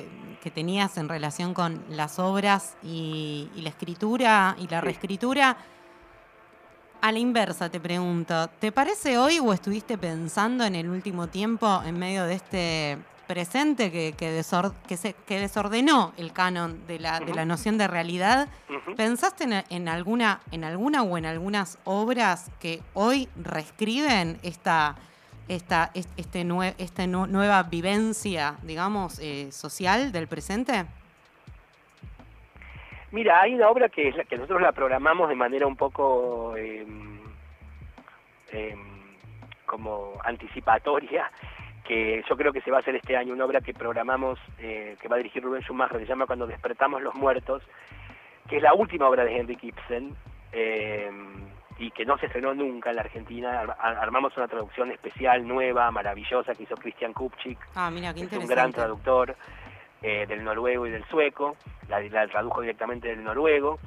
tenías 0.54 0.96
en 0.96 1.08
relación 1.08 1.54
con 1.54 1.82
las 1.90 2.20
obras 2.20 2.76
y, 2.80 3.50
la 3.56 3.68
escritura 3.68 4.54
y 4.58 4.68
la 4.68 4.80
reescritura. 4.80 5.56
A 7.00 7.12
la 7.12 7.18
inversa 7.18 7.68
te 7.68 7.80
pregunto, 7.80 8.48
¿te 8.60 8.72
parece 8.72 9.18
hoy 9.18 9.38
o 9.38 9.52
estuviste 9.52 9.98
pensando 9.98 10.64
en 10.64 10.76
el 10.76 10.88
último 10.88 11.26
tiempo 11.26 11.82
en 11.84 11.98
medio 11.98 12.24
de 12.24 12.34
este 12.34 12.98
presente 13.26 13.90
que, 13.90 14.14
que, 14.16 14.42
se, 14.96 15.14
que 15.26 15.40
desordenó 15.40 16.12
el 16.16 16.32
canon 16.32 16.86
de 16.86 16.98
la, 16.98 17.20
de 17.20 17.34
la 17.34 17.44
noción 17.44 17.78
de 17.78 17.88
realidad. 17.88 18.48
¿Pensaste 18.96 19.44
en, 19.68 19.88
alguna, 19.88 20.40
en 20.52 20.64
alguna 20.64 21.02
o 21.02 21.18
en 21.18 21.26
algunas 21.26 21.78
obras 21.84 22.50
que 22.60 22.80
hoy 22.94 23.28
reescriben 23.36 24.38
esta, 24.42 24.96
esta, 25.48 25.90
este 25.94 26.46
esta 26.78 27.06
nueva 27.06 27.62
vivencia, 27.64 28.56
digamos, 28.62 29.18
eh, 29.20 29.50
social 29.52 30.12
del 30.12 30.28
presente? 30.28 30.86
Mira, 33.12 33.40
hay 33.40 33.54
una 33.54 33.68
obra 33.68 33.88
que, 33.88 34.08
es 34.08 34.16
la, 34.16 34.24
que 34.24 34.36
nosotros 34.36 34.60
la 34.60 34.72
programamos 34.72 35.28
de 35.28 35.36
manera 35.36 35.66
un 35.66 35.76
poco 35.76 36.56
em, 36.56 37.20
em, 38.52 38.78
como 39.64 40.14
anticipatoria, 40.24 41.30
que 41.87 42.25
yo 42.29 42.37
creo 42.37 42.53
que 42.53 42.61
se 42.61 42.70
va 42.70 42.79
a 42.79 42.81
hacer 42.81 42.96
este 42.96 43.16
año, 43.16 43.33
una 43.33 43.44
obra 43.44 43.61
que 43.61 43.72
programamos, 43.72 44.38
eh, 44.59 44.96
que 45.01 45.09
va 45.09 45.16
a 45.16 45.18
dirigir 45.18 45.42
Rubén 45.42 45.62
Schumacher, 45.62 46.01
se 46.01 46.07
llama 46.07 46.27
Cuando 46.27 46.46
despertamos 46.46 47.03
los 47.03 47.14
muertos, 47.14 47.62
que 48.49 48.57
es 48.57 48.62
la 48.62 48.75
última 48.75 49.09
obra 49.09 49.25
de 49.25 49.37
Henry 49.37 49.59
Ibsen, 49.61 50.16
eh, 50.53 51.11
y 51.79 51.90
que 51.90 52.05
no 52.05 52.16
se 52.18 52.27
estrenó 52.27 52.55
nunca 52.55 52.90
en 52.90 52.96
la 52.96 53.03
Argentina. 53.03 53.61
armamos 53.79 54.37
una 54.37 54.49
traducción 54.49 54.90
especial, 54.90 55.46
nueva, 55.46 55.90
maravillosa, 55.90 56.55
que 56.55 56.64
hizo 56.64 56.75
Christian 56.77 57.12
Kupchik, 57.12 57.59
ah, 57.75 57.90
mira, 57.90 58.14
qué 58.14 58.27
un 58.37 58.46
gran 58.46 58.72
traductor 58.72 59.37
eh, 60.03 60.27
del 60.27 60.42
noruego 60.42 60.87
y 60.87 60.90
del 60.90 61.05
sueco, 61.05 61.57
la, 61.88 62.01
la 62.01 62.27
tradujo 62.29 62.62
directamente 62.62 63.09
del 63.09 63.22
noruego, 63.22 63.79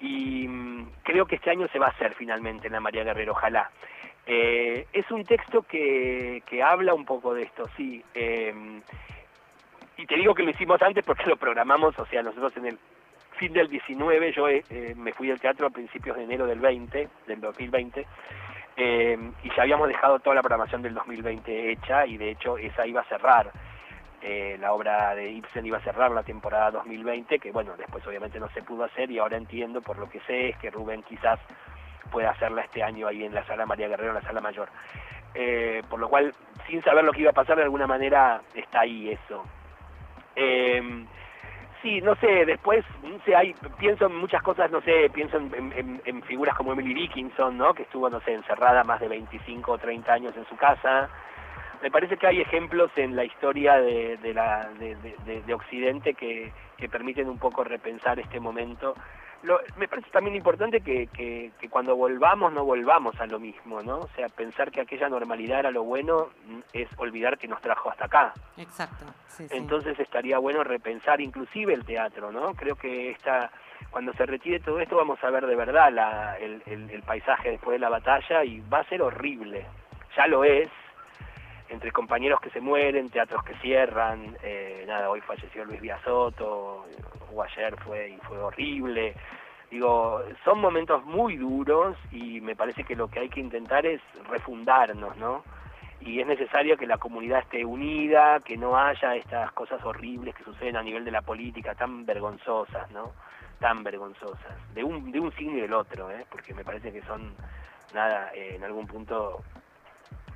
y 0.00 0.46
mm, 0.46 0.90
creo 1.04 1.26
que 1.26 1.36
este 1.36 1.50
año 1.50 1.68
se 1.68 1.78
va 1.78 1.86
a 1.86 1.90
hacer 1.90 2.14
finalmente 2.14 2.66
en 2.66 2.74
la 2.74 2.80
María 2.80 3.04
Guerrero, 3.04 3.32
ojalá. 3.32 3.70
Eh, 4.26 4.88
es 4.92 5.08
un 5.12 5.24
texto 5.24 5.62
que, 5.62 6.42
que, 6.46 6.60
habla 6.60 6.94
un 6.94 7.04
poco 7.04 7.32
de 7.32 7.44
esto, 7.44 7.64
sí. 7.76 8.02
Em, 8.12 8.82
y 9.96 10.04
te 10.04 10.16
digo 10.16 10.34
que 10.34 10.42
lo 10.42 10.50
hicimos 10.50 10.82
antes 10.82 11.04
porque 11.04 11.26
lo 11.26 11.36
programamos, 11.36 11.96
o 11.98 12.06
sea, 12.06 12.22
nosotros 12.22 12.56
en 12.56 12.66
el 12.66 12.78
fin 13.38 13.52
del 13.52 13.68
19, 13.68 14.32
yo 14.32 14.48
eh, 14.48 14.64
eh, 14.68 14.94
me 14.96 15.12
fui 15.12 15.30
al 15.30 15.38
teatro 15.38 15.68
a 15.68 15.70
principios 15.70 16.16
de 16.16 16.24
enero 16.24 16.46
del 16.46 16.58
20, 16.58 17.08
del 17.28 17.40
2020, 17.40 18.04
em, 18.76 19.32
y 19.44 19.48
ya 19.54 19.62
habíamos 19.62 19.86
dejado 19.88 20.18
toda 20.18 20.34
la 20.34 20.42
programación 20.42 20.82
del 20.82 20.94
2020 20.94 21.70
hecha, 21.70 22.04
y 22.04 22.16
de 22.16 22.30
hecho 22.30 22.58
esa 22.58 22.84
iba 22.86 23.02
a 23.02 23.04
cerrar. 23.04 23.52
la 24.58 24.72
obra 24.72 25.14
de 25.14 25.30
Ibsen 25.30 25.66
iba 25.66 25.78
a 25.78 25.82
cerrar 25.82 26.10
la 26.10 26.24
temporada 26.24 26.72
2020, 26.72 27.38
que 27.38 27.52
bueno, 27.52 27.76
después 27.76 28.04
obviamente 28.08 28.40
no 28.40 28.48
se 28.48 28.62
pudo 28.62 28.82
hacer 28.82 29.08
y 29.08 29.18
ahora 29.18 29.36
entiendo 29.36 29.80
por 29.82 29.98
lo 29.98 30.08
que 30.08 30.18
sé 30.26 30.48
es 30.48 30.56
que 30.58 30.70
Rubén 30.70 31.04
quizás 31.04 31.38
puede 32.06 32.26
hacerla 32.26 32.62
este 32.62 32.82
año 32.82 33.06
ahí 33.06 33.24
en 33.24 33.34
la 33.34 33.44
sala 33.46 33.66
María 33.66 33.88
Guerrero, 33.88 34.10
en 34.10 34.16
la 34.16 34.22
sala 34.22 34.40
mayor. 34.40 34.68
Eh, 35.34 35.82
por 35.90 36.00
lo 36.00 36.08
cual, 36.08 36.34
sin 36.68 36.82
saber 36.82 37.04
lo 37.04 37.12
que 37.12 37.20
iba 37.20 37.30
a 37.30 37.34
pasar, 37.34 37.56
de 37.56 37.64
alguna 37.64 37.86
manera 37.86 38.40
está 38.54 38.80
ahí 38.80 39.10
eso. 39.10 39.44
Eh, 40.34 41.06
Sí, 41.82 42.00
no 42.00 42.16
sé, 42.16 42.44
después, 42.44 42.84
no 43.02 43.16
sé, 43.24 43.36
hay, 43.36 43.54
pienso 43.78 44.06
en 44.06 44.16
muchas 44.16 44.42
cosas, 44.42 44.70
no 44.70 44.80
sé, 44.80 45.10
pienso 45.12 45.36
en, 45.36 46.00
en, 46.04 46.22
figuras 46.22 46.56
como 46.56 46.72
Emily 46.72 46.94
Dickinson, 46.94 47.56
¿no? 47.56 47.74
Que 47.74 47.82
estuvo, 47.82 48.08
no 48.08 48.20
sé, 48.22 48.32
encerrada 48.32 48.82
más 48.82 48.98
de 48.98 49.08
25 49.08 49.72
o 49.72 49.78
30 49.78 50.12
años 50.12 50.36
en 50.36 50.46
su 50.46 50.56
casa. 50.56 51.08
Me 51.86 51.90
parece 51.92 52.16
que 52.16 52.26
hay 52.26 52.40
ejemplos 52.40 52.90
en 52.96 53.14
la 53.14 53.24
historia 53.24 53.76
de, 53.76 54.16
de 54.16 54.34
la, 54.34 54.68
de, 54.76 54.96
de 55.46 55.54
Occidente 55.54 56.14
que, 56.14 56.52
que 56.76 56.88
permiten 56.88 57.28
un 57.28 57.38
poco 57.38 57.62
repensar 57.62 58.18
este 58.18 58.40
momento 58.40 58.96
me 59.76 59.86
parece 59.86 60.10
también 60.10 60.34
importante 60.34 60.80
que, 60.80 61.06
que, 61.06 61.52
cuando 61.70 61.94
volvamos 61.94 62.52
no 62.52 62.64
volvamos 62.64 63.20
a 63.20 63.26
lo 63.26 63.38
mismo, 63.38 63.82
¿no? 63.82 63.98
O 63.98 64.08
sea, 64.16 64.28
pensar 64.28 64.72
que 64.72 64.80
aquella 64.80 65.08
normalidad 65.08 65.60
era 65.60 65.70
lo 65.70 65.84
bueno 65.84 66.30
es 66.72 66.88
olvidar 66.96 67.38
que 67.38 67.46
nos 67.46 67.60
trajo 67.60 67.90
hasta 67.90 68.06
acá. 68.06 68.32
Exacto. 68.56 69.04
Entonces 69.50 69.98
estaría 70.00 70.38
bueno 70.38 70.64
repensar 70.64 71.20
inclusive 71.20 71.74
el 71.74 71.84
teatro, 71.84 72.32
¿no? 72.32 72.54
Creo 72.54 72.74
que 72.76 73.10
esta, 73.10 73.52
cuando 73.90 74.12
se 74.14 74.26
retire 74.26 74.58
todo 74.58 74.80
esto 74.80 74.96
vamos 74.96 75.22
a 75.22 75.30
ver 75.30 75.46
de 75.46 75.54
verdad 75.54 75.92
la, 75.92 76.36
el, 76.38 76.62
el 76.66 77.02
paisaje 77.02 77.50
después 77.50 77.74
de 77.74 77.80
la 77.80 77.90
batalla 77.90 78.42
y 78.42 78.60
va 78.60 78.80
a 78.80 78.88
ser 78.88 79.02
horrible. 79.02 79.66
Ya 80.16 80.26
lo 80.26 80.42
es, 80.44 80.68
entre 81.68 81.90
compañeros 81.92 82.40
que 82.40 82.50
se 82.50 82.60
mueren, 82.60 83.10
teatros 83.10 83.42
que 83.44 83.54
cierran, 83.56 84.36
eh, 84.42 84.84
nada, 84.86 85.10
hoy 85.10 85.20
falleció 85.20 85.64
Luis 85.64 85.80
Villasoto, 85.80 86.86
o 87.32 87.42
ayer 87.42 87.76
fue 87.82 88.10
y 88.10 88.16
fue 88.18 88.38
horrible. 88.38 89.14
Digo, 89.70 90.22
son 90.44 90.60
momentos 90.60 91.04
muy 91.04 91.36
duros 91.36 91.96
y 92.12 92.40
me 92.40 92.54
parece 92.54 92.84
que 92.84 92.94
lo 92.94 93.08
que 93.08 93.20
hay 93.20 93.28
que 93.28 93.40
intentar 93.40 93.84
es 93.84 94.00
refundarnos, 94.28 95.16
¿no? 95.16 95.42
Y 96.00 96.20
es 96.20 96.26
necesario 96.26 96.76
que 96.76 96.86
la 96.86 96.98
comunidad 96.98 97.40
esté 97.40 97.64
unida, 97.64 98.38
que 98.40 98.56
no 98.56 98.78
haya 98.78 99.16
estas 99.16 99.50
cosas 99.52 99.84
horribles 99.84 100.34
que 100.34 100.44
suceden 100.44 100.76
a 100.76 100.82
nivel 100.82 101.04
de 101.04 101.10
la 101.10 101.22
política 101.22 101.74
tan 101.74 102.06
vergonzosas, 102.06 102.88
¿no? 102.92 103.12
Tan 103.58 103.82
vergonzosas, 103.82 104.74
de 104.74 104.84
un, 104.84 105.10
de 105.10 105.18
un 105.18 105.32
signo 105.32 105.58
y 105.58 105.62
del 105.62 105.72
otro, 105.72 106.10
¿eh? 106.10 106.24
Porque 106.30 106.54
me 106.54 106.62
parece 106.62 106.92
que 106.92 107.02
son, 107.02 107.34
nada, 107.92 108.30
eh, 108.34 108.54
en 108.54 108.62
algún 108.62 108.86
punto 108.86 109.42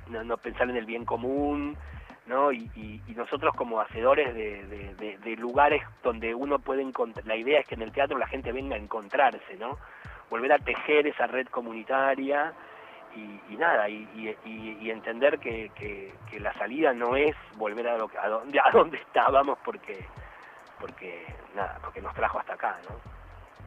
no, 0.07 0.37
pensar 0.37 0.69
en 0.69 0.77
el 0.77 0.85
bien 0.85 1.05
común, 1.05 1.77
¿no? 2.25 2.51
Y, 2.51 3.01
nosotros 3.15 3.53
como 3.55 3.79
hacedores 3.79 4.33
de, 4.33 5.35
lugares 5.37 5.83
donde 6.03 6.33
uno 6.33 6.59
puede 6.59 6.81
encontrar, 6.81 7.25
la 7.25 7.35
idea 7.35 7.59
es 7.59 7.67
que 7.67 7.75
en 7.75 7.83
el 7.83 7.91
teatro 7.91 8.17
la 8.17 8.27
gente 8.27 8.51
venga 8.51 8.75
a 8.75 8.79
encontrarse, 8.79 9.57
¿no? 9.59 9.77
Volver 10.29 10.53
a 10.53 10.59
tejer 10.59 11.07
esa 11.07 11.27
red 11.27 11.47
comunitaria 11.47 12.53
y, 13.15 13.55
nada, 13.57 13.89
y, 13.89 14.89
entender 14.89 15.39
que, 15.39 16.13
la 16.39 16.53
salida 16.53 16.93
no 16.93 17.15
es 17.15 17.35
volver 17.57 17.87
a, 17.87 17.97
donde, 17.97 18.59
a 18.59 18.71
donde 18.71 18.97
estábamos 19.07 19.59
porque, 19.63 20.05
porque, 20.79 21.25
nada, 21.55 21.77
porque 21.81 22.01
nos 22.01 22.13
trajo 22.15 22.39
hasta 22.39 22.53
acá, 22.53 22.79
¿no? 22.89 23.20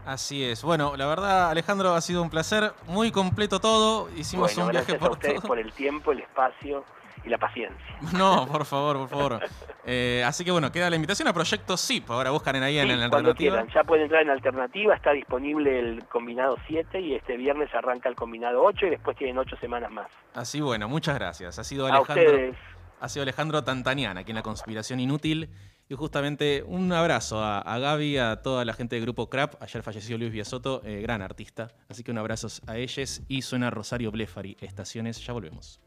Así 0.06 0.44
es. 0.44 0.62
Bueno, 0.62 0.96
la 0.96 1.06
verdad, 1.06 1.50
Alejandro, 1.50 1.94
ha 1.94 2.00
sido 2.00 2.22
un 2.22 2.30
placer. 2.30 2.72
Muy 2.86 3.10
completo 3.10 3.60
todo. 3.60 4.08
Hicimos 4.16 4.56
un 4.58 4.68
viaje 4.68 4.98
por 4.98 5.12
a 5.12 5.40
por 5.40 5.58
el 5.58 5.72
tiempo, 5.72 6.12
el 6.12 6.20
espacio 6.20 6.84
y 7.24 7.28
la 7.28 7.38
paciencia. 7.38 7.84
No, 8.12 8.46
por 8.46 8.64
favor, 8.64 8.98
por 8.98 9.08
favor. 9.08 9.40
Eh, 9.86 10.22
así 10.26 10.44
que 10.44 10.50
bueno, 10.50 10.70
queda 10.70 10.90
la 10.90 10.96
invitación 10.96 11.28
a 11.28 11.32
Proyecto 11.32 11.76
SIP. 11.76 12.10
Ahora 12.10 12.30
buscan 12.30 12.56
en 12.56 12.62
ahí 12.62 12.78
en, 12.78 12.90
alternativa. 12.90 13.64
Ya 13.74 13.84
pueden 13.84 14.04
entrar 14.04 14.22
en 14.22 14.30
alternativa. 14.30 14.94
Está 14.94 15.12
disponible 15.12 15.78
el 15.78 16.04
combinado 16.06 16.56
7 16.66 17.00
y 17.00 17.14
este 17.14 17.36
viernes 17.36 17.74
arranca 17.74 18.08
el 18.08 18.14
combinado 18.14 18.62
8 18.62 18.86
y 18.86 18.90
después 18.90 19.16
tienen 19.16 19.38
8 19.38 19.56
semanas 19.56 19.90
más. 19.90 20.06
Así 20.34 20.60
bueno, 20.60 20.88
muchas 20.88 21.14
gracias. 21.16 21.58
Ha 21.58 21.64
sido 21.64 21.86
Alejandro. 21.86 22.54
Ha 23.00 23.08
sido 23.08 23.22
Alejandro 23.22 23.62
Tantanian 23.64 24.16
aquí 24.16 24.30
en 24.30 24.36
La 24.36 24.42
Conspiración 24.42 25.00
Inútil. 25.00 25.50
Y 25.88 25.94
justamente 25.96 26.64
un 26.66 26.90
abrazo 26.92 27.42
a, 27.42 27.78
Gaby, 27.78 28.16
a 28.16 28.36
toda 28.42 28.64
la 28.64 28.72
gente 28.72 28.96
del 28.96 29.04
grupo 29.04 29.28
Crap. 29.28 29.62
Ayer 29.62 29.82
falleció 29.82 30.16
Luis 30.16 30.32
Villasoto, 30.32 30.80
eh, 30.84 31.02
gran 31.02 31.20
artista. 31.20 31.72
Así 31.88 32.02
que 32.02 32.10
un 32.10 32.18
abrazo 32.18 32.48
a 32.66 32.78
ellos. 32.78 33.20
Y 33.28 33.42
suena 33.42 33.70
Rosario 33.70 34.10
Blefari, 34.10 34.56
Estaciones. 34.60 35.24
Ya 35.24 35.34
volvemos. 35.34 35.80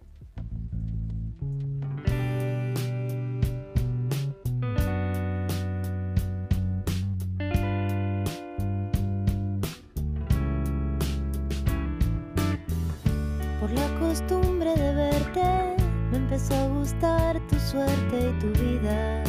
Por 13.60 13.72
la 13.72 14.00
costumbre 14.00 14.76
de 14.76 14.94
verte, 14.94 15.76
me 16.12 16.18
empezó 16.18 16.54
a 16.54 16.68
gustar 16.68 17.40
tu 17.48 17.60
suerte 17.60 18.30
y 18.30 18.40
tu 18.40 18.48
vida 18.60 19.27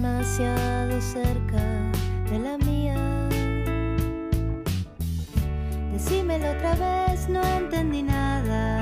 demasiado 0.00 0.98
cerca 0.98 1.62
de 2.30 2.38
la 2.38 2.56
mía. 2.56 2.96
Decímelo 5.92 6.52
otra 6.52 6.74
vez, 6.74 7.28
no 7.28 7.42
entendí 7.42 8.02
nada. 8.02 8.80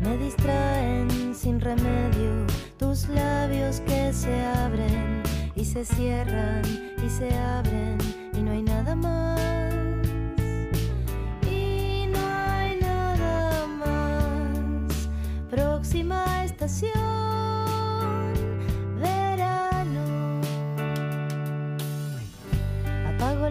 Me 0.00 0.16
distraen 0.16 1.34
sin 1.34 1.60
remedio 1.60 2.46
tus 2.78 3.08
labios 3.08 3.80
que 3.80 4.12
se 4.14 4.42
abren 4.64 5.22
y 5.54 5.66
se 5.66 5.84
cierran 5.84 6.62
y 7.04 7.10
se 7.10 7.28
abren 7.36 7.98
y 8.32 8.40
no 8.40 8.52
hay 8.52 8.62
nada 8.62 8.94
más. 8.94 9.38
Y 11.50 12.06
no 12.10 12.20
hay 12.26 12.80
nada 12.80 13.66
más. 13.66 15.08
Próxima 15.50 16.42
estación. 16.42 17.21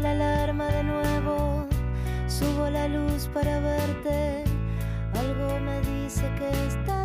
La 0.01 0.11
alarma 0.11 0.67
de 0.67 0.83
nuevo, 0.83 1.67
subo 2.27 2.69
la 2.69 2.87
luz 2.87 3.29
para 3.33 3.59
verte. 3.59 4.43
Algo 5.13 5.59
me 5.59 5.79
dice 5.81 6.23
que 6.39 6.49
estás 6.67 7.00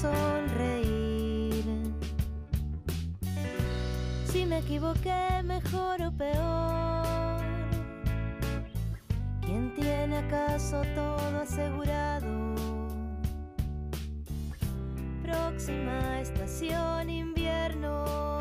sonreír. 0.00 1.64
Si 4.26 4.44
me 4.44 4.58
equivoqué, 4.58 5.42
mejor 5.44 6.02
o 6.02 6.12
peor. 6.12 7.40
¿Quién 9.40 9.74
tiene 9.74 10.18
acaso 10.18 10.82
todo 10.94 11.40
asegurado? 11.40 12.54
Próxima 15.22 16.20
estación 16.20 17.08
invierno. 17.08 18.35